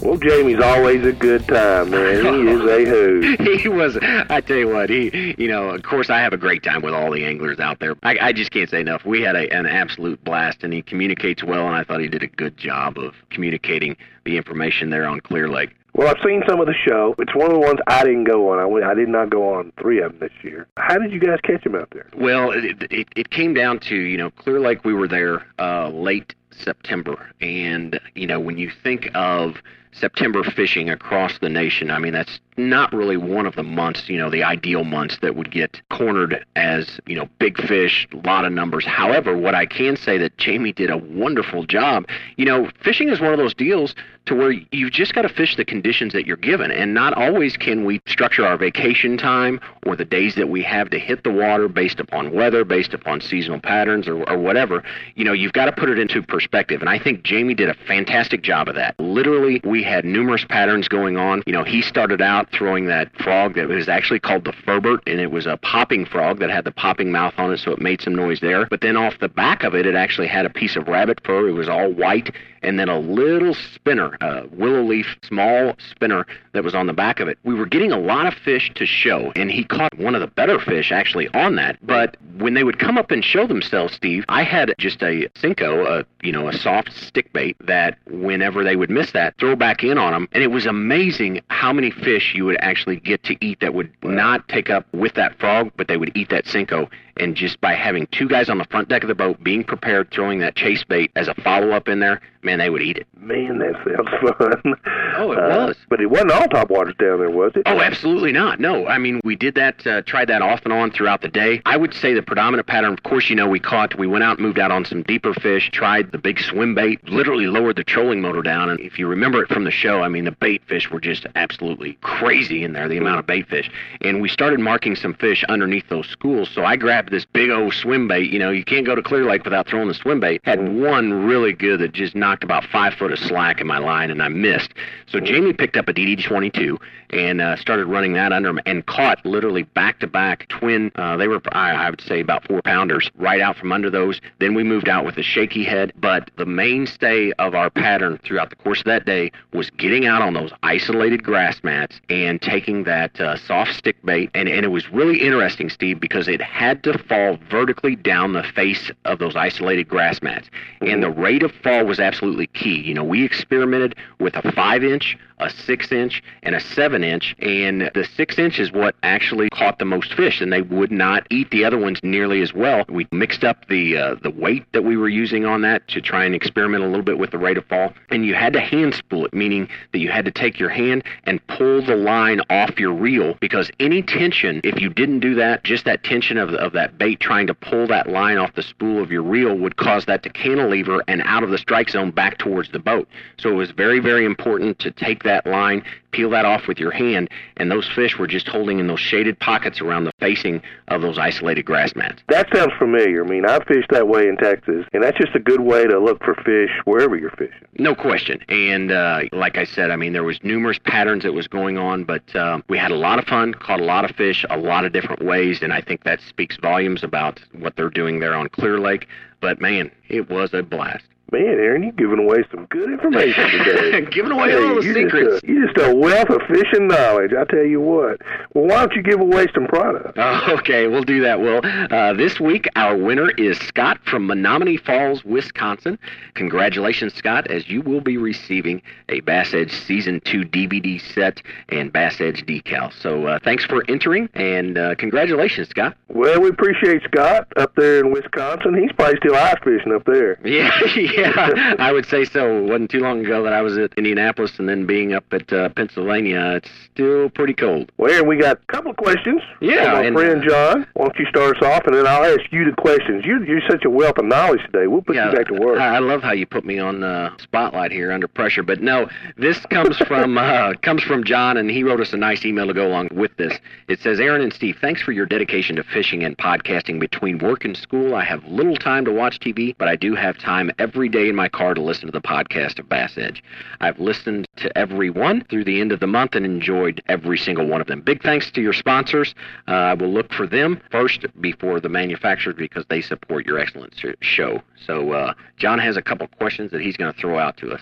Well, 0.02 0.16
Jamie's 0.16 0.60
always 0.60 1.06
a 1.06 1.12
good 1.12 1.46
time, 1.46 1.90
man. 1.90 2.24
He 2.24 2.50
is 2.50 2.60
a 2.62 2.84
hoot. 2.90 3.60
he 3.60 3.68
was. 3.68 3.96
I 4.02 4.40
tell 4.40 4.56
you 4.56 4.68
what, 4.68 4.90
he. 4.90 5.36
You 5.38 5.46
know, 5.46 5.70
of 5.70 5.84
course, 5.84 6.10
I 6.10 6.18
have 6.18 6.32
a 6.32 6.36
great 6.36 6.64
time 6.64 6.82
with 6.82 6.94
all 6.94 7.12
the 7.12 7.24
anglers 7.24 7.60
out 7.60 7.78
there. 7.78 7.94
I, 8.02 8.18
I 8.20 8.32
just 8.32 8.50
can't 8.50 8.68
say 8.68 8.80
enough. 8.80 9.04
We 9.04 9.22
had 9.22 9.36
a, 9.36 9.48
an 9.54 9.66
absolute 9.66 10.22
blast, 10.24 10.64
and 10.64 10.72
he 10.72 10.82
communicates 10.82 11.44
well, 11.44 11.68
and 11.68 11.76
I 11.76 11.84
thought 11.84 12.00
he 12.00 12.08
did 12.08 12.24
a 12.24 12.26
good 12.26 12.56
job 12.56 12.98
of 12.98 13.14
communicating 13.30 13.96
the 14.24 14.36
information 14.36 14.90
there 14.90 15.06
on 15.06 15.20
Clear 15.20 15.48
Lake. 15.48 15.70
Well, 15.96 16.08
I've 16.08 16.22
seen 16.22 16.42
some 16.46 16.60
of 16.60 16.66
the 16.66 16.74
show. 16.74 17.14
It's 17.18 17.34
one 17.34 17.46
of 17.46 17.54
the 17.54 17.58
ones 17.58 17.78
I 17.86 18.04
didn't 18.04 18.24
go 18.24 18.50
on. 18.50 18.58
I 18.58 18.66
went. 18.66 18.84
I 18.84 18.92
did 18.92 19.08
not 19.08 19.30
go 19.30 19.54
on 19.54 19.72
three 19.80 20.02
of 20.02 20.12
them 20.12 20.20
this 20.20 20.44
year. 20.44 20.68
How 20.76 20.98
did 20.98 21.10
you 21.10 21.18
guys 21.18 21.38
catch 21.42 21.64
him 21.64 21.74
out 21.74 21.88
there? 21.90 22.06
Well, 22.14 22.50
it, 22.50 22.82
it, 22.90 23.08
it 23.16 23.30
came 23.30 23.54
down 23.54 23.78
to, 23.80 23.96
you 23.96 24.18
know, 24.18 24.30
Clear 24.30 24.60
Lake, 24.60 24.84
we 24.84 24.92
were 24.92 25.08
there 25.08 25.46
uh, 25.58 25.88
late 25.88 26.34
September. 26.50 27.30
And, 27.40 27.98
you 28.14 28.26
know, 28.26 28.38
when 28.38 28.58
you 28.58 28.70
think 28.82 29.08
of 29.14 29.62
September 29.98 30.42
fishing 30.42 30.90
across 30.90 31.38
the 31.38 31.48
nation, 31.48 31.90
I 31.90 31.98
mean, 31.98 32.12
that's 32.12 32.38
not 32.56 32.92
really 32.92 33.16
one 33.16 33.46
of 33.46 33.54
the 33.54 33.62
months, 33.62 34.08
you 34.08 34.18
know, 34.18 34.30
the 34.30 34.42
ideal 34.42 34.84
months 34.84 35.18
that 35.20 35.36
would 35.36 35.50
get 35.50 35.80
cornered 35.90 36.44
as, 36.56 37.00
you 37.06 37.16
know, 37.16 37.28
big 37.38 37.60
fish, 37.66 38.08
a 38.12 38.26
lot 38.26 38.44
of 38.44 38.52
numbers. 38.52 38.84
However, 38.84 39.36
what 39.36 39.54
I 39.54 39.66
can 39.66 39.96
say 39.96 40.18
that 40.18 40.36
Jamie 40.38 40.72
did 40.72 40.90
a 40.90 40.96
wonderful 40.96 41.64
job, 41.64 42.06
you 42.36 42.44
know, 42.44 42.70
fishing 42.82 43.08
is 43.08 43.20
one 43.20 43.32
of 43.32 43.38
those 43.38 43.54
deals 43.54 43.94
to 44.26 44.34
where 44.34 44.52
you've 44.72 44.90
just 44.90 45.14
got 45.14 45.22
to 45.22 45.28
fish 45.28 45.56
the 45.56 45.64
conditions 45.64 46.12
that 46.12 46.26
you're 46.26 46.36
given. 46.36 46.70
And 46.70 46.94
not 46.94 47.14
always 47.14 47.56
can 47.56 47.84
we 47.84 48.00
structure 48.06 48.44
our 48.44 48.56
vacation 48.56 49.16
time 49.16 49.60
or 49.86 49.94
the 49.94 50.04
days 50.04 50.34
that 50.34 50.48
we 50.48 50.62
have 50.62 50.90
to 50.90 50.98
hit 50.98 51.22
the 51.22 51.30
water 51.30 51.68
based 51.68 52.00
upon 52.00 52.32
weather, 52.32 52.64
based 52.64 52.92
upon 52.92 53.20
seasonal 53.20 53.60
patterns 53.60 54.08
or, 54.08 54.28
or 54.28 54.38
whatever. 54.38 54.82
You 55.14 55.24
know, 55.24 55.32
you've 55.32 55.52
got 55.52 55.66
to 55.66 55.72
put 55.72 55.90
it 55.90 55.98
into 55.98 56.22
perspective. 56.22 56.80
And 56.80 56.90
I 56.90 56.98
think 56.98 57.22
Jamie 57.22 57.54
did 57.54 57.68
a 57.68 57.74
fantastic 57.86 58.42
job 58.42 58.68
of 58.68 58.74
that. 58.74 58.98
Literally, 58.98 59.60
we 59.62 59.84
had 59.86 60.04
numerous 60.04 60.44
patterns 60.44 60.88
going 60.88 61.16
on. 61.16 61.42
You 61.46 61.52
know, 61.52 61.64
he 61.64 61.82
started 61.82 62.20
out 62.20 62.50
throwing 62.50 62.86
that 62.86 63.14
frog 63.16 63.54
that 63.54 63.68
was 63.68 63.88
actually 63.88 64.20
called 64.20 64.44
the 64.44 64.52
Ferbert, 64.52 65.02
and 65.06 65.20
it 65.20 65.30
was 65.30 65.46
a 65.46 65.56
popping 65.56 66.04
frog 66.04 66.38
that 66.40 66.50
had 66.50 66.64
the 66.64 66.72
popping 66.72 67.12
mouth 67.12 67.34
on 67.38 67.52
it, 67.52 67.58
so 67.58 67.72
it 67.72 67.80
made 67.80 68.00
some 68.00 68.14
noise 68.14 68.40
there. 68.40 68.66
But 68.66 68.80
then 68.80 68.96
off 68.96 69.18
the 69.20 69.28
back 69.28 69.62
of 69.62 69.74
it, 69.74 69.86
it 69.86 69.94
actually 69.94 70.26
had 70.28 70.46
a 70.46 70.50
piece 70.50 70.76
of 70.76 70.88
rabbit 70.88 71.20
fur. 71.24 71.48
It 71.48 71.52
was 71.52 71.68
all 71.68 71.90
white, 71.90 72.34
and 72.66 72.78
then 72.78 72.88
a 72.88 72.98
little 72.98 73.54
spinner, 73.54 74.18
a 74.20 74.46
willow 74.48 74.82
leaf 74.82 75.16
small 75.22 75.74
spinner 75.88 76.26
that 76.52 76.64
was 76.64 76.74
on 76.74 76.86
the 76.86 76.92
back 76.92 77.20
of 77.20 77.28
it. 77.28 77.38
We 77.44 77.54
were 77.54 77.64
getting 77.64 77.92
a 77.92 77.98
lot 77.98 78.26
of 78.26 78.34
fish 78.34 78.72
to 78.74 78.84
show, 78.84 79.32
and 79.36 79.50
he 79.50 79.64
caught 79.64 79.96
one 79.98 80.14
of 80.14 80.20
the 80.20 80.26
better 80.26 80.58
fish 80.58 80.90
actually 80.90 81.28
on 81.28 81.54
that. 81.56 81.78
But 81.86 82.16
when 82.38 82.54
they 82.54 82.64
would 82.64 82.78
come 82.78 82.98
up 82.98 83.10
and 83.12 83.24
show 83.24 83.46
themselves, 83.46 83.94
Steve, 83.94 84.24
I 84.28 84.42
had 84.42 84.74
just 84.78 85.02
a 85.02 85.28
Senko, 85.36 85.86
a 85.86 86.06
you 86.22 86.32
know, 86.32 86.48
a 86.48 86.52
soft 86.52 86.92
stick 86.92 87.32
bait 87.32 87.56
that 87.60 87.98
whenever 88.10 88.64
they 88.64 88.74
would 88.74 88.90
miss 88.90 89.12
that, 89.12 89.36
throw 89.38 89.54
back 89.54 89.84
in 89.84 89.96
on 89.96 90.12
them, 90.12 90.28
and 90.32 90.42
it 90.42 90.50
was 90.50 90.66
amazing 90.66 91.40
how 91.48 91.72
many 91.72 91.90
fish 91.90 92.34
you 92.34 92.44
would 92.44 92.58
actually 92.60 92.96
get 92.96 93.22
to 93.24 93.36
eat 93.44 93.60
that 93.60 93.74
would 93.74 93.92
not 94.02 94.46
take 94.48 94.70
up 94.70 94.86
with 94.92 95.14
that 95.14 95.38
frog, 95.38 95.70
but 95.76 95.86
they 95.86 95.96
would 95.96 96.10
eat 96.16 96.30
that 96.30 96.46
Senko. 96.46 96.90
And 97.18 97.34
just 97.36 97.60
by 97.60 97.74
having 97.74 98.06
two 98.12 98.28
guys 98.28 98.48
on 98.48 98.58
the 98.58 98.64
front 98.66 98.88
deck 98.88 99.02
of 99.02 99.08
the 99.08 99.14
boat 99.14 99.42
being 99.42 99.64
prepared, 99.64 100.10
throwing 100.10 100.38
that 100.40 100.54
chase 100.56 100.84
bait 100.84 101.10
as 101.16 101.28
a 101.28 101.34
follow 101.34 101.70
up 101.72 101.88
in 101.88 102.00
there, 102.00 102.20
man, 102.42 102.58
they 102.58 102.70
would 102.70 102.82
eat 102.82 102.98
it. 102.98 103.06
Man, 103.18 103.58
that 103.58 103.74
sounds 103.84 104.36
fun. 104.38 104.74
Oh, 105.16 105.32
it 105.32 105.38
Uh, 105.38 105.66
was. 105.68 105.76
But 105.88 106.00
it 106.00 106.06
wasn't 106.10 106.32
all 106.32 106.46
top 106.48 106.70
waters 106.70 106.94
down 106.98 107.18
there, 107.18 107.30
was 107.30 107.52
it? 107.56 107.62
Oh, 107.66 107.80
absolutely 107.80 108.32
not. 108.32 108.60
No, 108.60 108.86
I 108.86 108.98
mean 108.98 109.20
we 109.24 109.34
did 109.34 109.54
that, 109.56 109.84
uh, 109.86 110.02
tried 110.02 110.28
that 110.28 110.42
off 110.42 110.60
and 110.64 110.72
on 110.72 110.90
throughout 110.90 111.22
the 111.22 111.28
day. 111.28 111.62
I 111.66 111.76
would 111.76 111.94
say 111.94 112.12
the 112.14 112.22
predominant 112.22 112.68
pattern. 112.68 112.92
Of 112.92 113.02
course, 113.02 113.28
you 113.30 113.34
know 113.36 113.48
we 113.48 113.58
caught, 113.60 113.98
we 113.98 114.06
went 114.06 114.22
out, 114.22 114.38
and 114.38 114.46
moved 114.46 114.58
out 114.58 114.70
on 114.70 114.84
some 114.84 115.02
deeper 115.02 115.32
fish, 115.34 115.70
tried 115.72 116.12
the 116.12 116.18
big 116.18 116.38
swim 116.38 116.74
bait, 116.74 117.02
literally 117.08 117.46
lowered 117.46 117.76
the 117.76 117.84
trolling 117.84 118.20
motor 118.20 118.42
down. 118.42 118.68
And 118.70 118.78
if 118.80 118.98
you 118.98 119.08
remember 119.08 119.42
it 119.42 119.48
from 119.48 119.64
the 119.64 119.70
show, 119.70 120.02
I 120.02 120.08
mean 120.08 120.24
the 120.24 120.32
bait 120.32 120.62
fish 120.66 120.90
were 120.90 121.00
just 121.00 121.26
absolutely 121.34 121.94
crazy 122.02 122.62
in 122.62 122.74
there, 122.74 122.88
the 122.88 122.98
amount 122.98 123.18
of 123.20 123.26
bait 123.26 123.48
fish. 123.48 123.70
And 124.02 124.20
we 124.20 124.28
started 124.28 124.60
marking 124.60 124.94
some 124.94 125.14
fish 125.14 125.42
underneath 125.48 125.88
those 125.88 126.06
schools. 126.08 126.48
So 126.52 126.64
I 126.64 126.76
grabbed 126.76 127.05
this 127.10 127.24
big 127.24 127.50
old 127.50 127.74
swim 127.74 128.08
bait. 128.08 128.30
You 128.30 128.38
know, 128.38 128.50
you 128.50 128.64
can't 128.64 128.86
go 128.86 128.94
to 128.94 129.02
Clear 129.02 129.24
Lake 129.24 129.44
without 129.44 129.66
throwing 129.66 129.88
the 129.88 129.94
swim 129.94 130.20
bait. 130.20 130.40
Had 130.44 130.68
one 130.68 131.24
really 131.24 131.52
good 131.52 131.80
that 131.80 131.92
just 131.92 132.14
knocked 132.14 132.44
about 132.44 132.64
five 132.64 132.94
foot 132.94 133.12
of 133.12 133.18
slack 133.18 133.60
in 133.60 133.66
my 133.66 133.78
line, 133.78 134.10
and 134.10 134.22
I 134.22 134.28
missed. 134.28 134.72
So 135.06 135.20
Jamie 135.20 135.52
picked 135.52 135.76
up 135.76 135.88
a 135.88 135.94
DD22 135.94 136.78
and 137.10 137.40
uh, 137.40 137.56
started 137.56 137.86
running 137.86 138.12
that 138.14 138.32
under 138.32 138.50
him 138.50 138.60
and 138.66 138.86
caught 138.86 139.24
literally 139.24 139.62
back 139.62 140.00
to 140.00 140.06
back 140.06 140.48
twin. 140.48 140.90
Uh, 140.94 141.16
they 141.16 141.28
were, 141.28 141.40
I, 141.52 141.72
I 141.72 141.90
would 141.90 142.00
say, 142.00 142.20
about 142.20 142.46
four 142.46 142.62
pounders 142.62 143.10
right 143.16 143.40
out 143.40 143.56
from 143.56 143.72
under 143.72 143.90
those. 143.90 144.20
Then 144.38 144.54
we 144.54 144.62
moved 144.62 144.88
out 144.88 145.04
with 145.04 145.16
a 145.18 145.22
shaky 145.22 145.64
head. 145.64 145.92
But 145.96 146.30
the 146.36 146.46
mainstay 146.46 147.32
of 147.32 147.54
our 147.54 147.70
pattern 147.70 148.18
throughout 148.24 148.50
the 148.50 148.56
course 148.56 148.80
of 148.80 148.86
that 148.86 149.06
day 149.06 149.32
was 149.52 149.70
getting 149.70 150.06
out 150.06 150.22
on 150.22 150.34
those 150.34 150.52
isolated 150.62 151.22
grass 151.22 151.62
mats 151.62 152.00
and 152.08 152.40
taking 152.40 152.84
that 152.84 153.20
uh, 153.20 153.36
soft 153.36 153.74
stick 153.74 153.96
bait. 154.04 154.30
And, 154.34 154.48
and 154.48 154.64
it 154.64 154.68
was 154.68 154.90
really 154.90 155.20
interesting, 155.20 155.70
Steve, 155.70 156.00
because 156.00 156.28
it 156.28 156.40
had 156.40 156.82
to 156.84 156.98
fall 156.98 157.38
vertically 157.50 157.96
down 157.96 158.32
the 158.32 158.42
face 158.42 158.90
of 159.04 159.18
those 159.18 159.36
isolated 159.36 159.88
grass 159.88 160.22
mats. 160.22 160.48
And 160.80 161.02
the 161.02 161.10
rate 161.10 161.42
of 161.42 161.52
fall 161.62 161.84
was 161.84 162.00
absolutely 162.00 162.46
key. 162.48 162.80
You 162.80 162.94
know, 162.94 163.04
we 163.04 163.24
experimented 163.24 163.94
with 164.18 164.36
a 164.36 164.52
five 164.52 164.84
inch, 164.84 165.16
a 165.38 165.50
six 165.50 165.92
inch, 165.92 166.22
and 166.42 166.54
a 166.54 166.60
seven 166.60 167.04
inch, 167.04 167.36
and 167.38 167.90
the 167.94 168.04
six 168.16 168.38
inch 168.38 168.58
is 168.58 168.72
what 168.72 168.94
actually 169.02 169.50
caught 169.50 169.78
the 169.78 169.84
most 169.84 170.14
fish, 170.14 170.40
and 170.40 170.52
they 170.52 170.62
would 170.62 170.90
not 170.90 171.26
eat 171.30 171.50
the 171.50 171.64
other 171.64 171.78
ones 171.78 172.00
nearly 172.02 172.40
as 172.40 172.54
well. 172.54 172.84
We 172.88 173.06
mixed 173.12 173.44
up 173.44 173.66
the 173.68 173.96
uh, 173.96 174.14
the 174.22 174.30
weight 174.30 174.64
that 174.72 174.82
we 174.82 174.96
were 174.96 175.08
using 175.08 175.44
on 175.44 175.62
that 175.62 175.86
to 175.88 176.00
try 176.00 176.24
and 176.24 176.34
experiment 176.34 176.84
a 176.84 176.86
little 176.86 177.02
bit 177.02 177.18
with 177.18 177.30
the 177.30 177.38
rate 177.38 177.58
of 177.58 177.66
fall, 177.66 177.92
and 178.10 178.24
you 178.24 178.34
had 178.34 178.52
to 178.54 178.60
hand 178.60 178.94
spool 178.94 179.26
it, 179.26 179.34
meaning 179.34 179.68
that 179.92 179.98
you 179.98 180.10
had 180.10 180.24
to 180.24 180.30
take 180.30 180.58
your 180.58 180.70
hand 180.70 181.04
and 181.24 181.46
pull 181.48 181.82
the 181.82 181.96
line 181.96 182.40
off 182.48 182.78
your 182.78 182.92
reel 182.92 183.34
because 183.40 183.70
any 183.78 184.02
tension, 184.02 184.60
if 184.64 184.80
you 184.80 184.88
didn't 184.88 185.20
do 185.20 185.34
that, 185.34 185.64
just 185.64 185.84
that 185.84 186.02
tension 186.02 186.38
of 186.38 186.54
of 186.54 186.72
that 186.72 186.96
bait 186.96 187.20
trying 187.20 187.46
to 187.46 187.54
pull 187.54 187.86
that 187.86 188.08
line 188.08 188.38
off 188.38 188.54
the 188.54 188.62
spool 188.62 189.02
of 189.02 189.10
your 189.10 189.22
reel 189.22 189.54
would 189.54 189.76
cause 189.76 190.06
that 190.06 190.22
to 190.22 190.30
cantilever 190.30 191.02
and 191.08 191.22
out 191.24 191.42
of 191.42 191.50
the 191.50 191.58
strike 191.58 191.90
zone 191.90 192.10
back 192.10 192.38
towards 192.38 192.70
the 192.70 192.78
boat. 192.78 193.06
So 193.38 193.50
it 193.50 193.54
was 193.54 193.70
very 193.72 194.00
very 194.00 194.24
important 194.24 194.78
to 194.78 194.90
take 194.90 195.25
that 195.26 195.46
line, 195.46 195.84
peel 196.12 196.30
that 196.30 196.44
off 196.44 196.66
with 196.66 196.78
your 196.78 196.90
hand, 196.90 197.28
and 197.58 197.70
those 197.70 197.88
fish 197.88 198.18
were 198.18 198.26
just 198.26 198.48
holding 198.48 198.78
in 198.78 198.86
those 198.86 199.00
shaded 199.00 199.38
pockets 199.38 199.80
around 199.80 200.04
the 200.04 200.12
facing 200.18 200.62
of 200.88 201.02
those 201.02 201.18
isolated 201.18 201.64
grass 201.64 201.94
mats. 201.94 202.22
That 202.28 202.48
sounds 202.54 202.72
familiar. 202.78 203.24
I 203.24 203.28
mean, 203.28 203.44
I 203.44 203.58
fished 203.64 203.90
that 203.90 204.08
way 204.08 204.26
in 204.26 204.36
Texas, 204.38 204.86
and 204.92 205.02
that's 205.02 205.18
just 205.18 205.34
a 205.34 205.38
good 205.38 205.60
way 205.60 205.86
to 205.86 205.98
look 205.98 206.24
for 206.24 206.34
fish 206.34 206.70
wherever 206.84 207.16
you're 207.16 207.30
fishing. 207.30 207.66
No 207.78 207.94
question. 207.94 208.42
And 208.48 208.90
uh, 208.90 209.22
like 209.32 209.58
I 209.58 209.64
said, 209.64 209.90
I 209.90 209.96
mean, 209.96 210.12
there 210.12 210.24
was 210.24 210.42
numerous 210.42 210.78
patterns 210.78 211.24
that 211.24 211.32
was 211.32 211.46
going 211.46 211.76
on, 211.76 212.04
but 212.04 212.34
um, 212.34 212.64
we 212.68 212.78
had 212.78 212.90
a 212.90 212.96
lot 212.96 213.18
of 213.18 213.26
fun, 213.26 213.52
caught 213.54 213.80
a 213.80 213.84
lot 213.84 214.08
of 214.08 214.16
fish, 214.16 214.44
a 214.48 214.56
lot 214.56 214.84
of 214.84 214.92
different 214.92 215.22
ways, 215.24 215.62
and 215.62 215.72
I 215.72 215.80
think 215.80 216.04
that 216.04 216.20
speaks 216.20 216.56
volumes 216.56 217.04
about 217.04 217.40
what 217.52 217.76
they're 217.76 217.90
doing 217.90 218.20
there 218.20 218.34
on 218.34 218.48
Clear 218.48 218.78
Lake. 218.78 219.06
But 219.40 219.60
man, 219.60 219.90
it 220.08 220.30
was 220.30 220.54
a 220.54 220.62
blast. 220.62 221.04
Man, 221.32 221.42
Aaron, 221.42 221.82
you're 221.82 221.92
giving 221.92 222.20
away 222.20 222.44
some 222.52 222.66
good 222.66 222.88
information 222.88 223.48
today. 223.50 224.06
Giving 224.12 224.30
away 224.30 224.50
Hey, 224.50 224.56
all 224.62 224.76
the 224.76 224.84
you're 224.84 224.94
secrets. 224.94 225.32
Just 225.40 225.44
a, 225.44 225.46
you're 225.48 225.66
just 225.66 225.78
a 225.90 225.94
wealth 225.94 226.30
of 226.30 226.40
fishing 226.46 226.86
knowledge. 226.86 227.32
I 227.32 227.44
tell 227.44 227.64
you 227.64 227.80
what. 227.80 228.20
Well, 228.54 228.66
why 228.66 228.86
don't 228.86 228.92
you 228.94 229.02
give 229.02 229.20
away 229.20 229.46
some 229.52 229.66
products? 229.66 230.12
Oh, 230.16 230.54
okay, 230.60 230.86
we'll 230.86 231.02
do 231.02 231.22
that. 231.22 231.40
Well, 231.40 231.60
uh, 231.64 232.12
this 232.12 232.38
week 232.38 232.68
our 232.76 232.96
winner 232.96 233.30
is 233.32 233.58
Scott 233.58 233.98
from 234.04 234.28
Menomonee 234.28 234.80
Falls, 234.80 235.24
Wisconsin. 235.24 235.98
Congratulations, 236.34 237.12
Scott, 237.14 237.50
as 237.50 237.68
you 237.68 237.82
will 237.82 238.00
be 238.00 238.16
receiving 238.16 238.80
a 239.08 239.18
Bass 239.20 239.52
Edge 239.52 239.72
Season 239.72 240.20
2 240.26 240.42
DVD 240.42 241.00
set 241.12 241.42
and 241.70 241.92
Bass 241.92 242.20
Edge 242.20 242.46
decal. 242.46 242.92
So 242.92 243.26
uh, 243.26 243.38
thanks 243.42 243.64
for 243.64 243.82
entering, 243.90 244.28
and 244.34 244.78
uh, 244.78 244.94
congratulations, 244.94 245.70
Scott. 245.70 245.96
Well, 246.08 246.40
we 246.40 246.50
appreciate 246.50 247.02
Scott 247.02 247.48
up 247.56 247.74
there 247.74 247.98
in 247.98 248.12
Wisconsin. 248.12 248.80
He's 248.80 248.92
probably 248.92 249.16
still 249.18 249.34
ice 249.34 249.56
fishing 249.64 249.92
up 249.92 250.04
there. 250.06 250.38
Yeah, 250.46 250.70
yeah, 251.16 251.74
I 251.78 251.92
would 251.92 252.06
say 252.06 252.24
so. 252.24 252.58
It 252.58 252.62
wasn't 252.64 252.90
too 252.90 253.00
long 253.00 253.24
ago 253.24 253.42
that 253.42 253.52
I 253.52 253.62
was 253.62 253.76
at 253.78 253.92
Indianapolis, 253.94 254.58
and 254.58 254.68
then 254.68 254.86
being 254.86 255.12
up 255.14 255.24
at 255.32 255.52
uh, 255.52 255.68
Pennsylvania, 255.70 256.52
it's 256.56 256.70
still 256.92 257.30
pretty 257.30 257.54
cold. 257.54 257.90
Well, 257.96 258.12
Aaron, 258.12 258.28
we 258.28 258.36
got 258.36 258.58
a 258.58 258.72
couple 258.72 258.90
of 258.90 258.96
questions 258.96 259.42
Yeah, 259.60 259.94
our 259.94 260.02
and- 260.02 260.14
friend 260.16 260.42
John. 260.48 260.86
Why 260.94 261.06
don't 261.06 261.18
you 261.18 261.26
start 261.26 261.56
us 261.56 261.62
off, 261.62 261.86
and 261.86 261.94
then 261.96 262.06
I'll 262.06 262.24
ask 262.24 262.50
you 262.52 262.64
the 262.64 262.76
questions. 262.76 263.24
You're, 263.24 263.44
you're 263.44 263.62
such 263.68 263.84
a 263.84 263.90
wealth 263.90 264.18
of 264.18 264.24
knowledge 264.26 264.60
today. 264.66 264.86
We'll 264.86 265.02
put 265.02 265.16
yeah, 265.16 265.30
you 265.30 265.36
back 265.36 265.46
to 265.48 265.54
work. 265.54 265.78
I 265.80 265.96
I 265.96 265.98
love 266.00 266.22
how 266.22 266.32
you 266.32 266.46
put 266.46 266.64
me 266.64 266.78
on 266.78 267.00
the 267.00 267.32
spotlight 267.38 267.90
here 267.90 268.12
under 268.12 268.28
pressure. 268.28 268.62
But 268.62 268.80
no, 268.82 269.08
this 269.36 269.58
comes 269.66 269.96
from 269.98 270.36
uh, 270.36 270.74
comes 270.82 271.02
from 271.02 271.24
John, 271.24 271.56
and 271.56 271.70
he 271.70 271.82
wrote 271.82 272.00
us 272.00 272.12
a 272.12 272.16
nice 272.16 272.44
email 272.44 272.66
to 272.66 272.74
go 272.74 272.86
along 272.86 273.08
with 273.12 273.34
this. 273.36 273.58
It 273.88 274.00
says, 274.00 274.20
Aaron 274.20 274.42
and 274.42 274.52
Steve, 274.52 274.76
thanks 274.80 275.00
for 275.02 275.12
your 275.12 275.26
dedication 275.26 275.76
to 275.76 275.82
fishing 275.82 276.22
and 276.24 276.36
podcasting. 276.36 277.00
Between 277.00 277.38
work 277.38 277.64
and 277.64 277.76
school, 277.76 278.14
I 278.14 278.24
have 278.24 278.44
little 278.44 278.76
time 278.76 279.04
to 279.06 279.12
watch 279.12 279.40
TV, 279.40 279.74
but 279.78 279.88
I 279.88 279.96
do 279.96 280.14
have 280.14 280.36
time 280.38 280.70
every 280.78 281.05
day 281.08 281.28
in 281.28 281.34
my 281.34 281.48
car 281.48 281.74
to 281.74 281.80
listen 281.80 282.06
to 282.06 282.12
the 282.12 282.20
podcast 282.20 282.78
of 282.78 282.88
Bass 282.88 283.16
Edge. 283.16 283.42
I've 283.80 283.98
listened 283.98 284.46
to 284.56 284.76
every 284.76 285.10
one 285.10 285.44
through 285.44 285.64
the 285.64 285.80
end 285.80 285.92
of 285.92 286.00
the 286.00 286.06
month 286.06 286.34
and 286.34 286.44
enjoyed 286.44 287.02
every 287.08 287.38
single 287.38 287.66
one 287.66 287.80
of 287.80 287.86
them. 287.86 288.00
Big 288.00 288.22
thanks 288.22 288.50
to 288.52 288.60
your 288.60 288.72
sponsors. 288.72 289.34
Uh, 289.68 289.72
I 289.72 289.94
will 289.94 290.12
look 290.12 290.32
for 290.32 290.46
them 290.46 290.80
first 290.90 291.26
before 291.40 291.80
the 291.80 291.88
manufacturers 291.88 292.56
because 292.56 292.84
they 292.88 293.00
support 293.00 293.46
your 293.46 293.58
excellent 293.58 293.94
show. 294.20 294.62
So 294.84 295.12
uh, 295.12 295.34
John 295.56 295.78
has 295.78 295.96
a 295.96 296.02
couple 296.02 296.26
questions 296.38 296.70
that 296.72 296.80
he's 296.80 296.96
going 296.96 297.12
to 297.12 297.18
throw 297.18 297.38
out 297.38 297.56
to 297.58 297.72
us. 297.72 297.80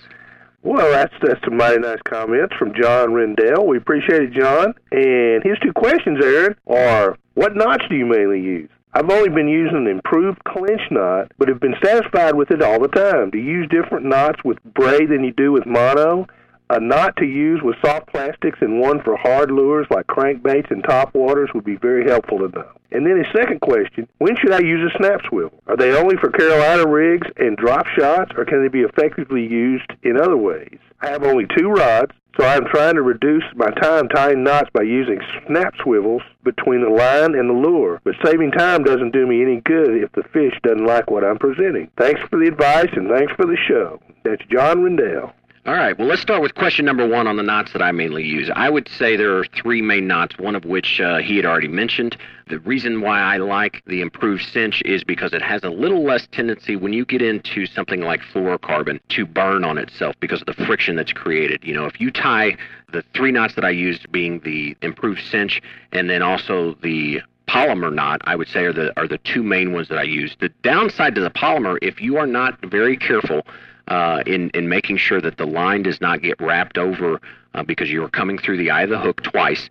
Well, 0.62 0.90
that's 0.90 1.12
that's 1.20 1.44
some 1.44 1.58
mighty 1.58 1.78
nice 1.78 2.00
comments 2.04 2.54
from 2.56 2.72
John 2.74 3.12
Rendell. 3.12 3.66
We 3.66 3.76
appreciate 3.76 4.22
it, 4.22 4.32
John. 4.32 4.72
And 4.92 5.44
his 5.44 5.58
two 5.62 5.74
questions, 5.74 6.24
Aaron, 6.24 6.56
are 6.66 7.18
what 7.34 7.54
knots 7.54 7.84
do 7.90 7.96
you 7.96 8.06
mainly 8.06 8.40
use? 8.40 8.70
I've 8.96 9.10
only 9.10 9.28
been 9.28 9.48
using 9.48 9.76
an 9.76 9.86
improved 9.88 10.44
clinch 10.44 10.82
knot, 10.92 11.32
but 11.36 11.48
have 11.48 11.58
been 11.58 11.74
satisfied 11.82 12.36
with 12.36 12.52
it 12.52 12.62
all 12.62 12.78
the 12.78 12.86
time. 12.86 13.30
You 13.34 13.40
use 13.40 13.68
different 13.68 14.06
knots 14.06 14.44
with 14.44 14.62
braid 14.62 15.08
than 15.08 15.24
you 15.24 15.32
do 15.32 15.50
with 15.50 15.66
mono? 15.66 16.28
A 16.70 16.78
knot 16.78 17.16
to 17.16 17.26
use 17.26 17.60
with 17.60 17.74
soft 17.84 18.06
plastics 18.06 18.58
and 18.60 18.80
one 18.80 19.02
for 19.02 19.16
hard 19.16 19.50
lures 19.50 19.88
like 19.90 20.06
crankbaits 20.06 20.70
and 20.70 20.82
topwaters 20.84 21.52
would 21.54 21.64
be 21.64 21.74
very 21.76 22.08
helpful 22.08 22.38
to 22.38 22.48
know. 22.56 22.70
And 22.92 23.04
then 23.04 23.18
his 23.18 23.26
second 23.34 23.60
question, 23.60 24.08
when 24.18 24.36
should 24.36 24.52
I 24.52 24.60
use 24.60 24.88
a 24.88 24.96
snap 24.96 25.22
swivel? 25.28 25.60
Are 25.66 25.76
they 25.76 25.92
only 25.96 26.16
for 26.16 26.30
Carolina 26.30 26.86
rigs 26.86 27.26
and 27.36 27.56
drop 27.56 27.86
shots, 27.88 28.30
or 28.36 28.44
can 28.44 28.62
they 28.62 28.68
be 28.68 28.82
effectively 28.82 29.44
used 29.44 29.90
in 30.04 30.16
other 30.16 30.36
ways? 30.36 30.78
I 31.00 31.08
have 31.08 31.24
only 31.24 31.46
two 31.58 31.68
rods, 31.68 32.12
so 32.36 32.44
I'm 32.44 32.64
trying 32.66 32.94
to 32.96 33.02
reduce 33.02 33.44
my 33.54 33.70
time 33.70 34.08
tying 34.08 34.42
knots 34.42 34.70
by 34.72 34.82
using 34.82 35.20
snap 35.46 35.74
swivels 35.82 36.22
between 36.42 36.82
the 36.82 36.88
line 36.88 37.34
and 37.34 37.48
the 37.48 37.54
lure. 37.54 38.00
But 38.04 38.14
saving 38.24 38.52
time 38.52 38.82
doesn't 38.82 39.12
do 39.12 39.26
me 39.26 39.42
any 39.42 39.60
good 39.60 40.02
if 40.02 40.12
the 40.12 40.24
fish 40.32 40.58
doesn't 40.62 40.86
like 40.86 41.10
what 41.10 41.24
I'm 41.24 41.38
presenting. 41.38 41.90
Thanks 41.98 42.20
for 42.30 42.38
the 42.38 42.48
advice 42.48 42.90
and 42.92 43.08
thanks 43.08 43.32
for 43.34 43.46
the 43.46 43.56
show. 43.68 44.00
That's 44.24 44.42
John 44.50 44.82
Rendell. 44.82 45.32
All 45.66 45.72
right. 45.72 45.98
Well, 45.98 46.08
let's 46.08 46.20
start 46.20 46.42
with 46.42 46.54
question 46.54 46.84
number 46.84 47.08
one 47.08 47.26
on 47.26 47.38
the 47.38 47.42
knots 47.42 47.72
that 47.72 47.80
I 47.80 47.90
mainly 47.90 48.22
use. 48.22 48.50
I 48.54 48.68
would 48.68 48.86
say 48.86 49.16
there 49.16 49.38
are 49.38 49.46
three 49.46 49.80
main 49.80 50.06
knots, 50.06 50.36
one 50.36 50.54
of 50.54 50.66
which 50.66 51.00
uh, 51.00 51.20
he 51.20 51.38
had 51.38 51.46
already 51.46 51.68
mentioned. 51.68 52.18
The 52.48 52.58
reason 52.58 53.00
why 53.00 53.20
I 53.20 53.38
like 53.38 53.82
the 53.86 54.02
improved 54.02 54.42
cinch 54.42 54.82
is 54.84 55.02
because 55.02 55.32
it 55.32 55.40
has 55.40 55.64
a 55.64 55.70
little 55.70 56.04
less 56.04 56.28
tendency 56.32 56.76
when 56.76 56.92
you 56.92 57.06
get 57.06 57.22
into 57.22 57.64
something 57.64 58.02
like 58.02 58.20
fluorocarbon 58.20 59.00
to 59.08 59.24
burn 59.24 59.64
on 59.64 59.78
itself 59.78 60.14
because 60.20 60.42
of 60.42 60.54
the 60.54 60.66
friction 60.66 60.96
that's 60.96 61.14
created. 61.14 61.64
You 61.64 61.72
know, 61.72 61.86
if 61.86 61.98
you 61.98 62.10
tie 62.10 62.58
the 62.92 63.02
three 63.14 63.32
knots 63.32 63.54
that 63.54 63.64
I 63.64 63.70
used 63.70 64.12
being 64.12 64.40
the 64.40 64.76
improved 64.82 65.22
cinch 65.30 65.62
and 65.92 66.10
then 66.10 66.20
also 66.20 66.74
the 66.82 67.22
Palomar 67.46 67.90
knot, 67.90 68.20
I 68.24 68.36
would 68.36 68.48
say, 68.48 68.64
are 68.64 68.72
the 68.74 68.92
are 69.00 69.08
the 69.08 69.18
two 69.18 69.42
main 69.42 69.72
ones 69.72 69.88
that 69.88 69.98
I 69.98 70.02
use. 70.02 70.36
The 70.40 70.50
downside 70.62 71.14
to 71.14 71.22
the 71.22 71.30
Palomar, 71.30 71.78
if 71.80 72.02
you 72.02 72.18
are 72.18 72.26
not 72.26 72.60
very 72.66 72.98
careful 72.98 73.46
uh, 73.88 74.22
in 74.26 74.50
in 74.50 74.68
making 74.68 74.96
sure 74.96 75.20
that 75.20 75.36
the 75.36 75.46
line 75.46 75.82
does 75.82 76.00
not 76.00 76.22
get 76.22 76.40
wrapped 76.40 76.78
over 76.78 77.20
uh, 77.54 77.62
because 77.62 77.90
you 77.90 78.02
are 78.04 78.08
coming 78.08 78.38
through 78.38 78.56
the 78.56 78.70
eye 78.70 78.82
of 78.82 78.90
the 78.90 78.98
hook 78.98 79.22
twice, 79.22 79.68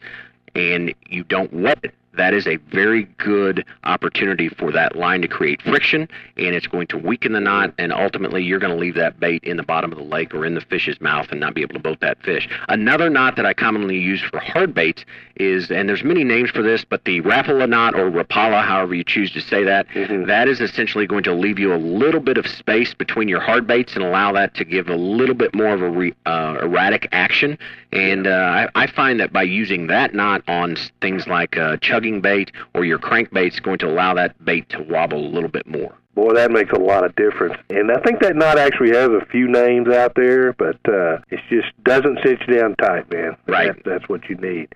and 0.56 0.94
you 1.08 1.24
don't 1.24 1.52
wet 1.54 1.80
it 1.84 1.94
that 2.16 2.34
is 2.34 2.48
a 2.48 2.58
very 2.58 3.04
good 3.18 3.66
opportunity 3.84 4.50
for 4.50 4.72
that 4.72 4.96
line 4.96 5.22
to 5.22 5.28
create 5.28 5.62
friction, 5.62 6.08
and 6.38 6.56
it's 6.56 6.68
going 6.68 6.88
to 6.88 6.98
weaken 6.98 7.34
the 7.34 7.40
knot, 7.40 7.74
and 7.78 7.92
ultimately 7.92 8.44
you're 8.44 8.60
going 8.60 8.74
to 8.74 8.80
leave 8.80 8.96
that 8.96 9.20
bait 9.20 9.44
in 9.44 9.58
the 9.58 9.64
bottom 9.64 9.92
of 9.92 9.98
the 9.98 10.04
lake 10.04 10.34
or 10.34 10.46
in 10.46 10.56
the 10.56 10.62
fish's 10.62 11.00
mouth 11.02 11.28
and 11.32 11.40
not 11.40 11.54
be 11.54 11.62
able 11.62 11.74
to 11.74 11.80
boat 11.80 12.00
that 12.02 12.22
fish. 12.24 12.48
Another 12.70 13.10
knot 13.10 13.36
that 13.36 13.46
I 13.46 13.54
commonly 13.54 13.98
use 13.98 14.22
for 14.22 14.40
hard 14.40 14.74
baits 14.74 15.06
is, 15.38 15.72
and 15.72 15.90
there's 15.90 16.04
many 16.04 16.24
names 16.24 16.52
for 16.52 16.62
this, 16.62 16.86
but 16.86 17.06
the 17.06 17.22
Rapala 17.22 17.68
knot 17.68 17.96
or 17.96 18.12
Rapala, 18.12 18.64
however 18.64 18.94
you 18.94 19.04
choose 19.04 19.32
to 19.32 19.42
say 19.42 19.64
that, 19.64 19.88
Mm-hmm. 19.94 20.26
that 20.26 20.48
is 20.48 20.60
essentially 20.60 21.06
going 21.06 21.24
to 21.24 21.34
leave 21.34 21.60
you 21.60 21.74
a 21.74 21.78
little 21.78 22.20
bit 22.20 22.38
of 22.38 22.48
space 22.48 22.94
between 22.94 23.28
your 23.28 23.40
hard 23.40 23.68
baits 23.68 23.94
and 23.94 24.04
allow 24.04 24.32
that 24.34 24.54
to 24.56 24.66
give 24.66 24.88
a 24.90 24.96
little 24.96 25.36
bit 25.36 25.54
more 25.54 25.74
of 25.74 25.82
a 25.82 25.90
re, 25.90 26.14
uh, 26.26 26.58
erratic 26.62 27.08
action. 27.12 27.58
And 27.92 28.26
uh, 28.28 28.68
I, 28.76 28.84
I 28.84 28.88
find 28.88 29.20
that 29.20 29.32
by 29.32 29.44
using 29.44 29.88
that 29.88 30.14
knot 30.14 30.44
on 30.48 30.76
things 31.00 31.28
like 31.28 31.58
uh, 31.58 31.78
bait 32.22 32.52
or 32.74 32.86
your 32.86 33.00
crankbait, 33.00 33.48
it's 33.48 33.60
going 33.60 33.80
to 33.80 33.88
allow 33.88 34.14
that 34.14 34.44
bait 34.44 34.70
to 34.70 34.82
wobble 34.84 35.26
a 35.26 35.30
little 35.30 35.50
bit 35.50 35.68
more. 35.68 35.96
Boy, 36.16 36.34
that 36.36 36.52
makes 36.52 36.72
a 36.72 36.80
lot 36.80 37.04
of 37.04 37.16
difference. 37.16 37.56
And 37.70 37.92
I 37.92 38.00
think 38.02 38.22
that 38.22 38.36
knot 38.36 38.60
actually 38.60 38.92
has 38.92 39.10
a 39.10 39.26
few 39.32 39.48
names 39.48 39.88
out 39.88 40.14
there, 40.16 40.54
but 40.54 40.78
uh, 40.88 41.18
it 41.30 41.40
just 41.50 41.70
doesn't 41.84 42.20
sit 42.24 42.40
you 42.48 42.56
down 42.56 42.76
tight, 42.76 43.12
man. 43.12 43.36
Right. 43.48 43.68
That's, 43.68 43.82
that's 43.84 44.10
what 44.10 44.30
you 44.30 44.36
need. 44.36 44.74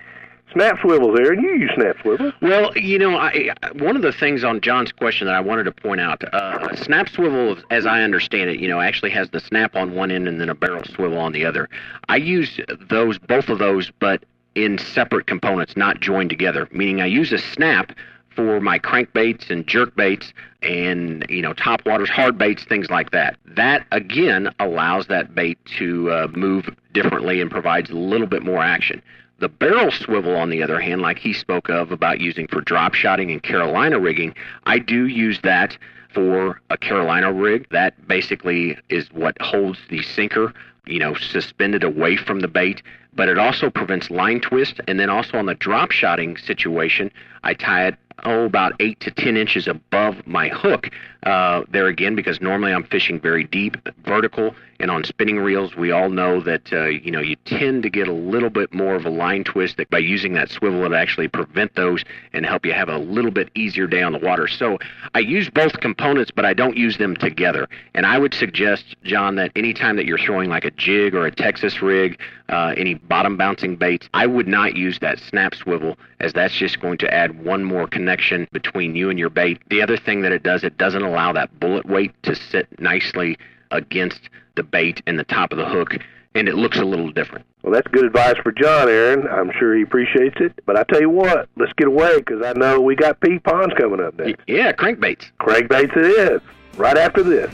Snap 0.53 0.80
swivels, 0.82 1.19
Aaron. 1.19 1.41
You 1.41 1.55
use 1.55 1.71
snap 1.75 1.97
swivels. 2.01 2.34
Well, 2.41 2.75
you 2.78 2.97
know, 2.97 3.17
I, 3.17 3.53
one 3.73 3.95
of 3.97 4.01
the 4.01 4.13
things 4.13 4.43
on 4.43 4.61
John's 4.61 4.93
question 4.93 5.28
that 5.28 5.36
I 5.36 5.41
wanted 5.41 5.65
to 5.65 5.73
point 5.73 5.99
out, 5.99 6.23
uh, 6.34 6.73
snap 6.75 7.09
swivel, 7.09 7.57
as 7.69 7.86
I 7.86 8.01
understand 8.01 8.49
it, 8.49 8.59
you 8.59 8.67
know, 8.69 8.80
actually 8.80 9.11
has 9.11 9.30
the 9.30 9.41
snap 9.41 9.75
on 9.75 9.93
one 9.93 10.09
end 10.09 10.28
and 10.28 10.39
then 10.39 10.49
a 10.49 10.55
barrel 10.55 10.86
swivel 10.86 11.19
on 11.19 11.34
the 11.34 11.45
other. 11.45 11.69
I 12.07 12.15
use 12.15 12.59
those, 12.89 13.19
both 13.19 13.49
of 13.49 13.59
those, 13.59 13.91
but 13.99 14.23
in 14.57 14.79
separate 14.79 15.27
components, 15.27 15.77
not 15.77 15.99
joined 15.99 16.31
together. 16.31 16.67
Meaning, 16.71 16.99
I 16.99 17.05
use 17.05 17.31
a 17.31 17.37
snap 17.37 17.91
for 18.35 18.59
my 18.59 18.79
crankbaits 18.79 19.51
and 19.51 19.67
jerkbaits 19.67 20.33
and 20.63 21.25
you 21.29 21.43
know 21.43 21.53
top 21.53 21.85
waters, 21.85 22.09
hard 22.09 22.39
baits, 22.39 22.63
things 22.63 22.89
like 22.89 23.11
that. 23.11 23.37
That 23.45 23.85
again 23.91 24.49
allows 24.59 25.07
that 25.07 25.35
bait 25.35 25.59
to 25.77 26.11
uh, 26.11 26.27
move 26.35 26.69
differently 26.91 27.39
and 27.39 27.51
provides 27.51 27.91
a 27.91 27.95
little 27.95 28.25
bit 28.25 28.41
more 28.41 28.63
action. 28.63 29.01
The 29.39 29.49
barrel 29.49 29.91
swivel, 29.91 30.35
on 30.35 30.49
the 30.49 30.63
other 30.63 30.79
hand, 30.79 31.03
like 31.03 31.19
he 31.19 31.33
spoke 31.33 31.69
of 31.69 31.91
about 31.91 32.19
using 32.19 32.47
for 32.47 32.61
drop 32.61 32.95
shotting 32.95 33.29
and 33.29 33.43
Carolina 33.43 33.99
rigging, 33.99 34.33
I 34.65 34.79
do 34.79 35.05
use 35.05 35.39
that 35.43 35.77
for 36.15 36.59
a 36.71 36.77
Carolina 36.79 37.31
rig. 37.31 37.67
That 37.69 38.07
basically 38.07 38.75
is 38.89 39.07
what 39.11 39.39
holds 39.39 39.77
the 39.91 40.01
sinker, 40.01 40.51
you 40.88 40.99
know, 40.99 41.13
suspended 41.15 41.83
away 41.83 42.17
from 42.17 42.39
the 42.39 42.47
bait. 42.47 42.81
But 43.13 43.29
it 43.29 43.38
also 43.38 43.69
prevents 43.69 44.11
line 44.11 44.41
twist. 44.41 44.79
And 44.88 44.99
then 44.99 45.09
also 45.09 45.38
on 45.38 45.45
the 45.45 45.55
drop 45.55 45.91
shotting 45.91 46.38
situation, 46.38 47.11
I 47.43 47.53
tie 47.53 47.88
it 47.88 47.95
oh 48.24 48.45
about 48.45 48.74
eight 48.80 48.99
to 48.99 49.11
ten 49.11 49.38
inches 49.38 49.68
above 49.68 50.26
my 50.26 50.49
hook 50.49 50.89
uh, 51.24 51.63
there 51.70 51.88
again 51.88 52.15
because 52.15 52.41
normally 52.41 52.74
I'm 52.74 52.84
fishing 52.84 53.20
very 53.20 53.43
deep 53.43 53.78
vertical 54.05 54.55
and 54.80 54.91
on 54.91 55.03
spinning 55.03 55.39
reels 55.39 55.76
we 55.76 55.91
all 55.91 56.09
know 56.09 56.39
that 56.41 56.72
uh, 56.72 56.86
you 56.86 57.11
know 57.11 57.20
you 57.20 57.36
tend 57.45 57.84
to 57.84 57.89
get 57.89 58.07
a 58.07 58.13
little 58.13 58.49
bit 58.49 58.74
more 58.74 58.95
of 58.95 59.05
a 59.05 59.09
line 59.09 59.43
twist 59.43 59.78
that 59.78 59.89
by 59.89 59.97
using 59.97 60.34
that 60.34 60.49
swivel 60.49 60.86
it 60.86 60.93
actually 60.93 61.28
prevent 61.28 61.76
those 61.76 62.03
and 62.34 62.45
help 62.45 62.65
you 62.65 62.74
have 62.74 62.89
a 62.89 62.97
little 62.97 63.32
bit 63.32 63.49
easier 63.55 63.88
day 63.88 64.01
on 64.01 64.13
the 64.13 64.20
water. 64.20 64.47
So 64.47 64.78
I 65.13 65.20
use 65.20 65.49
both 65.49 65.80
components 65.80 66.32
but 66.32 66.45
I 66.45 66.53
don't 66.53 66.78
use 66.78 66.97
them 66.97 67.15
together. 67.15 67.68
And 67.93 68.05
I 68.05 68.18
would 68.18 68.34
suggest 68.34 68.95
John 69.03 69.36
that 69.36 69.51
anytime 69.55 69.95
that 69.97 70.05
you're 70.05 70.18
throwing 70.18 70.49
like 70.49 70.65
a 70.65 70.72
jig 70.72 71.15
or 71.15 71.26
a 71.26 71.32
Texas 71.32 71.82
rig 71.82 72.20
uh, 72.49 72.74
any 72.78 72.93
bottom 72.95 73.38
bouncing 73.38 73.76
baits 73.76 74.07
I 74.13 74.26
would 74.26 74.47
not 74.47 74.76
use 74.76 74.99
that 74.99 75.20
snap 75.20 75.55
swivel 75.55 75.97
as 76.20 76.34
that's 76.34 76.55
just 76.55 76.80
going 76.80 76.97
to 76.99 77.13
add 77.13 77.43
one 77.43 77.63
more 77.63 77.88
connection 77.88 78.06
between 78.51 78.95
you 78.95 79.09
and 79.09 79.19
your 79.19 79.29
bait. 79.29 79.61
The 79.69 79.81
other 79.81 79.97
thing 79.97 80.21
that 80.21 80.31
it 80.31 80.43
does, 80.43 80.63
it 80.63 80.77
doesn't 80.77 81.03
allow 81.03 81.33
that 81.33 81.59
bullet 81.59 81.85
weight 81.85 82.11
to 82.23 82.35
sit 82.35 82.67
nicely 82.79 83.37
against 83.71 84.29
the 84.55 84.63
bait 84.63 85.01
and 85.05 85.19
the 85.19 85.23
top 85.23 85.51
of 85.51 85.57
the 85.57 85.65
hook, 85.65 85.95
and 86.35 86.47
it 86.47 86.55
looks 86.55 86.77
a 86.77 86.85
little 86.85 87.11
different. 87.11 87.45
Well, 87.63 87.73
that's 87.73 87.87
good 87.87 88.05
advice 88.05 88.35
for 88.41 88.51
John, 88.51 88.87
Aaron. 88.87 89.27
I'm 89.27 89.51
sure 89.59 89.75
he 89.75 89.83
appreciates 89.83 90.37
it. 90.39 90.53
But 90.65 90.77
I 90.77 90.83
tell 90.83 91.01
you 91.01 91.09
what, 91.09 91.49
let's 91.57 91.73
get 91.73 91.87
away 91.87 92.17
because 92.19 92.41
I 92.43 92.53
know 92.53 92.79
we 92.79 92.95
got 92.95 93.19
Pete 93.19 93.43
Ponds 93.43 93.73
coming 93.77 93.99
up 93.99 94.17
next. 94.17 94.41
Yeah, 94.47 94.71
crankbaits. 94.71 95.31
Crankbaits 95.39 95.97
it 95.97 96.31
is. 96.31 96.41
Right 96.77 96.97
after 96.97 97.23
this. 97.23 97.53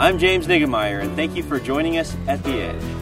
I'm 0.00 0.18
James 0.18 0.46
Niggemeyer, 0.46 1.02
and 1.02 1.14
thank 1.14 1.36
you 1.36 1.42
for 1.42 1.60
joining 1.60 1.98
us 1.98 2.16
at 2.26 2.42
The 2.42 2.52
Edge. 2.52 2.99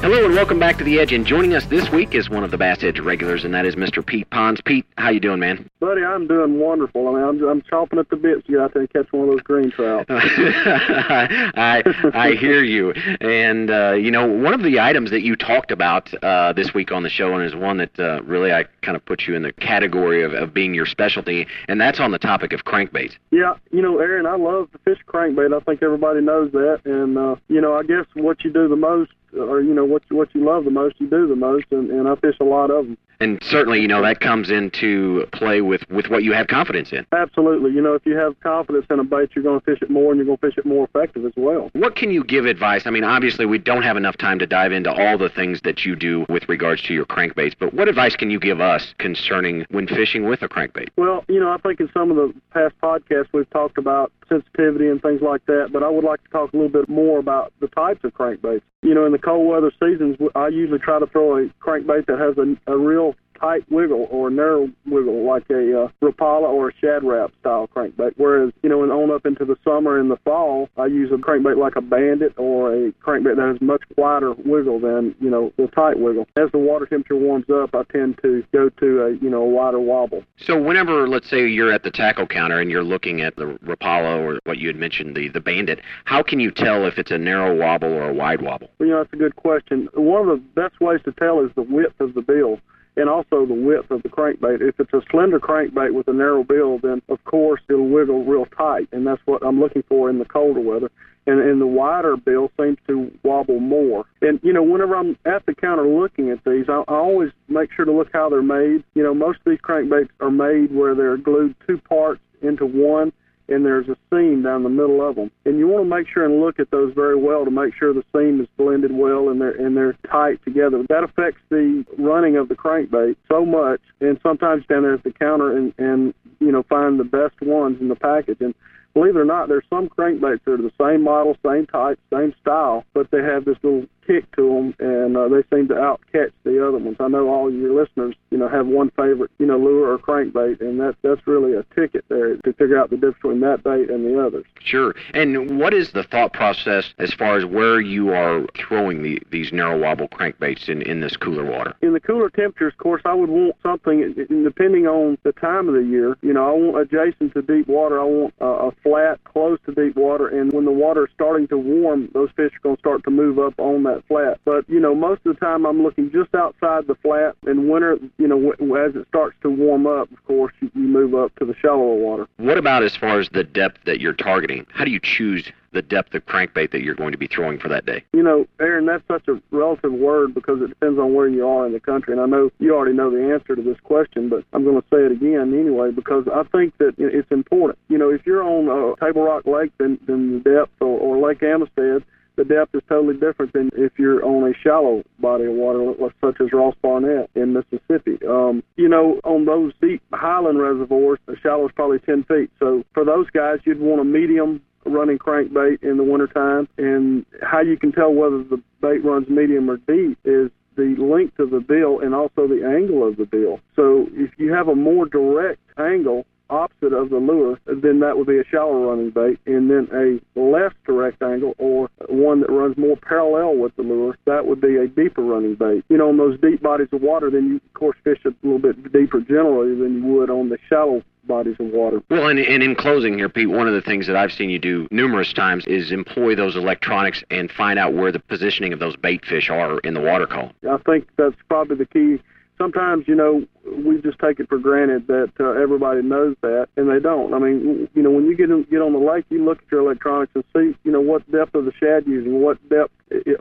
Hello 0.00 0.24
and 0.26 0.34
welcome 0.34 0.58
back 0.58 0.76
to 0.76 0.84
the 0.84 1.00
Edge. 1.00 1.12
And 1.12 1.26
joining 1.26 1.54
us 1.54 1.64
this 1.66 1.90
week 1.90 2.14
is 2.14 2.28
one 2.28 2.44
of 2.44 2.50
the 2.50 2.58
Bass 2.58 2.84
Edge 2.84 3.00
regulars, 3.00 3.44
and 3.44 3.54
that 3.54 3.64
is 3.64 3.74
Mr. 3.76 4.04
Pete 4.04 4.28
Ponds. 4.30 4.60
Pete, 4.60 4.86
how 4.98 5.08
you 5.08 5.18
doing, 5.18 5.40
man? 5.40 5.68
Buddy, 5.80 6.04
I'm 6.04 6.28
doing 6.28 6.60
wonderful. 6.60 7.08
I 7.08 7.12
mean, 7.12 7.24
I'm, 7.24 7.48
I'm 7.48 7.62
chomping 7.62 7.98
at 7.98 8.08
the 8.10 8.16
bits 8.16 8.44
to 8.46 8.52
get 8.52 8.60
out 8.60 8.74
there 8.74 8.82
and 8.82 8.92
catch 8.92 9.10
one 9.10 9.28
of 9.28 9.30
those 9.30 9.40
green 9.40 9.70
trout. 9.72 10.06
I 10.08 11.82
I 12.14 12.32
hear 12.32 12.62
you. 12.62 12.92
And 13.20 13.70
uh, 13.70 13.92
you 13.92 14.10
know, 14.10 14.26
one 14.26 14.54
of 14.54 14.62
the 14.62 14.78
items 14.78 15.10
that 15.10 15.22
you 15.22 15.34
talked 15.34 15.72
about 15.72 16.12
uh, 16.22 16.52
this 16.52 16.72
week 16.74 16.92
on 16.92 17.02
the 17.02 17.10
show, 17.10 17.34
and 17.34 17.42
is 17.44 17.56
one 17.56 17.78
that 17.78 17.98
uh, 17.98 18.22
really 18.22 18.52
I 18.52 18.64
kind 18.82 18.96
of 18.96 19.04
put 19.04 19.26
you 19.26 19.34
in 19.34 19.42
the 19.42 19.52
category 19.52 20.22
of, 20.22 20.34
of 20.34 20.52
being 20.54 20.74
your 20.74 20.86
specialty, 20.86 21.46
and 21.68 21.80
that's 21.80 21.98
on 22.00 22.12
the 22.12 22.18
topic 22.18 22.52
of 22.52 22.64
crankbaits. 22.64 23.14
Yeah, 23.32 23.54
you 23.72 23.82
know, 23.82 23.98
Aaron, 23.98 24.26
I 24.26 24.36
love 24.36 24.70
to 24.72 24.78
fish 24.78 25.02
crankbait. 25.08 25.56
I 25.56 25.60
think 25.60 25.82
everybody 25.82 26.20
knows 26.20 26.52
that. 26.52 26.82
And 26.84 27.18
uh, 27.18 27.36
you 27.48 27.60
know, 27.60 27.74
I 27.74 27.82
guess 27.82 28.04
what 28.14 28.44
you 28.44 28.52
do 28.52 28.68
the 28.68 28.76
most, 28.76 29.10
or 29.36 29.60
you 29.60 29.74
know, 29.74 29.84
what 29.84 30.02
you, 30.10 30.16
what 30.16 30.34
you 30.34 30.44
love 30.44 30.64
the 30.64 30.70
most, 30.70 30.96
you 30.98 31.08
do 31.08 31.26
the 31.26 31.36
most. 31.36 31.66
And, 31.70 31.90
and 31.90 32.08
I 32.08 32.14
fish 32.16 32.36
a 32.40 32.44
lot 32.44 32.70
of 32.70 32.86
them. 32.86 32.98
And 33.20 33.42
certainly, 33.42 33.80
you 33.80 33.88
know, 33.88 34.02
that 34.02 34.20
comes 34.20 34.50
into 34.50 35.26
play 35.32 35.60
with 35.60 35.88
with 35.90 36.08
what 36.08 36.22
you 36.22 36.32
have 36.32 36.48
confidence 36.48 36.92
in. 36.92 37.06
Absolutely. 37.12 37.72
You 37.72 37.80
know, 37.80 37.94
if 37.94 38.04
you 38.04 38.16
have 38.16 38.38
confidence 38.40 38.86
in 38.90 39.00
a 39.00 39.04
bait, 39.04 39.30
you're 39.34 39.42
going 39.42 39.60
to 39.60 39.64
fish 39.64 39.80
it 39.82 39.90
more, 39.90 40.12
and 40.12 40.18
you're 40.18 40.26
going 40.26 40.38
to 40.38 40.46
fish 40.46 40.58
it 40.58 40.66
more 40.66 40.84
effective 40.84 41.24
as 41.24 41.32
well. 41.36 41.70
What 41.72 41.96
can 41.96 42.10
you 42.10 42.24
give 42.24 42.46
advice? 42.46 42.86
I 42.86 42.90
mean, 42.90 43.04
obviously, 43.04 43.46
we 43.46 43.58
don't 43.58 43.82
have 43.82 43.96
enough 43.96 44.16
time 44.16 44.38
to 44.38 44.46
dive 44.46 44.72
into 44.72 44.92
all 44.92 45.18
the 45.18 45.28
things 45.28 45.60
that 45.62 45.84
you 45.84 45.96
do 45.96 46.26
with 46.28 46.48
regards 46.48 46.82
to 46.82 46.94
your 46.94 47.06
crankbaits, 47.06 47.54
but 47.58 47.72
what 47.74 47.88
advice 47.88 48.16
can 48.16 48.30
you 48.30 48.38
give 48.38 48.60
us 48.60 48.94
concerning 48.98 49.64
when 49.70 49.86
fishing 49.86 50.24
with 50.24 50.42
a 50.42 50.48
crankbait? 50.48 50.88
Well, 50.96 51.24
you 51.28 51.40
know, 51.40 51.50
I 51.50 51.58
think 51.58 51.80
in 51.80 51.90
some 51.92 52.10
of 52.10 52.16
the 52.16 52.34
past 52.52 52.74
podcasts 52.82 53.28
we've 53.32 53.48
talked 53.50 53.78
about 53.78 54.12
sensitivity 54.28 54.88
and 54.88 55.00
things 55.00 55.22
like 55.22 55.44
that, 55.46 55.68
but 55.72 55.82
I 55.82 55.88
would 55.88 56.04
like 56.04 56.22
to 56.24 56.30
talk 56.30 56.52
a 56.52 56.56
little 56.56 56.70
bit 56.70 56.88
more 56.88 57.18
about 57.18 57.52
the 57.60 57.68
types 57.68 58.04
of 58.04 58.12
crankbaits. 58.14 58.62
You 58.82 58.94
know, 58.94 59.06
in 59.06 59.12
the 59.12 59.18
cold 59.18 59.48
weather 59.48 59.72
seasons, 59.80 60.16
I 60.34 60.48
usually 60.48 60.78
try 60.78 60.98
to 60.98 61.06
throw 61.06 61.38
a 61.38 61.46
crankbait 61.60 62.06
that 62.06 62.18
has 62.18 62.36
a, 62.38 62.72
a 62.72 62.76
real 62.76 63.05
tight 63.38 63.64
wiggle 63.70 64.08
or 64.10 64.30
narrow 64.30 64.68
wiggle, 64.86 65.24
like 65.26 65.48
a 65.50 65.84
uh, 65.84 65.88
Rapala 66.02 66.48
or 66.48 66.70
a 66.70 66.72
Shad 66.80 67.04
Rap 67.04 67.32
style 67.40 67.68
crankbait. 67.74 68.14
Whereas, 68.16 68.52
you 68.62 68.68
know, 68.68 68.82
and 68.82 68.92
on 68.92 69.10
up 69.10 69.26
into 69.26 69.44
the 69.44 69.56
summer 69.64 69.98
and 69.98 70.10
the 70.10 70.16
fall, 70.18 70.68
I 70.76 70.86
use 70.86 71.10
a 71.12 71.16
crankbait 71.16 71.56
like 71.56 71.76
a 71.76 71.80
Bandit 71.80 72.34
or 72.36 72.74
a 72.74 72.92
crankbait 72.92 73.36
that 73.36 73.46
has 73.46 73.60
much 73.60 73.82
wider 73.96 74.32
wiggle 74.32 74.80
than, 74.80 75.14
you 75.20 75.30
know, 75.30 75.52
the 75.56 75.66
tight 75.68 75.98
wiggle. 75.98 76.26
As 76.36 76.50
the 76.52 76.58
water 76.58 76.86
temperature 76.86 77.16
warms 77.16 77.48
up, 77.50 77.74
I 77.74 77.82
tend 77.92 78.18
to 78.22 78.44
go 78.52 78.68
to 78.68 79.02
a, 79.02 79.10
you 79.16 79.30
know, 79.30 79.42
a 79.42 79.48
wider 79.48 79.80
wobble. 79.80 80.24
So 80.36 80.60
whenever, 80.60 81.08
let's 81.08 81.28
say, 81.28 81.46
you're 81.46 81.72
at 81.72 81.82
the 81.82 81.90
tackle 81.90 82.26
counter 82.26 82.60
and 82.60 82.70
you're 82.70 82.84
looking 82.84 83.20
at 83.20 83.36
the 83.36 83.58
Rapala 83.64 84.18
or 84.18 84.38
what 84.44 84.58
you 84.58 84.68
had 84.68 84.76
mentioned, 84.76 85.16
the 85.16 85.28
the 85.28 85.40
Bandit, 85.40 85.80
how 86.04 86.22
can 86.22 86.40
you 86.40 86.50
tell 86.50 86.86
if 86.86 86.98
it's 86.98 87.10
a 87.10 87.18
narrow 87.18 87.54
wobble 87.54 87.92
or 87.92 88.08
a 88.08 88.14
wide 88.14 88.42
wobble? 88.42 88.70
Well, 88.78 88.88
you 88.88 88.94
know, 88.94 89.02
that's 89.02 89.12
a 89.12 89.16
good 89.16 89.36
question. 89.36 89.88
One 89.94 90.28
of 90.28 90.38
the 90.38 90.44
best 90.54 90.80
ways 90.80 91.00
to 91.04 91.12
tell 91.12 91.40
is 91.44 91.50
the 91.54 91.62
width 91.62 92.00
of 92.00 92.14
the 92.14 92.22
bill 92.22 92.58
and 92.96 93.08
also 93.08 93.44
the 93.46 93.54
width 93.54 93.90
of 93.90 94.02
the 94.02 94.08
crankbait. 94.08 94.60
If 94.60 94.80
it's 94.80 94.92
a 94.92 95.02
slender 95.10 95.38
crankbait 95.38 95.92
with 95.92 96.08
a 96.08 96.12
narrow 96.12 96.42
bill, 96.42 96.78
then 96.78 97.02
of 97.08 97.22
course 97.24 97.60
it'll 97.68 97.88
wiggle 97.88 98.24
real 98.24 98.46
tight, 98.46 98.88
and 98.92 99.06
that's 99.06 99.22
what 99.26 99.44
I'm 99.44 99.60
looking 99.60 99.84
for 99.88 100.08
in 100.08 100.18
the 100.18 100.24
colder 100.24 100.60
weather. 100.60 100.90
And, 101.28 101.40
and 101.40 101.60
the 101.60 101.66
wider 101.66 102.16
bill 102.16 102.52
seems 102.58 102.78
to 102.86 103.10
wobble 103.24 103.58
more. 103.58 104.04
And 104.22 104.38
you 104.42 104.52
know, 104.52 104.62
whenever 104.62 104.96
I'm 104.96 105.18
at 105.24 105.44
the 105.44 105.54
counter 105.54 105.86
looking 105.86 106.30
at 106.30 106.44
these, 106.44 106.66
I, 106.68 106.84
I 106.86 106.94
always 106.94 107.32
make 107.48 107.72
sure 107.72 107.84
to 107.84 107.92
look 107.92 108.10
how 108.12 108.28
they're 108.30 108.42
made. 108.42 108.84
You 108.94 109.02
know, 109.02 109.12
most 109.12 109.38
of 109.38 109.50
these 109.50 109.60
crankbaits 109.60 110.10
are 110.20 110.30
made 110.30 110.72
where 110.72 110.94
they're 110.94 111.16
glued 111.16 111.56
two 111.66 111.78
parts 111.78 112.20
into 112.42 112.64
one, 112.64 113.12
and 113.48 113.64
there's 113.64 113.88
a 113.88 113.96
seam 114.10 114.42
down 114.42 114.62
the 114.62 114.68
middle 114.68 115.06
of 115.06 115.16
them. 115.16 115.30
And 115.44 115.58
you 115.58 115.68
want 115.68 115.84
to 115.84 115.96
make 115.96 116.08
sure 116.08 116.24
and 116.24 116.40
look 116.40 116.58
at 116.58 116.70
those 116.70 116.92
very 116.94 117.16
well 117.16 117.44
to 117.44 117.50
make 117.50 117.74
sure 117.74 117.92
the 117.92 118.04
seam 118.14 118.40
is 118.40 118.48
blended 118.56 118.92
well 118.92 119.28
and 119.28 119.40
they're 119.40 119.52
and 119.52 119.76
they're 119.76 119.96
tight 120.10 120.42
together. 120.44 120.84
That 120.88 121.04
affects 121.04 121.40
the 121.48 121.84
running 121.98 122.36
of 122.36 122.48
the 122.48 122.54
crankbait 122.54 123.16
so 123.28 123.44
much. 123.44 123.80
And 124.00 124.18
sometimes 124.22 124.64
down 124.66 124.82
there 124.82 124.94
at 124.94 125.04
the 125.04 125.12
counter 125.12 125.56
and 125.56 125.72
and 125.78 126.14
you 126.40 126.52
know 126.52 126.62
find 126.64 126.98
the 126.98 127.04
best 127.04 127.40
ones 127.40 127.80
in 127.80 127.88
the 127.88 127.96
package 127.96 128.38
and 128.40 128.54
believe 128.94 129.14
it 129.14 129.18
or 129.18 129.26
not, 129.26 129.48
there's 129.48 129.64
some 129.68 129.88
crankbaits 129.88 130.40
that 130.44 130.52
are 130.52 130.56
the 130.56 130.72
same 130.80 131.02
model, 131.02 131.36
same 131.44 131.66
type, 131.66 132.00
same 132.10 132.34
style, 132.40 132.82
but 132.94 133.10
they 133.10 133.22
have 133.22 133.44
this 133.44 133.58
little 133.62 133.86
kick 134.06 134.30
to 134.36 134.48
them, 134.48 134.74
and 134.78 135.16
uh, 135.16 135.28
they 135.28 135.42
seem 135.54 135.68
to 135.68 135.74
outcatch 135.74 136.32
the 136.44 136.66
other 136.66 136.78
ones. 136.78 136.96
I 137.00 137.08
know 137.08 137.28
all 137.28 137.52
your 137.52 137.74
listeners, 137.74 138.14
you 138.30 138.38
know, 138.38 138.48
have 138.48 138.66
one 138.66 138.90
favorite, 138.90 139.30
you 139.38 139.46
know, 139.46 139.58
lure 139.58 139.92
or 139.92 139.98
crankbait, 139.98 140.60
and 140.60 140.80
that 140.80 140.96
that's 141.02 141.26
really 141.26 141.54
a 141.54 141.64
ticket 141.74 142.04
there 142.08 142.36
to 142.36 142.52
figure 142.54 142.78
out 142.78 142.90
the 142.90 142.96
difference 142.96 143.16
between 143.16 143.40
that 143.40 143.62
bait 143.62 143.90
and 143.90 144.04
the 144.04 144.24
others. 144.24 144.44
Sure. 144.60 144.94
And 145.14 145.58
what 145.58 145.72
is 145.74 145.92
the 145.92 146.02
thought 146.02 146.32
process 146.32 146.92
as 146.98 147.12
far 147.12 147.36
as 147.36 147.44
where 147.44 147.80
you 147.80 148.10
are 148.12 148.46
throwing 148.56 149.02
the, 149.02 149.22
these 149.30 149.52
narrow 149.52 149.78
wobble 149.78 150.08
crankbaits 150.08 150.68
in, 150.68 150.82
in 150.82 151.00
this 151.00 151.16
cooler 151.16 151.44
water? 151.44 151.74
In 151.82 151.92
the 151.92 152.00
cooler 152.00 152.30
temperatures, 152.30 152.72
of 152.72 152.78
course, 152.78 153.02
I 153.04 153.14
would 153.14 153.30
want 153.30 153.56
something, 153.62 154.14
depending 154.44 154.86
on 154.86 155.18
the 155.22 155.32
time 155.32 155.68
of 155.68 155.74
the 155.74 155.84
year, 155.84 156.16
you 156.22 156.32
know, 156.32 156.48
I 156.48 156.52
want 156.52 156.80
adjacent 156.80 157.34
to 157.34 157.42
deep 157.42 157.68
water, 157.68 158.00
I 158.00 158.04
want 158.04 158.34
uh, 158.40 158.68
a 158.68 158.72
flat 158.82 159.22
close 159.24 159.58
to 159.66 159.72
deep 159.72 159.96
water, 159.96 160.28
and 160.28 160.52
when 160.52 160.64
the 160.64 160.72
water 160.72 161.06
is 161.06 161.10
starting 161.14 161.48
to 161.48 161.58
warm, 161.58 162.10
those 162.12 162.30
fish 162.36 162.52
are 162.54 162.60
going 162.62 162.76
to 162.76 162.80
start 162.80 163.04
to 163.04 163.10
move 163.10 163.38
up 163.38 163.54
on 163.58 163.82
that 163.84 163.95
flat. 164.02 164.40
But, 164.44 164.68
you 164.68 164.80
know, 164.80 164.94
most 164.94 165.22
of 165.24 165.34
the 165.34 165.40
time 165.40 165.66
I'm 165.66 165.82
looking 165.82 166.10
just 166.10 166.34
outside 166.34 166.86
the 166.86 166.94
flat. 166.96 167.36
In 167.46 167.68
winter, 167.68 167.98
you 168.18 168.28
know, 168.28 168.52
w- 168.52 168.76
as 168.76 168.94
it 168.96 169.06
starts 169.08 169.36
to 169.42 169.50
warm 169.50 169.86
up, 169.86 170.10
of 170.10 170.24
course, 170.26 170.52
you, 170.60 170.70
you 170.74 170.82
move 170.82 171.14
up 171.14 171.34
to 171.36 171.44
the 171.44 171.54
shallower 171.54 171.94
water. 171.94 172.26
What 172.36 172.58
about 172.58 172.82
as 172.82 172.96
far 172.96 173.18
as 173.18 173.28
the 173.30 173.44
depth 173.44 173.84
that 173.84 174.00
you're 174.00 174.12
targeting? 174.12 174.66
How 174.70 174.84
do 174.84 174.90
you 174.90 175.00
choose 175.02 175.50
the 175.72 175.82
depth 175.82 176.14
of 176.14 176.24
crankbait 176.24 176.70
that 176.70 176.82
you're 176.82 176.94
going 176.94 177.12
to 177.12 177.18
be 177.18 177.26
throwing 177.26 177.58
for 177.58 177.68
that 177.68 177.84
day? 177.84 178.02
You 178.14 178.22
know, 178.22 178.46
Aaron, 178.60 178.86
that's 178.86 179.06
such 179.06 179.28
a 179.28 179.40
relative 179.50 179.92
word 179.92 180.34
because 180.34 180.62
it 180.62 180.68
depends 180.68 180.98
on 180.98 181.14
where 181.14 181.28
you 181.28 181.46
are 181.46 181.66
in 181.66 181.72
the 181.72 181.80
country. 181.80 182.12
And 182.12 182.22
I 182.22 182.26
know 182.26 182.50
you 182.58 182.74
already 182.74 182.96
know 182.96 183.10
the 183.10 183.32
answer 183.32 183.54
to 183.54 183.62
this 183.62 183.78
question, 183.84 184.28
but 184.28 184.44
I'm 184.52 184.64
going 184.64 184.80
to 184.80 184.88
say 184.90 185.04
it 185.04 185.12
again 185.12 185.52
anyway 185.52 185.90
because 185.90 186.26
I 186.32 186.44
think 186.44 186.76
that 186.78 186.94
it's 186.98 187.30
important. 187.30 187.78
You 187.88 187.98
know, 187.98 188.10
if 188.10 188.24
you're 188.24 188.42
on 188.42 188.68
uh, 188.68 189.04
Table 189.04 189.22
Rock 189.22 189.46
Lake, 189.46 189.72
then, 189.78 189.98
then 190.06 190.42
the 190.42 190.50
depth, 190.50 190.72
or, 190.80 190.98
or 190.98 191.18
Lake 191.18 191.42
Amistad, 191.42 192.04
the 192.36 192.44
depth 192.44 192.74
is 192.74 192.82
totally 192.88 193.16
different 193.16 193.52
than 193.52 193.70
if 193.74 193.92
you're 193.98 194.24
on 194.24 194.48
a 194.48 194.54
shallow 194.62 195.02
body 195.18 195.44
of 195.44 195.52
water, 195.52 195.94
such 196.20 196.40
as 196.40 196.52
Ross 196.52 196.74
Barnett 196.82 197.30
in 197.34 197.52
Mississippi. 197.52 198.18
Um, 198.26 198.62
you 198.76 198.88
know, 198.88 199.20
on 199.24 199.44
those 199.46 199.72
deep 199.80 200.02
highland 200.12 200.60
reservoirs, 200.60 201.18
the 201.26 201.36
shallow 201.42 201.66
is 201.66 201.72
probably 201.74 201.98
10 202.00 202.24
feet. 202.24 202.50
So 202.58 202.84
for 202.94 203.04
those 203.04 203.28
guys, 203.30 203.58
you'd 203.64 203.80
want 203.80 204.00
a 204.00 204.04
medium 204.04 204.60
running 204.84 205.18
crankbait 205.18 205.82
in 205.82 205.96
the 205.96 206.04
wintertime. 206.04 206.68
And 206.78 207.24
how 207.42 207.60
you 207.60 207.76
can 207.76 207.92
tell 207.92 208.12
whether 208.12 208.42
the 208.42 208.62
bait 208.80 209.04
runs 209.04 209.28
medium 209.28 209.70
or 209.70 209.78
deep 209.78 210.18
is 210.24 210.50
the 210.76 210.94
length 210.98 211.38
of 211.38 211.50
the 211.50 211.60
bill 211.60 212.00
and 212.00 212.14
also 212.14 212.46
the 212.46 212.62
angle 212.64 213.06
of 213.06 213.16
the 213.16 213.24
bill. 213.24 213.60
So 213.74 214.06
if 214.12 214.30
you 214.36 214.52
have 214.52 214.68
a 214.68 214.74
more 214.74 215.06
direct 215.06 215.60
angle 215.78 216.26
opposite 216.50 216.92
of 216.92 217.10
the 217.10 217.18
lure, 217.18 217.58
then 217.66 218.00
that 218.00 218.16
would 218.16 218.26
be 218.26 218.38
a 218.38 218.44
shallow 218.44 218.88
running 218.88 219.10
bait. 219.10 219.38
And 219.46 219.70
then 219.70 219.88
a 219.92 220.38
less 220.38 220.72
direct 220.86 221.22
angle 221.22 221.54
or 221.58 221.88
one 222.08 222.40
that 222.40 222.50
runs 222.50 222.76
more 222.76 222.96
parallel 222.96 223.56
with 223.56 223.74
the 223.76 223.82
lure, 223.82 224.16
that 224.26 224.46
would 224.46 224.60
be 224.60 224.76
a 224.76 224.86
deeper 224.86 225.22
running 225.22 225.54
bait. 225.54 225.84
You 225.88 225.98
know, 225.98 226.08
on 226.08 226.16
those 226.16 226.38
deep 226.40 226.62
bodies 226.62 226.88
of 226.92 227.02
water, 227.02 227.30
then 227.30 227.48
you, 227.48 227.56
of 227.56 227.74
course, 227.74 227.96
fish 228.04 228.18
a 228.24 228.34
little 228.42 228.58
bit 228.58 228.92
deeper 228.92 229.20
generally 229.20 229.74
than 229.74 230.02
you 230.02 230.04
would 230.04 230.30
on 230.30 230.48
the 230.48 230.58
shallow 230.68 231.02
bodies 231.26 231.56
of 231.58 231.66
water. 231.66 232.00
Well, 232.08 232.28
and, 232.28 232.38
and 232.38 232.62
in 232.62 232.76
closing 232.76 233.18
here, 233.18 233.28
Pete, 233.28 233.50
one 233.50 233.66
of 233.66 233.74
the 233.74 233.82
things 233.82 234.06
that 234.06 234.16
I've 234.16 234.32
seen 234.32 234.48
you 234.48 234.58
do 234.58 234.86
numerous 234.90 235.32
times 235.32 235.66
is 235.66 235.90
employ 235.90 236.36
those 236.36 236.54
electronics 236.54 237.24
and 237.30 237.50
find 237.50 237.78
out 237.78 237.94
where 237.94 238.12
the 238.12 238.20
positioning 238.20 238.72
of 238.72 238.78
those 238.78 238.96
bait 238.96 239.24
fish 239.24 239.50
are 239.50 239.78
in 239.80 239.94
the 239.94 240.00
water 240.00 240.26
column. 240.26 240.52
I 240.68 240.76
think 240.78 241.08
that's 241.16 241.34
probably 241.48 241.76
the 241.76 241.86
key 241.86 242.22
sometimes 242.58 243.06
you 243.06 243.14
know 243.14 243.46
we 243.66 244.00
just 244.00 244.18
take 244.18 244.40
it 244.40 244.48
for 244.48 244.58
granted 244.58 245.06
that 245.08 245.32
uh, 245.40 245.50
everybody 245.50 246.02
knows 246.02 246.36
that, 246.42 246.68
and 246.76 246.88
they 246.88 247.00
don't. 247.00 247.34
I 247.34 247.38
mean, 247.38 247.88
you 247.94 248.02
know, 248.02 248.10
when 248.10 248.26
you 248.26 248.36
get 248.36 248.50
in, 248.50 248.62
get 248.64 248.80
on 248.80 248.92
the 248.92 248.98
lake, 248.98 249.24
you 249.28 249.44
look 249.44 249.58
at 249.58 249.70
your 249.70 249.80
electronics 249.80 250.32
and 250.34 250.44
see, 250.54 250.78
you 250.84 250.92
know, 250.92 251.00
what 251.00 251.30
depth 251.30 251.54
of 251.54 251.64
the 251.64 251.72
shad 251.72 252.06
using, 252.06 252.40
what 252.40 252.56
depth 252.68 252.92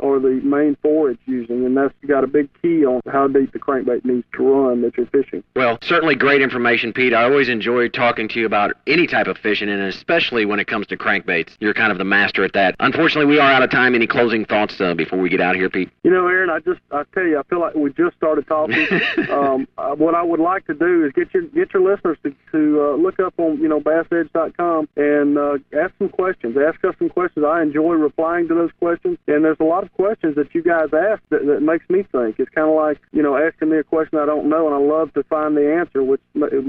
are 0.01 0.19
the 0.19 0.39
main 0.43 0.75
forage 0.81 1.17
using, 1.25 1.65
and 1.65 1.75
that's 1.75 1.93
got 2.07 2.23
a 2.23 2.27
big 2.27 2.49
key 2.61 2.85
on 2.85 3.01
how 3.11 3.27
deep 3.27 3.51
the 3.51 3.59
crankbait 3.59 4.05
needs 4.05 4.25
to 4.33 4.43
run 4.43 4.81
that 4.81 4.95
you're 4.95 5.07
fishing. 5.07 5.43
Well, 5.55 5.79
certainly 5.81 6.15
great 6.15 6.41
information, 6.41 6.93
Pete. 6.93 7.13
I 7.13 7.23
always 7.23 7.49
enjoy 7.49 7.89
talking 7.89 8.27
to 8.29 8.39
you 8.39 8.45
about 8.45 8.73
any 8.85 9.07
type 9.07 9.27
of 9.27 9.37
fishing, 9.37 9.69
and 9.69 9.81
especially 9.81 10.45
when 10.45 10.59
it 10.59 10.67
comes 10.67 10.85
to 10.87 10.97
crankbaits. 10.97 11.55
You're 11.59 11.73
kind 11.73 11.91
of 11.91 11.97
the 11.97 12.03
master 12.03 12.43
at 12.43 12.53
that. 12.53 12.75
Unfortunately, 12.79 13.25
we 13.25 13.39
are 13.39 13.51
out 13.51 13.63
of 13.63 13.71
time. 13.71 13.95
Any 13.95 14.07
closing 14.07 14.45
thoughts 14.45 14.79
uh, 14.79 14.93
before 14.93 15.19
we 15.19 15.29
get 15.29 15.41
out 15.41 15.55
of 15.55 15.59
here, 15.59 15.69
Pete? 15.69 15.89
You 16.03 16.11
know, 16.11 16.27
Aaron, 16.27 16.49
I 16.49 16.59
just 16.59 16.79
I 16.91 17.03
tell 17.13 17.23
you, 17.23 17.39
I 17.39 17.43
feel 17.43 17.59
like 17.59 17.73
we 17.75 17.91
just 17.93 18.15
started 18.17 18.47
talking. 18.47 18.75
um, 19.29 19.67
uh, 19.77 19.95
what 19.95 20.15
I 20.15 20.23
would 20.23 20.39
like 20.39 20.65
to 20.67 20.73
do 20.73 21.05
is 21.05 21.11
get 21.13 21.33
your 21.33 21.43
get 21.43 21.73
your 21.73 21.83
listeners 21.83 22.17
to, 22.23 22.35
to 22.51 22.81
uh, 22.81 22.95
look 22.95 23.19
up 23.19 23.33
on 23.37 23.57
you 23.57 23.67
know 23.67 23.79
bassedge.com 23.79 24.89
and 24.95 25.37
uh, 25.37 25.57
ask 25.77 25.93
some 25.97 26.09
questions. 26.09 26.57
Ask 26.57 26.83
us 26.85 26.95
some 26.99 27.09
questions. 27.09 27.45
I 27.45 27.61
enjoy 27.61 27.93
replying 27.93 28.47
to 28.47 28.53
those 28.53 28.71
questions, 28.79 29.17
and 29.27 29.43
there's 29.43 29.59
a 29.59 29.63
lot 29.63 29.83
of 29.83 29.91
questions 29.93 30.35
that 30.35 30.53
you 30.53 30.63
guys 30.63 30.89
ask 30.93 31.21
that, 31.29 31.45
that 31.45 31.61
makes 31.61 31.89
me 31.89 32.03
think. 32.11 32.39
It's 32.39 32.49
kind 32.51 32.69
of 32.69 32.75
like 32.75 32.99
you 33.11 33.21
know 33.21 33.37
asking 33.37 33.69
me 33.69 33.77
a 33.77 33.83
question 33.83 34.19
I 34.19 34.25
don't 34.25 34.49
know, 34.49 34.65
and 34.67 34.75
I 34.75 34.79
love 34.79 35.13
to 35.13 35.23
find 35.23 35.55
the 35.55 35.75
answer, 35.75 36.03
which 36.03 36.21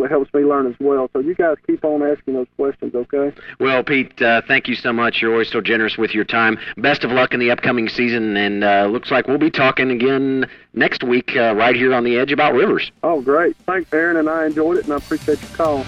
helps 0.08 0.32
me 0.34 0.42
learn 0.42 0.66
as 0.66 0.76
well. 0.80 1.10
So 1.12 1.20
you 1.20 1.34
guys 1.34 1.56
keep 1.66 1.84
on 1.84 2.02
asking 2.02 2.34
those 2.34 2.46
questions, 2.56 2.94
okay? 2.94 3.32
Well, 3.60 3.82
Pete, 3.82 4.20
uh, 4.20 4.42
thank 4.46 4.68
you 4.68 4.74
so 4.74 4.92
much. 4.92 5.20
You're 5.20 5.32
always 5.32 5.50
so 5.50 5.60
generous 5.60 5.96
with 5.96 6.14
your 6.14 6.24
time. 6.24 6.58
Best 6.76 7.04
of 7.04 7.10
luck 7.10 7.34
in 7.34 7.40
the 7.40 7.50
upcoming 7.50 7.88
season, 7.88 8.36
and 8.36 8.64
uh, 8.64 8.88
looks 8.90 9.10
like 9.10 9.26
we'll 9.26 9.38
be 9.38 9.50
talking 9.50 9.90
again 9.90 10.46
next 10.74 11.02
week 11.02 11.36
uh, 11.36 11.54
right 11.54 11.74
here 11.74 11.94
on 11.94 12.04
the 12.04 12.18
Edge 12.18 12.25
about 12.34 12.54
rivers. 12.54 12.90
Oh, 13.02 13.20
great! 13.20 13.56
Thanks, 13.58 13.92
Aaron, 13.92 14.16
and 14.16 14.28
I 14.28 14.46
enjoyed 14.46 14.78
it, 14.78 14.84
and 14.84 14.92
I 14.92 14.96
appreciate 14.96 15.40
your 15.40 15.50
call. 15.56 15.84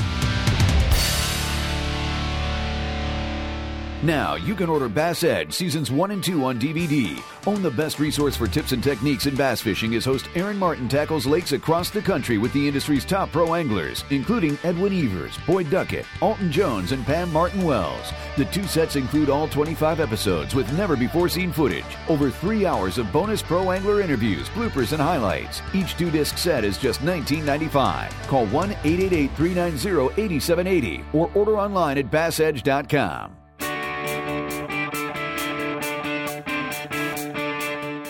Now 4.03 4.37
you 4.37 4.55
can 4.55 4.71
order 4.71 4.89
Bass 4.89 5.25
Edge 5.25 5.53
Seasons 5.53 5.91
1 5.91 6.13
and 6.13 6.23
2 6.23 6.45
on 6.45 6.61
DVD. 6.61 7.21
Own 7.49 7.63
the 7.63 7.71
best 7.73 7.99
resource 7.99 8.37
for 8.37 8.47
tips 8.47 8.71
and 8.71 8.81
techniques 8.81 9.27
in 9.27 9.35
bass 9.35 9.61
fishing 9.61 9.93
as 9.97 10.05
host 10.05 10.29
Aaron 10.37 10.57
Martin 10.57 10.89
tackles 10.89 11.27
lakes 11.27 11.51
across 11.51 11.91
the 11.91 12.01
country 12.01 12.39
with 12.39 12.53
the 12.53 12.69
industry's 12.69 13.05
top 13.05 13.33
pro 13.33 13.55
anglers, 13.55 14.05
including 14.11 14.57
Edwin 14.63 14.93
Evers, 14.93 15.37
Boyd 15.49 15.69
Duckett, 15.69 16.07
Alton 16.21 16.53
Jones, 16.53 16.93
and 16.93 17.05
Pam 17.07 17.33
Martin 17.33 17.65
Wells. 17.65 18.13
The 18.37 18.45
two 18.45 18.63
sets 18.69 18.95
include 18.95 19.31
all 19.31 19.49
25 19.49 19.99
episodes 19.99 20.55
with 20.55 20.73
never 20.79 20.95
before 20.95 21.29
seen 21.29 21.51
footage, 21.51 21.97
over 22.09 22.31
three 22.31 22.67
hours 22.67 22.99
of 22.99 23.11
bonus 23.11 23.43
pro 23.43 23.73
angler 23.73 24.01
interviews, 24.01 24.49
bloopers, 24.51 24.93
and 24.93 25.03
highlights. 25.03 25.61
Each 25.75 25.97
two 25.97 26.13
disc 26.13 26.39
set 26.39 26.63
is 26.63 26.79
just 26.79 27.01
$19.95. 27.01 28.13
Call 28.29 28.47
1 28.47 28.71
888 28.71 29.31
390 29.33 30.23
8780 30.23 31.05
or 31.13 31.29
order 31.35 31.59
online 31.59 31.99
at 31.99 32.13
bassedge.com. 32.13 33.48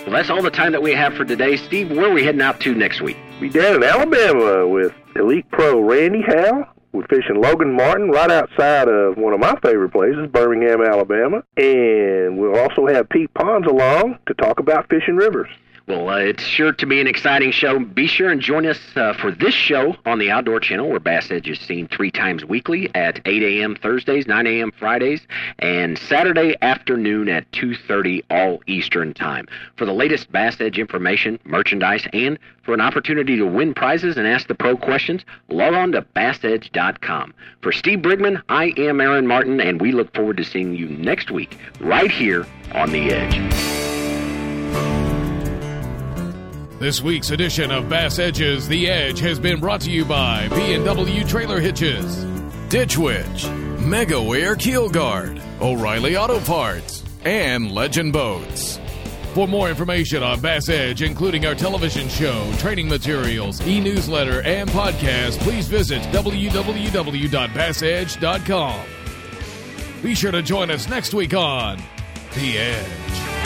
Well, 0.09 0.17
that's 0.17 0.31
all 0.31 0.41
the 0.41 0.51
time 0.51 0.73
that 0.73 0.81
we 0.81 0.93
have 0.93 1.13
for 1.13 1.27
today. 1.27 1.59
Steve, 1.59 1.91
where 1.91 2.07
are 2.07 2.15
we 2.15 2.25
heading 2.25 2.41
out 2.41 2.61
to 2.61 2.75
next 2.75 3.03
week? 3.03 3.19
Be 3.41 3.51
down 3.51 3.75
in 3.75 3.85
Alabama 3.85 4.67
with 4.67 4.95
Elite 5.15 5.45
Pro 5.51 5.83
Randy 5.83 6.23
Howell. 6.23 6.65
We're 6.95 7.07
fishing 7.09 7.39
Logan 7.43 7.77
Martin 7.77 8.09
right 8.09 8.31
outside 8.31 8.89
of 8.89 9.19
one 9.19 9.35
of 9.35 9.41
my 9.41 9.55
favorite 9.61 9.91
places, 9.91 10.27
Birmingham, 10.29 10.81
Alabama. 10.81 11.43
And 11.59 12.39
we'll 12.39 12.59
also 12.59 12.87
have 12.87 13.11
Pete 13.11 13.35
Ponds 13.35 13.67
along 13.67 14.19
to 14.29 14.33
talk 14.33 14.61
about 14.61 14.89
fishing 14.89 15.17
rivers. 15.17 15.51
Well, 15.89 16.11
uh, 16.11 16.19
it's 16.19 16.43
sure 16.43 16.73
to 16.73 16.85
be 16.87 17.01
an 17.01 17.07
exciting 17.07 17.51
show. 17.51 17.79
Be 17.79 18.07
sure 18.07 18.29
and 18.29 18.43
join 18.43 18.67
us 18.67 18.79
uh, 18.95 19.15
for 19.15 19.31
this 19.31 19.55
show 19.55 19.97
on 20.05 20.19
the 20.19 20.31
Outdoor 20.31 20.61
Channel, 20.61 20.91
where 20.91 21.01
Bass 21.01 21.31
Edge 21.31 21.49
is 21.49 21.59
seen 21.59 21.89
three 21.89 22.11
times 22.11 22.45
weekly 22.45 22.91
at 22.95 23.23
8 23.25 23.43
a.m. 23.43 23.75
Thursdays, 23.75 24.27
9 24.27 24.47
a.m. 24.47 24.71
Fridays, 24.71 25.23
and 25.61 25.97
Saturday 25.97 26.57
afternoon 26.61 27.31
at 27.31 27.51
2:30 27.53 28.23
all 28.31 28.61
Eastern 28.67 29.15
Time. 29.15 29.47
For 29.77 29.87
the 29.87 29.95
latest 29.95 30.31
Bass 30.31 30.61
Edge 30.61 30.79
information, 30.79 31.39
merchandise, 31.45 32.07
and 32.13 32.39
for 32.61 32.75
an 32.75 32.83
opportunity 32.83 33.39
to 33.39 33.47
win 33.47 33.73
prizes 33.73 34.19
and 34.19 34.27
ask 34.27 34.47
the 34.47 34.55
pro 34.55 34.77
questions, 34.77 35.25
log 35.49 35.73
on 35.73 35.93
to 35.93 36.03
BassEdge.com. 36.15 37.33
For 37.63 37.73
Steve 37.73 38.01
Brigman, 38.01 38.43
I 38.51 38.75
am 38.77 39.01
Aaron 39.01 39.27
Martin, 39.27 39.59
and 39.59 39.81
we 39.81 39.93
look 39.93 40.15
forward 40.15 40.37
to 40.37 40.45
seeing 40.45 40.75
you 40.75 40.89
next 40.91 41.31
week 41.31 41.57
right 41.81 42.11
here 42.11 42.47
on 42.75 42.93
the 42.93 43.11
Edge. 43.11 43.78
This 46.79 47.03
week's 47.03 47.31
edition 47.33 47.73
of 47.73 47.89
Bass 47.89 48.21
Edges 48.21 48.69
The 48.69 48.89
Edge 48.89 49.19
has 49.19 49.41
been 49.41 49.59
brought 49.59 49.81
to 49.81 49.91
you 49.91 50.05
by 50.05 50.47
B&W 50.51 51.25
Trailer 51.25 51.59
Hitches, 51.59 52.25
Ditch 52.69 52.97
Witch, 52.97 53.47
MegaWare 53.83 54.57
Keel 54.57 54.89
Guard, 54.89 55.43
O'Reilly 55.61 56.17
Auto 56.17 56.39
Parts, 56.39 57.03
and 57.25 57.73
Legend 57.73 58.13
Boats. 58.13 58.79
For 59.35 59.49
more 59.49 59.69
information 59.69 60.23
on 60.23 60.41
Bass 60.41 60.69
Edge, 60.69 61.03
including 61.03 61.47
our 61.47 61.57
television 61.57 62.09
show, 62.09 62.49
training 62.59 62.89
materials, 62.89 63.61
e-newsletter, 63.67 64.43
and 64.43 64.71
podcast, 64.71 65.41
please 65.41 65.67
visit 65.67 66.01
www.bassedge.com. 66.13 68.81
Be 70.01 70.15
sure 70.15 70.31
to 70.31 70.43
join 70.43 70.71
us 70.71 70.89
next 70.89 71.13
week 71.13 71.35
on 71.35 71.83
The 72.35 72.57
Edge. 72.57 73.38